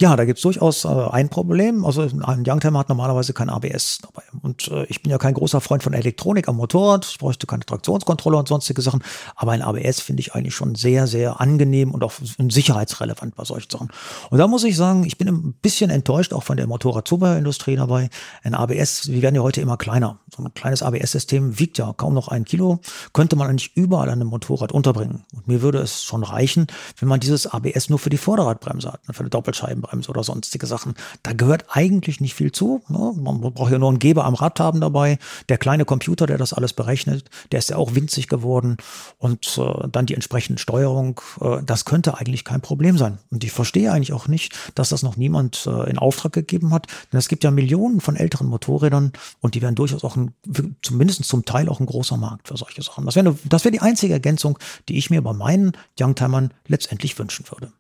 Ja, 0.03 0.17
da 0.17 0.25
gibt's 0.25 0.43
durchaus 0.43 0.85
äh, 0.85 0.89
ein 0.89 1.29
Problem. 1.29 1.85
Also 1.85 2.03
ein 2.03 2.43
Youngtimer 2.45 2.81
hat 2.81 2.89
normalerweise 2.89 3.35
kein 3.35 3.49
ABS 3.49 4.01
dabei. 4.03 4.25
Und 4.43 4.67
äh, 4.67 4.85
ich 4.87 5.01
bin 5.01 5.13
ja 5.13 5.19
kein 5.19 5.33
großer 5.33 5.61
Freund 5.61 5.85
von 5.85 5.93
Elektronik 5.93 6.49
am 6.49 6.57
Motorrad. 6.57 7.07
Ich 7.07 7.19
bräuchte 7.19 7.47
keine 7.47 7.65
Traktionskontrolle 7.65 8.37
und 8.37 8.49
sonstige 8.49 8.83
Sachen. 8.83 9.05
Aber 9.37 9.53
ein 9.53 9.63
ABS 9.63 10.01
finde 10.01 10.19
ich 10.19 10.35
eigentlich 10.35 10.57
schon 10.57 10.75
sehr, 10.75 11.07
sehr 11.07 11.41
angenehm 11.41 11.93
und 11.93 12.03
auch 12.03 12.15
sicherheitsrelevant 12.49 13.37
bei 13.37 13.45
solchen 13.45 13.71
Sachen. 13.71 13.91
Und 14.31 14.39
da 14.39 14.49
muss 14.49 14.65
ich 14.65 14.77
sagen, 14.77 15.05
ich 15.05 15.19
bin 15.19 15.29
ein 15.29 15.53
bisschen 15.63 15.89
enttäuscht 15.89 16.33
auch 16.33 16.43
von 16.43 16.57
der 16.57 16.67
Motorradzubehörindustrie 16.67 17.77
dabei. 17.77 18.11
Ein 18.43 18.57
ABS, 18.57 19.07
wir 19.07 19.23
werden 19.23 19.37
ja 19.37 19.43
heute 19.43 19.61
immer 19.61 19.77
kleiner. 19.77 20.19
So 20.37 20.43
ein 20.43 20.53
kleines 20.53 20.83
ABS-System 20.83 21.61
wiegt 21.61 21.79
ja 21.79 21.93
kaum 21.97 22.15
noch 22.15 22.27
ein 22.27 22.45
Kilo. 22.45 22.81
Könnte 23.13 23.37
man 23.37 23.49
eigentlich 23.49 23.77
überall 23.77 24.09
an 24.09 24.21
einem 24.21 24.31
Motorrad 24.31 24.73
unterbringen. 24.73 25.23
Und 25.33 25.47
mir 25.47 25.63
würde 25.63 25.79
es 25.79 26.03
schon 26.03 26.25
reichen, 26.25 26.67
wenn 26.99 27.09
man 27.09 27.21
dieses 27.21 27.47
ABS 27.47 27.89
nur 27.89 28.01
für 28.01 28.11
die 28.11 28.17
Vorderradbremse 28.17 28.95
hat, 28.95 29.01
für 29.09 29.23
die 29.23 29.31
Doppelscheibenbremse. 29.31 29.92
Handbremse 29.93 30.11
oder 30.11 30.25
sonstige 30.25 30.67
Sachen. 30.67 30.95
Da 31.23 31.33
gehört 31.33 31.67
eigentlich 31.69 32.21
nicht 32.21 32.35
viel 32.35 32.51
zu. 32.51 32.83
Ne? 32.89 33.13
Man 33.17 33.41
braucht 33.41 33.71
ja 33.71 33.79
nur 33.79 33.91
einen 33.91 33.99
Geber 33.99 34.25
am 34.25 34.35
Rad 34.35 34.59
haben 34.59 34.81
dabei. 34.81 35.19
Der 35.49 35.59
kleine 35.59 35.85
Computer, 35.85 36.27
der 36.27 36.39
das 36.39 36.53
alles 36.53 36.73
berechnet, 36.73 37.31
der 37.53 37.59
ist 37.59 37.71
ja 37.71 37.77
auch 37.77 37.95
winzig 37.95 38.29
geworden. 38.29 38.79
Und 39.19 39.59
äh, 39.59 39.89
dann 39.89 40.07
die 40.07 40.15
entsprechende 40.15 40.61
Steuerung, 40.61 41.21
äh, 41.41 41.63
das 41.65 41.85
könnte 41.85 42.19
eigentlich 42.19 42.45
kein 42.45 42.61
Problem 42.61 42.99
sein. 42.99 43.19
Und 43.31 43.45
ich 43.45 43.53
verstehe 43.53 43.93
eigentlich 43.93 44.13
auch 44.13 44.27
nicht, 44.27 44.55
dass 44.75 44.89
das 44.89 45.03
noch 45.03 45.17
niemand 45.17 45.67
äh, 45.67 45.91
in 45.91 45.99
Auftrag 45.99 46.33
gegeben 46.33 46.73
hat. 46.73 46.87
Denn 47.13 47.19
es 47.19 47.29
gibt 47.29 47.45
ja 47.45 47.51
Millionen 47.51 48.01
von 48.01 48.17
älteren 48.17 48.49
Motorrädern 48.49 49.13
und 49.41 49.55
die 49.55 49.63
werden 49.63 49.75
durchaus 49.75 50.05
auch 50.05 50.17
ein, 50.17 50.35
zumindest 50.83 51.25
zum 51.25 51.45
Teil 51.45 51.69
auch 51.69 51.81
ein 51.81 51.87
großer 51.87 52.17
Markt 52.17 52.49
für 52.49 52.57
solche 52.57 52.83
Sachen. 52.83 53.05
Das 53.05 53.17
wäre 53.17 53.37
das 53.45 53.65
wäre 53.65 53.73
die 53.73 53.81
einzige 53.81 54.13
Ergänzung, 54.13 54.59
die 54.89 54.97
ich 54.97 55.11
mir 55.11 55.23
bei 55.23 55.33
meinen 55.33 55.73
Youngtimern 56.01 56.53
letztendlich 56.67 57.19
wünschen 57.19 57.47
würde. 57.51 57.73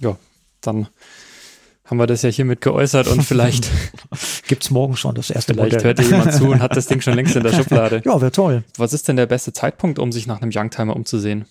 Ja, 0.00 0.16
dann 0.60 0.88
haben 1.86 1.98
wir 1.98 2.06
das 2.06 2.22
ja 2.22 2.30
hiermit 2.30 2.60
geäußert 2.60 3.08
und 3.08 3.22
vielleicht 3.22 3.70
gibt 4.48 4.64
es 4.64 4.70
morgen 4.70 4.96
schon 4.96 5.14
das 5.14 5.30
erste 5.30 5.54
vielleicht 5.54 5.76
Modell. 5.76 5.84
hört 5.84 5.98
ja 6.00 6.04
jemand 6.04 6.34
zu 6.34 6.44
und 6.46 6.60
hat 6.60 6.76
das 6.76 6.86
Ding 6.86 7.00
schon 7.00 7.14
längst 7.14 7.36
in 7.36 7.42
der 7.42 7.52
Schublade. 7.54 8.02
ja, 8.04 8.20
wäre 8.20 8.32
toll. 8.32 8.64
Was 8.76 8.92
ist 8.92 9.08
denn 9.08 9.16
der 9.16 9.26
beste 9.26 9.52
Zeitpunkt, 9.52 9.98
um 9.98 10.12
sich 10.12 10.26
nach 10.26 10.42
einem 10.42 10.50
Youngtimer 10.52 10.96
umzusehen? 10.96 11.46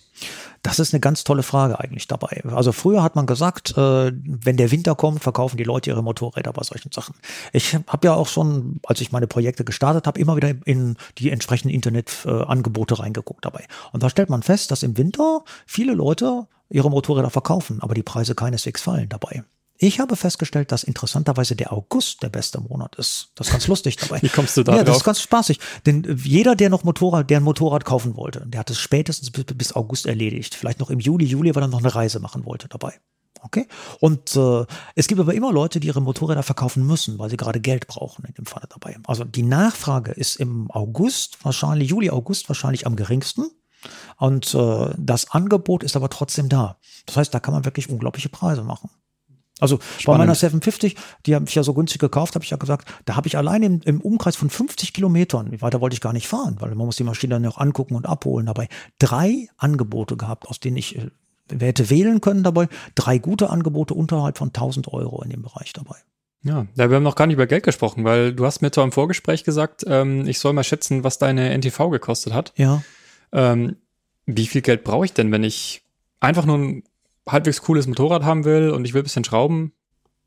Das 0.62 0.78
ist 0.78 0.92
eine 0.92 1.00
ganz 1.00 1.22
tolle 1.24 1.42
Frage 1.42 1.78
eigentlich 1.78 2.08
dabei. 2.08 2.42
Also 2.50 2.72
früher 2.72 3.02
hat 3.02 3.14
man 3.14 3.26
gesagt, 3.26 3.76
äh, 3.76 4.12
wenn 4.12 4.56
der 4.56 4.70
Winter 4.70 4.94
kommt, 4.94 5.22
verkaufen 5.22 5.56
die 5.56 5.64
Leute 5.64 5.90
ihre 5.90 6.02
Motorräder 6.02 6.52
bei 6.52 6.62
solchen 6.64 6.90
Sachen. 6.92 7.14
Ich 7.52 7.74
habe 7.74 8.06
ja 8.06 8.14
auch 8.14 8.28
schon, 8.28 8.80
als 8.84 9.00
ich 9.00 9.12
meine 9.12 9.26
Projekte 9.26 9.64
gestartet 9.64 10.06
habe, 10.06 10.20
immer 10.20 10.36
wieder 10.36 10.52
in 10.64 10.96
die 11.18 11.30
entsprechenden 11.30 11.72
Internetangebote 11.74 12.94
äh, 12.94 12.98
reingeguckt 12.98 13.44
dabei. 13.44 13.64
Und 13.92 14.02
da 14.02 14.10
stellt 14.10 14.28
man 14.28 14.42
fest, 14.42 14.70
dass 14.70 14.82
im 14.82 14.98
Winter 14.98 15.44
viele 15.66 15.94
Leute 15.94 16.46
ihre 16.68 16.90
Motorräder 16.90 17.30
verkaufen, 17.30 17.78
aber 17.80 17.94
die 17.94 18.02
Preise 18.02 18.34
keineswegs 18.34 18.82
fallen 18.82 19.08
dabei. 19.08 19.44
Ich 19.78 20.00
habe 20.00 20.16
festgestellt, 20.16 20.72
dass 20.72 20.82
interessanterweise 20.84 21.54
der 21.56 21.72
August 21.72 22.22
der 22.22 22.28
beste 22.28 22.60
Monat 22.60 22.96
ist. 22.96 23.28
Das 23.34 23.48
ist 23.48 23.52
ganz 23.52 23.66
lustig 23.66 23.96
dabei. 23.96 24.20
Wie 24.22 24.28
kommst 24.28 24.56
du 24.56 24.62
da 24.62 24.72
Ja, 24.72 24.78
drauf? 24.78 24.86
das 24.86 24.96
ist 24.98 25.04
ganz 25.04 25.20
spaßig. 25.20 25.58
Denn 25.84 26.18
jeder, 26.24 26.56
der 26.56 26.70
noch 26.70 26.84
Motorrad, 26.84 27.28
der 27.30 27.38
ein 27.40 27.42
Motorrad 27.42 27.84
kaufen 27.84 28.16
wollte, 28.16 28.44
der 28.46 28.60
hat 28.60 28.70
es 28.70 28.78
spätestens 28.78 29.30
bis, 29.30 29.44
bis 29.44 29.72
August 29.74 30.06
erledigt. 30.06 30.54
Vielleicht 30.54 30.80
noch 30.80 30.90
im 30.90 31.00
Juli, 31.00 31.26
Juli, 31.26 31.54
weil 31.54 31.64
er 31.64 31.68
noch 31.68 31.80
eine 31.80 31.94
Reise 31.94 32.20
machen 32.20 32.44
wollte 32.44 32.68
dabei. 32.68 32.94
Okay? 33.42 33.66
Und 34.00 34.34
äh, 34.34 34.64
es 34.94 35.06
gibt 35.06 35.20
aber 35.20 35.34
immer 35.34 35.52
Leute, 35.52 35.78
die 35.78 35.86
ihre 35.88 36.00
Motorräder 36.00 36.42
verkaufen 36.42 36.86
müssen, 36.86 37.18
weil 37.18 37.30
sie 37.30 37.36
gerade 37.36 37.60
Geld 37.60 37.86
brauchen 37.86 38.24
in 38.24 38.34
dem 38.34 38.46
Falle 38.46 38.66
dabei. 38.68 38.96
Also 39.06 39.24
die 39.24 39.42
Nachfrage 39.42 40.12
ist 40.12 40.36
im 40.36 40.70
August 40.70 41.44
wahrscheinlich, 41.44 41.90
Juli, 41.90 42.10
August 42.10 42.48
wahrscheinlich 42.48 42.86
am 42.86 42.96
geringsten. 42.96 43.50
Und 44.16 44.54
äh, 44.54 44.88
das 44.96 45.30
Angebot 45.30 45.84
ist 45.84 45.96
aber 45.96 46.08
trotzdem 46.08 46.48
da. 46.48 46.78
Das 47.04 47.16
heißt, 47.18 47.34
da 47.34 47.38
kann 47.40 47.54
man 47.54 47.64
wirklich 47.64 47.88
unglaubliche 47.88 48.30
Preise 48.30 48.64
machen. 48.64 48.90
Also 49.58 49.78
bei 49.78 49.84
Spannend. 49.98 50.18
meiner 50.18 50.34
750, 50.34 50.96
die 51.24 51.34
habe 51.34 51.46
ich 51.48 51.54
ja 51.54 51.62
so 51.62 51.72
günstig 51.72 51.98
gekauft, 51.98 52.34
habe 52.34 52.44
ich 52.44 52.50
ja 52.50 52.58
gesagt, 52.58 52.88
da 53.06 53.16
habe 53.16 53.26
ich 53.26 53.38
allein 53.38 53.62
im, 53.62 53.80
im 53.84 54.00
Umkreis 54.00 54.36
von 54.36 54.50
50 54.50 54.92
Kilometern, 54.92 55.60
weiter 55.62 55.80
wollte 55.80 55.94
ich 55.94 56.02
gar 56.02 56.12
nicht 56.12 56.28
fahren, 56.28 56.56
weil 56.60 56.74
man 56.74 56.86
muss 56.86 56.96
die 56.96 57.04
Maschine 57.04 57.34
dann 57.34 57.44
ja 57.44 57.50
auch 57.50 57.58
angucken 57.58 57.94
und 57.94 58.06
abholen 58.06 58.46
dabei, 58.46 58.68
drei 58.98 59.48
Angebote 59.56 60.16
gehabt, 60.16 60.46
aus 60.46 60.60
denen 60.60 60.76
ich 60.76 60.96
äh, 60.96 61.10
hätte 61.58 61.88
wählen 61.88 62.20
können 62.20 62.42
dabei, 62.42 62.68
drei 62.94 63.18
gute 63.18 63.48
Angebote 63.48 63.94
unterhalb 63.94 64.36
von 64.36 64.48
1000 64.48 64.92
Euro 64.92 65.22
in 65.22 65.30
dem 65.30 65.42
Bereich 65.42 65.72
dabei. 65.72 65.96
Ja, 66.42 66.66
ja, 66.76 66.90
wir 66.90 66.96
haben 66.96 67.02
noch 67.02 67.16
gar 67.16 67.26
nicht 67.26 67.34
über 67.34 67.46
Geld 67.46 67.64
gesprochen, 67.64 68.04
weil 68.04 68.32
du 68.32 68.44
hast 68.44 68.62
mir 68.62 68.70
zwar 68.70 68.84
im 68.84 68.92
Vorgespräch 68.92 69.42
gesagt, 69.42 69.84
ähm, 69.88 70.28
ich 70.28 70.38
soll 70.38 70.52
mal 70.52 70.64
schätzen, 70.64 71.02
was 71.02 71.18
deine 71.18 71.56
NTV 71.56 71.90
gekostet 71.90 72.34
hat. 72.34 72.52
Ja. 72.56 72.82
Ähm, 73.32 73.76
wie 74.26 74.46
viel 74.46 74.60
Geld 74.60 74.84
brauche 74.84 75.06
ich 75.06 75.12
denn, 75.12 75.32
wenn 75.32 75.42
ich 75.42 75.82
einfach 76.20 76.44
nur 76.46 76.58
ein 76.58 76.82
halbwegs 77.28 77.62
cooles 77.62 77.86
Motorrad 77.86 78.24
haben 78.24 78.44
will 78.44 78.70
und 78.70 78.84
ich 78.84 78.94
will 78.94 79.02
ein 79.02 79.04
bisschen 79.04 79.24
schrauben? 79.24 79.72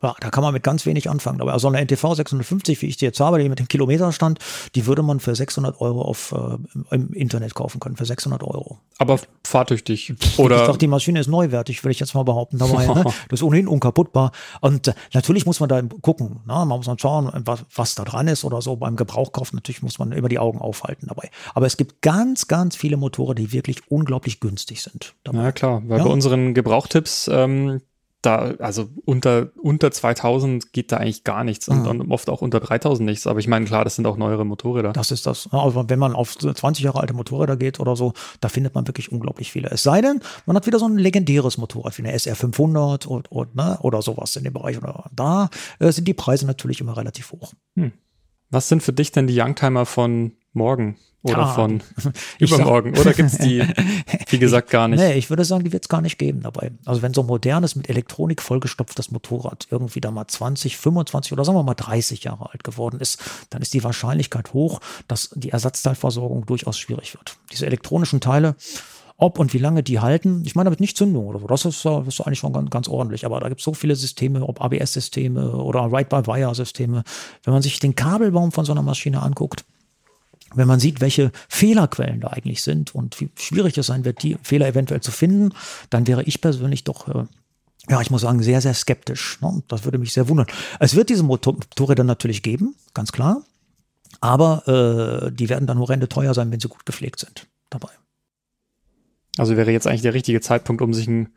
Ja, 0.02 0.16
da 0.22 0.30
kann 0.30 0.44
man 0.44 0.54
mit 0.54 0.64
ganz 0.64 0.86
wenig 0.86 1.10
anfangen. 1.10 1.42
Aber 1.42 1.60
so 1.60 1.68
eine 1.68 1.80
NTV 1.82 2.14
650, 2.16 2.82
wie 2.82 2.86
ich 2.86 2.96
die 2.98 3.06
jetzt 3.06 3.20
habe, 3.20 3.38
die 3.40 3.50
mit 3.50 3.60
dem 3.60 3.68
Kilometerstand, 3.68 4.40
die 4.76 4.86
würde 4.86 5.04
man 5.04 5.20
für 5.20 5.36
600 5.36 5.82
Euro 5.82 6.02
auf, 6.04 6.32
äh, 6.32 6.96
im 6.96 7.12
Internet 7.12 7.54
kaufen 7.54 7.82
können, 7.82 7.98
für 7.98 8.06
600 8.06 8.42
Euro. 8.44 8.80
Aber 8.98 9.20
fahrtüchtig. 9.46 10.14
Ich 10.30 10.40
Oder 10.40 10.66
dachte, 10.66 10.78
die 10.78 10.88
Maschine 10.88 11.20
ist 11.20 11.28
neuwertig, 11.28 11.84
will 11.84 11.92
ich 11.92 12.00
jetzt 12.00 12.14
mal 12.14 12.24
behaupten 12.24 12.58
dabei. 12.58 12.86
Ne? 12.88 13.04
Das 13.30 13.40
ist 13.40 13.44
ohnehin 13.44 13.68
unkaputtbar. 13.68 14.32
Und 14.62 14.88
äh, 14.88 14.94
natürlich 15.14 15.46
muss 15.46 15.60
man 15.60 15.68
da 15.68 15.82
gucken. 15.82 16.40
Ne? 16.48 16.54
Man 16.54 16.68
muss 16.70 16.86
dann 16.86 16.98
schauen, 17.00 17.30
was, 17.46 17.66
was 17.76 17.96
da 17.96 18.04
dran 18.06 18.28
ist 18.30 18.46
oder 18.46 18.62
so. 18.62 18.78
Beim 18.78 18.96
Gebrauchkauf 18.96 19.52
natürlich 19.54 19.82
muss 19.84 20.00
man 20.00 20.12
immer 20.14 20.30
die 20.30 20.40
Augen 20.40 20.60
aufhalten 20.60 21.08
dabei. 21.08 21.30
Aber 21.54 21.66
es 21.66 21.76
gibt 21.76 22.02
ganz, 22.02 22.48
ganz 22.48 22.76
viele 22.78 22.96
Motoren, 22.98 23.36
die 23.36 23.52
wirklich 23.52 23.82
unglaublich 23.92 24.40
günstig 24.40 24.82
sind. 24.82 25.14
Dabei. 25.24 25.44
Ja, 25.44 25.52
klar, 25.52 25.82
weil 25.88 25.98
Ja. 25.98 26.04
bei 26.06 26.10
unseren 26.10 26.54
Gebrauchtipps, 26.54 27.30
ähm, 27.32 27.82
da, 28.22 28.54
also 28.60 28.90
unter, 29.06 29.52
unter 29.62 29.92
2000 29.92 30.74
geht 30.74 30.92
da 30.92 30.98
eigentlich 30.98 31.24
gar 31.24 31.44
nichts 31.46 31.70
und, 31.70 31.84
Mhm. 31.84 31.88
und 31.88 32.12
oft 32.12 32.30
auch 32.30 32.42
unter 32.42 32.60
3000 32.60 33.08
nichts. 33.10 33.26
Aber 33.28 33.40
ich 33.40 33.48
meine, 33.48 33.66
klar, 33.66 33.86
das 33.86 33.96
sind 33.96 34.06
auch 34.08 34.18
neuere 34.18 34.46
Motorräder. 34.46 34.92
Das 34.92 35.12
ist 35.12 35.26
das. 35.26 35.48
Ja, 35.54 35.60
Also 35.60 35.90
wenn 35.90 36.00
man 36.00 36.14
auf 36.16 36.34
so 36.38 36.52
20 36.52 36.84
Jahre 36.84 37.00
alte 37.00 37.14
Motorräder 37.14 37.56
geht 37.56 37.80
oder 37.80 37.96
so, 37.96 38.14
da 38.42 38.50
findet 38.50 38.76
man 38.76 38.88
wirklich 38.88 39.12
unglaublich 39.12 39.52
viele. 39.52 39.70
Es 39.70 39.84
sei 39.84 40.02
denn, 40.02 40.20
man 40.46 40.56
hat 40.58 40.66
wieder 40.68 40.80
so 40.80 40.86
ein 40.86 40.98
legendäres 40.98 41.58
Motorrad 41.58 41.98
wie 41.98 42.04
eine 42.04 42.14
SR500 42.14 43.08
und, 43.08 43.32
und, 43.32 43.56
ne, 43.56 43.78
oder 43.82 44.02
sowas 44.02 44.36
in 44.36 44.44
dem 44.44 44.52
Bereich. 44.54 44.78
Oder 44.78 45.06
da 45.14 45.50
äh, 45.80 45.92
sind 45.92 46.08
die 46.08 46.14
Preise 46.14 46.46
natürlich 46.46 46.82
immer 46.82 46.98
relativ 46.98 47.32
hoch. 47.32 47.54
Was 48.50 48.68
sind 48.68 48.84
für 48.84 48.94
dich 48.94 49.12
denn 49.12 49.28
die 49.28 49.40
Youngtimer 49.40 49.86
von 49.86 50.34
morgen 50.52 50.98
oder 51.22 51.34
Ja, 51.40 51.48
von 51.48 51.82
ich 52.40 52.50
sag- 52.50 52.60
übermorgen? 52.60 52.98
Oder 52.98 53.14
gibt's 53.14 53.38
die, 53.38 53.62
wie 54.30 54.40
gesagt, 54.40 54.70
gar 54.70 54.88
nicht? 54.88 55.00
Nee, 55.00 55.14
ich 55.14 55.30
würde 55.30 55.44
sagen, 55.44 55.64
die 55.64 55.74
wird 55.74 55.84
es 55.84 55.90
gar 55.90 56.02
nicht 56.02 56.18
geben 56.18 56.42
dabei. 56.42 56.72
Also 56.86 57.02
wenn 57.02 57.14
so 57.14 57.22
ein 57.22 57.28
modernes, 57.28 57.76
mit 57.76 57.90
Elektronik 57.90 58.42
vollgestopftes 58.42 59.12
Motorrad 59.12 59.68
irgendwie 59.70 60.02
da 60.02 60.12
mal 60.12 60.28
20, 60.28 60.78
25 60.78 61.34
oder 61.34 61.44
sagen 61.44 61.58
wir 61.58 61.64
mal 61.64 61.74
30 61.74 62.24
Jahre 62.24 62.50
alt 62.52 62.64
geworden 62.64 63.00
ist, 63.00 63.22
dann 63.50 63.62
ist 63.62 63.74
die 63.74 63.84
Wahrscheinlichkeit 63.84 64.54
hoch, 64.54 64.80
dass 65.08 65.30
die 65.36 65.50
Ersatzteilversorgung 65.50 66.46
durchaus 66.46 66.78
schwierig 66.80 67.14
wird. 67.16 67.38
Diese 67.52 67.66
elektronischen 67.66 68.22
Teile, 68.22 68.56
ob 69.18 69.38
und 69.38 69.54
wie 69.54 69.58
lange 69.58 69.84
die 69.84 70.00
halten, 70.00 70.44
ich 70.46 70.56
meine 70.56 70.68
damit 70.70 70.80
nicht 70.80 70.96
Zündung 70.96 71.28
oder 71.28 71.40
so, 71.40 71.48
das 71.48 71.66
ist, 71.66 71.84
das 71.84 72.08
ist 72.08 72.22
eigentlich 72.22 72.40
schon 72.40 72.54
ganz, 72.54 72.70
ganz 72.70 72.88
ordentlich, 72.88 73.26
aber 73.26 73.42
da 73.42 73.50
gibt 73.50 73.60
es 73.60 73.66
so 73.66 73.74
viele 73.74 73.98
Systeme, 73.98 74.44
ob 74.48 74.62
ABS-Systeme 74.62 75.52
oder 75.52 75.92
Ride-by-Wire-Systeme. 75.92 77.04
Wenn 77.44 77.54
man 77.54 77.62
sich 77.62 77.80
den 77.80 77.96
Kabelbaum 77.96 78.54
von 78.54 78.64
so 78.64 78.72
einer 78.72 78.82
Maschine 78.82 79.22
anguckt, 79.22 79.66
wenn 80.56 80.68
man 80.68 80.80
sieht, 80.80 81.02
welche 81.02 81.32
Fehlerquellen 81.48 82.22
da 82.22 82.30
eigentlich 82.30 82.64
sind 82.64 82.96
und 82.96 83.20
wie 83.20 83.30
schwierig 83.36 83.78
es 83.78 83.88
sein 83.88 84.06
wird, 84.06 84.24
die 84.24 84.38
Fehler 84.42 84.68
eventuell 84.68 85.02
zu 85.02 85.12
finden, 85.12 85.54
dann 85.90 86.08
wäre 86.08 86.24
ich 86.24 86.42
persönlich 86.42 86.84
doch, 86.84 87.08
äh, 87.08 87.26
ja, 87.90 88.02
ich 88.02 88.12
muss 88.12 88.22
sagen, 88.22 88.42
sehr, 88.42 88.62
sehr 88.62 88.74
skeptisch. 88.74 89.40
Ne? 89.42 89.64
Das 89.68 89.84
würde 89.84 89.98
mich 89.98 90.14
sehr 90.14 90.28
wundern. 90.28 90.48
Es 90.80 90.96
wird 90.96 91.10
diese 91.10 91.24
Motor 91.24 91.54
Motorräder 91.54 92.04
natürlich 92.04 92.44
geben, 92.44 92.76
ganz 92.94 93.12
klar. 93.12 93.44
Aber 94.22 94.68
äh, 94.68 95.32
die 95.32 95.50
werden 95.50 95.68
dann 95.68 95.80
horrende 95.80 96.10
teuer 96.10 96.34
sein, 96.34 96.52
wenn 96.52 96.60
sie 96.60 96.68
gut 96.68 96.86
gepflegt 96.86 97.20
sind 97.20 97.48
dabei. 97.70 97.90
Also 99.38 99.56
wäre 99.56 99.72
jetzt 99.72 99.88
eigentlich 99.88 100.02
der 100.02 100.14
richtige 100.14 100.42
Zeitpunkt, 100.42 100.82
um 100.82 100.94
sich 100.94 101.08
einen 101.08 101.30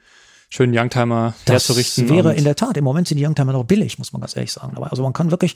schönen 0.52 0.76
Youngtimer 0.76 1.32
Das 1.46 1.52
herzurichten. 1.68 2.08
wäre 2.10 2.28
und- 2.30 2.36
in 2.36 2.44
der 2.44 2.56
Tat, 2.56 2.76
im 2.76 2.84
Moment 2.84 3.08
sind 3.08 3.16
die 3.16 3.26
Youngtimer 3.26 3.52
noch 3.52 3.64
billig, 3.64 3.98
muss 3.98 4.12
man 4.12 4.20
ganz 4.20 4.36
ehrlich 4.36 4.52
sagen. 4.52 4.72
dabei. 4.74 4.88
Also 4.88 5.02
man 5.02 5.12
kann 5.14 5.30
wirklich, 5.30 5.54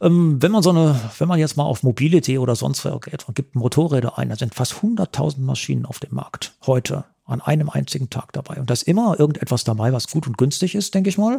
ähm, 0.00 0.40
wenn 0.40 0.52
man 0.52 0.62
so 0.62 0.70
eine, 0.70 0.98
wenn 1.18 1.26
man 1.28 1.38
jetzt 1.40 1.56
mal 1.56 1.64
auf 1.64 1.82
Mobility 1.82 2.38
oder 2.38 2.54
sonst 2.54 2.84
wo 2.84 2.98
geht 3.00 3.26
und 3.26 3.34
gibt 3.34 3.56
Motorräder 3.56 4.16
ein, 4.18 4.28
da 4.28 4.36
sind 4.36 4.54
fast 4.54 4.74
100.000 4.82 5.44
Maschinen 5.44 5.86
auf 5.86 5.98
dem 5.98 6.14
Markt 6.14 6.54
heute 6.66 7.04
an 7.28 7.40
einem 7.40 7.68
einzigen 7.70 8.10
Tag 8.10 8.32
dabei. 8.32 8.56
Und 8.56 8.70
da 8.70 8.74
ist 8.74 8.82
immer 8.82 9.18
irgendetwas 9.18 9.62
dabei, 9.64 9.92
was 9.92 10.08
gut 10.08 10.26
und 10.26 10.38
günstig 10.38 10.74
ist, 10.74 10.94
denke 10.94 11.10
ich 11.10 11.18
mal. 11.18 11.36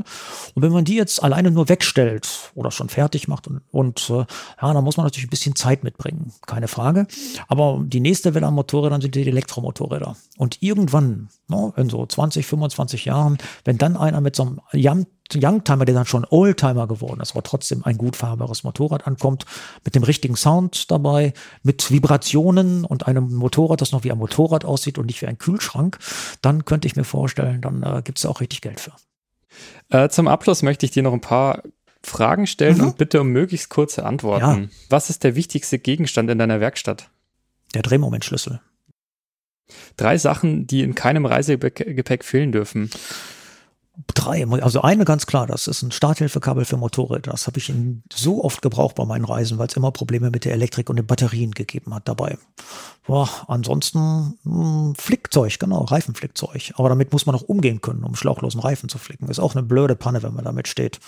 Und 0.54 0.62
wenn 0.62 0.72
man 0.72 0.86
die 0.86 0.96
jetzt 0.96 1.22
alleine 1.22 1.52
nur 1.52 1.68
wegstellt 1.68 2.52
oder 2.56 2.72
schon 2.72 2.90
fertig 2.90 3.28
macht 3.28 3.48
und, 3.48 3.62
und 3.72 4.10
äh, 4.10 4.26
ja, 4.62 4.74
dann 4.74 4.84
muss 4.84 4.98
man 4.98 5.06
natürlich 5.06 5.28
ein 5.28 5.32
bisschen 5.32 5.56
Zeit 5.56 5.84
mitbringen, 5.84 6.32
keine 6.46 6.68
Frage. 6.68 7.08
Aber 7.48 7.82
die 7.84 8.00
nächste 8.00 8.34
Welle 8.34 8.48
an 8.48 8.54
Motorrädern 8.54 9.02
sind 9.02 9.16
die 9.16 9.28
Elektromotorräder. 9.28 10.16
Und 10.38 10.62
irgendwann, 10.62 11.30
ne, 11.48 11.74
in 11.76 11.90
so 11.90 12.06
20, 12.06 12.46
25 12.46 13.06
Jahren, 13.06 13.38
wenn 13.66 13.78
dann 13.78 13.98
einer 13.98 14.22
mit 14.22 14.36
so 14.36 14.44
einem 14.44 14.62
Young- 14.74 15.08
Youngtimer, 15.36 15.86
der 15.86 15.96
dann 15.96 16.06
schon 16.06 16.26
Oldtimer 16.30 16.88
geworden 16.88 17.22
ist, 17.22 17.32
aber 17.32 17.44
trotzdem 17.44 17.84
ein 17.86 17.98
gut 17.98 18.16
fahrbares 18.16 18.64
Motorrad 18.64 19.06
ankommt, 19.08 19.46
mit 19.86 19.96
dem 19.96 20.04
richtigen 20.04 20.36
Sound 20.36 20.90
dabei, 20.92 21.34
mit 21.64 21.92
Vibrationen 21.92 22.86
und 22.86 23.08
einem 23.08 23.34
Motorrad, 23.34 23.82
das 23.82 23.92
noch 23.92 24.04
wie 24.04 24.12
ein 24.12 24.18
Motorrad 24.18 24.66
aussieht 24.66 24.98
und 24.98 25.06
nicht 25.06 25.22
wie 25.22 25.28
ein 25.28 25.38
Kühlschrank, 25.38 26.00
dann 26.42 26.66
könnte 26.66 26.88
ich 26.88 26.96
mir 26.96 27.04
vorstellen, 27.04 27.62
dann 27.62 27.84
äh, 27.84 28.02
gibt 28.04 28.18
es 28.18 28.24
da 28.24 28.30
auch 28.30 28.42
richtig 28.42 28.62
Geld 28.62 28.80
für. 28.80 28.94
Äh, 29.90 30.10
zum 30.10 30.28
Abschluss 30.28 30.62
möchte 30.64 30.86
ich 30.86 30.92
dir 30.92 31.04
noch 31.04 31.14
ein 31.14 31.22
paar 31.22 31.64
Fragen 32.04 32.48
stellen 32.48 32.78
Mhm. 32.78 32.84
und 32.86 32.98
bitte 32.98 33.20
um 33.22 33.28
möglichst 33.28 33.70
kurze 33.70 34.06
Antworten. 34.06 34.64
Ja. 34.64 34.70
Was 34.90 35.10
ist 35.10 35.24
der 35.24 35.36
wichtigste 35.36 35.80
Gegenstand 35.80 36.30
in 36.30 36.38
deiner 36.38 36.60
Werkstatt? 36.62 37.10
Der 37.74 37.82
Drehmomentschlüssel. 37.82 38.62
Drei 39.98 40.18
Sachen, 40.18 40.66
die 40.66 40.82
in 40.82 40.96
keinem 40.96 41.26
Reisegepäck 41.26 42.24
fehlen 42.24 42.52
dürfen. 42.52 42.90
Drei, 44.08 44.46
also 44.48 44.82
eine 44.82 45.04
ganz 45.04 45.26
klar, 45.26 45.46
das 45.46 45.68
ist 45.68 45.82
ein 45.82 45.92
Starthilfekabel 45.92 46.64
für 46.64 46.78
Motorräder. 46.78 47.32
Das 47.32 47.48
habe 47.48 47.58
ich 47.58 47.74
so 48.14 48.44
oft 48.44 48.62
gebraucht 48.62 48.96
bei 48.96 49.04
meinen 49.04 49.26
Reisen, 49.26 49.58
weil 49.58 49.68
es 49.68 49.76
immer 49.76 49.92
Probleme 49.92 50.30
mit 50.30 50.46
der 50.46 50.54
Elektrik 50.54 50.90
und 50.90 50.96
den 50.96 51.06
Batterien 51.06 51.52
gegeben 51.52 51.94
hat 51.94 52.08
dabei. 52.08 52.38
Boah, 53.06 53.30
ansonsten 53.48 54.38
mh, 54.44 54.54
hm, 54.54 54.96
Flickzeug, 54.96 55.60
genau, 55.60 55.84
Reifenflickzeug. 55.84 56.74
Aber 56.76 56.90
damit 56.90 57.12
muss 57.12 57.26
man 57.26 57.36
auch 57.36 57.42
umgehen 57.42 57.82
können, 57.82 58.04
um 58.04 58.16
schlauchlosen 58.16 58.62
Reifen 58.62 58.88
zu 58.88 59.00
flicken. 59.00 59.28
Ist 59.30 59.40
auch 59.40 59.56
eine 59.56 59.64
blöde 59.64 59.96
Panne, 59.96 60.22
wenn 60.24 60.34
man 60.34 60.46
damit 60.46 60.68
steht. 60.68 61.00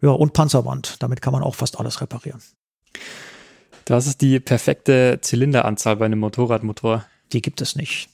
Ja, 0.00 0.10
und 0.10 0.32
Panzerband, 0.32 1.02
damit 1.02 1.20
kann 1.20 1.32
man 1.32 1.42
auch 1.42 1.56
fast 1.56 1.78
alles 1.78 2.00
reparieren. 2.00 2.40
Das 3.84 4.06
ist 4.06 4.20
die 4.20 4.38
perfekte 4.38 5.18
Zylinderanzahl 5.20 5.96
bei 5.96 6.04
einem 6.04 6.20
Motorradmotor. 6.20 7.04
Die 7.32 7.42
gibt 7.42 7.60
es 7.60 7.74
nicht. 7.74 8.09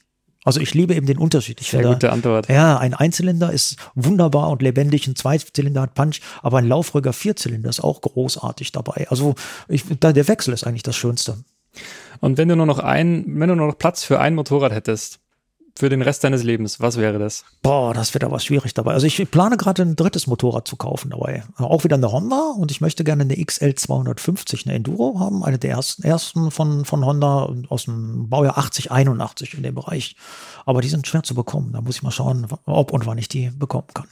Also 0.47 0.61
ich 0.61 0.73
liebe 0.73 0.95
eben 0.95 1.05
den 1.05 1.17
Unterschied. 1.17 1.59
Ich 1.59 1.71
Sehr 1.71 1.81
finde, 1.81 1.95
gute 1.95 2.09
Antwort. 2.09 2.47
Ja, 2.47 2.77
ein 2.77 2.93
Einzylinder 2.93 3.51
ist 3.51 3.75
wunderbar 3.95 4.49
und 4.49 4.61
lebendig, 4.61 5.05
ein 5.05 5.17
Zweizylinder 5.17 5.81
hat 5.81 5.93
Punch, 5.93 6.21
aber 6.41 6.59
ein 6.59 6.67
laufruhiger 6.69 7.11
Vierzylinder 7.11 7.69
ist 7.69 7.81
auch 7.81 7.99
großartig 7.99 8.71
dabei. 8.71 9.07
Also 9.09 9.35
ich, 9.67 9.83
der 9.89 10.27
Wechsel 10.29 10.53
ist 10.53 10.65
eigentlich 10.65 10.83
das 10.83 10.95
Schönste. 10.95 11.43
Und 12.21 12.37
wenn 12.37 12.47
du 12.47 12.55
nur 12.55 12.65
noch 12.65 12.79
ein, 12.79 13.25
wenn 13.27 13.49
du 13.49 13.55
nur 13.57 13.67
noch 13.67 13.77
Platz 13.77 14.05
für 14.05 14.21
ein 14.21 14.35
Motorrad 14.35 14.71
hättest, 14.71 15.19
für 15.77 15.89
den 15.89 16.01
Rest 16.01 16.23
deines 16.23 16.43
Lebens, 16.43 16.79
was 16.79 16.97
wäre 16.97 17.19
das? 17.19 17.45
Boah, 17.61 17.93
das 17.93 18.13
wird 18.13 18.23
aber 18.23 18.39
schwierig 18.39 18.73
dabei. 18.73 18.93
Also 18.93 19.07
ich 19.07 19.31
plane 19.31 19.57
gerade 19.57 19.81
ein 19.83 19.95
drittes 19.95 20.27
Motorrad 20.27 20.67
zu 20.67 20.75
kaufen 20.75 21.11
dabei. 21.11 21.43
Auch 21.57 21.83
wieder 21.83 21.95
eine 21.95 22.11
Honda 22.11 22.53
und 22.57 22.71
ich 22.71 22.81
möchte 22.81 23.03
gerne 23.03 23.23
eine 23.23 23.43
XL 23.43 23.75
250, 23.75 24.65
eine 24.65 24.75
Enduro 24.75 25.19
haben, 25.19 25.43
eine 25.43 25.57
der 25.57 25.71
ersten, 25.71 26.03
ersten 26.03 26.51
von, 26.51 26.85
von 26.85 27.05
Honda 27.05 27.49
aus 27.69 27.85
dem 27.85 28.29
Baujahr 28.29 28.57
80, 28.57 28.91
81 28.91 29.53
in 29.53 29.63
dem 29.63 29.75
Bereich. 29.75 30.15
Aber 30.65 30.81
die 30.81 30.89
sind 30.89 31.07
schwer 31.07 31.23
zu 31.23 31.35
bekommen. 31.35 31.71
Da 31.73 31.81
muss 31.81 31.95
ich 31.95 32.03
mal 32.03 32.11
schauen, 32.11 32.47
ob 32.65 32.91
und 32.91 33.05
wann 33.05 33.17
ich 33.17 33.29
die 33.29 33.49
bekommen 33.51 33.87
kann. 33.93 34.07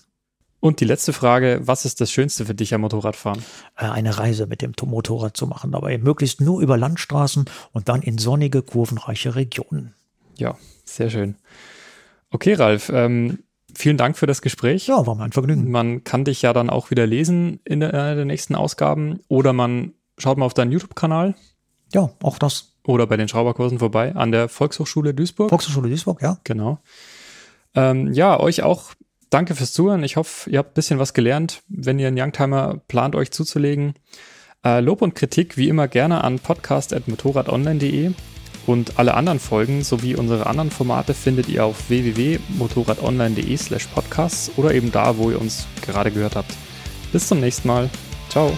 Und 0.60 0.80
die 0.80 0.86
letzte 0.86 1.14
Frage, 1.14 1.62
was 1.64 1.86
ist 1.86 2.02
das 2.02 2.12
Schönste 2.12 2.46
für 2.46 2.56
dich 2.56 2.74
am 2.74 2.82
Motorradfahren? 2.82 3.44
Äh, 3.78 3.86
eine 3.86 4.18
Reise 4.18 4.48
mit 4.48 4.62
dem 4.64 4.74
Motorrad 4.84 5.38
zu 5.38 5.46
machen, 5.46 5.72
dabei 5.72 5.98
möglichst 6.00 6.42
nur 6.42 6.60
über 6.60 6.76
Landstraßen 6.76 7.46
und 7.72 7.88
dann 7.88 8.02
in 8.02 8.18
sonnige, 8.18 8.64
kurvenreiche 8.64 9.36
Regionen. 9.36 9.94
Ja, 10.38 10.58
sehr 10.86 11.10
schön. 11.10 11.36
Okay, 12.32 12.54
Ralf, 12.54 12.90
ähm, 12.94 13.40
vielen 13.74 13.98
Dank 13.98 14.18
für 14.18 14.28
das 14.28 14.42
Gespräch. 14.42 14.88
Ja, 14.88 15.06
war 15.06 15.16
mein 15.16 15.32
Vergnügen. 15.32 15.70
Man 15.72 16.04
kann 16.04 16.26
dich 16.26 16.42
ja 16.42 16.54
dann 16.54 16.70
auch 16.70 16.92
wieder 16.92 17.06
lesen 17.06 17.60
in 17.66 17.80
der, 17.80 17.94
äh, 17.94 18.16
der 18.16 18.26
nächsten 18.26 18.56
Ausgaben 18.56 19.20
oder 19.28 19.54
man 19.54 19.94
schaut 20.18 20.38
mal 20.38 20.46
auf 20.46 20.54
deinen 20.54 20.72
YouTube-Kanal. 20.72 21.36
Ja, 21.94 22.10
auch 22.22 22.40
das. 22.40 22.74
Oder 22.86 23.08
bei 23.08 23.18
den 23.18 23.28
Schrauberkursen 23.28 23.80
vorbei 23.80 24.16
an 24.16 24.32
der 24.32 24.48
Volkshochschule 24.48 25.14
Duisburg. 25.14 25.50
Volkshochschule 25.50 25.90
Duisburg, 25.90 26.22
ja. 26.22 26.38
Genau. 26.44 26.80
Ähm, 27.74 28.14
ja, 28.14 28.40
euch 28.40 28.64
auch 28.64 28.94
danke 29.30 29.56
fürs 29.56 29.74
Zuhören. 29.74 30.04
Ich 30.04 30.18
hoffe, 30.18 30.50
ihr 30.50 30.60
habt 30.60 30.72
ein 30.72 30.76
bisschen 30.76 31.00
was 31.00 31.14
gelernt. 31.14 31.64
Wenn 31.68 32.00
ihr 32.00 32.08
einen 32.08 32.20
Youngtimer 32.20 32.82
plant, 32.88 33.16
euch 33.16 33.32
zuzulegen. 33.32 33.96
Äh, 34.64 34.82
Lob 34.82 35.02
und 35.02 35.16
Kritik 35.16 35.58
wie 35.58 35.68
immer 35.68 35.88
gerne 35.88 36.24
an 36.24 36.40
podcast.motorradonline.de. 36.40 38.14
Und 38.66 38.98
alle 38.98 39.14
anderen 39.14 39.40
Folgen 39.40 39.84
sowie 39.84 40.16
unsere 40.16 40.48
anderen 40.48 40.72
Formate 40.72 41.14
findet 41.14 41.48
ihr 41.50 41.66
auf 41.66 41.90
www.motorradonline.de 41.90 43.58
slash 43.58 43.88
podcasts 43.88 44.52
oder 44.58 44.74
eben 44.74 44.92
da, 44.92 45.18
wo 45.18 45.30
ihr 45.30 45.40
uns 45.40 45.68
gerade 45.82 46.12
gehört 46.12 46.36
habt. 46.36 46.52
Bis 47.12 47.28
zum 47.28 47.40
nächsten 47.40 47.68
Mal. 47.68 47.90
Ciao. 48.30 48.52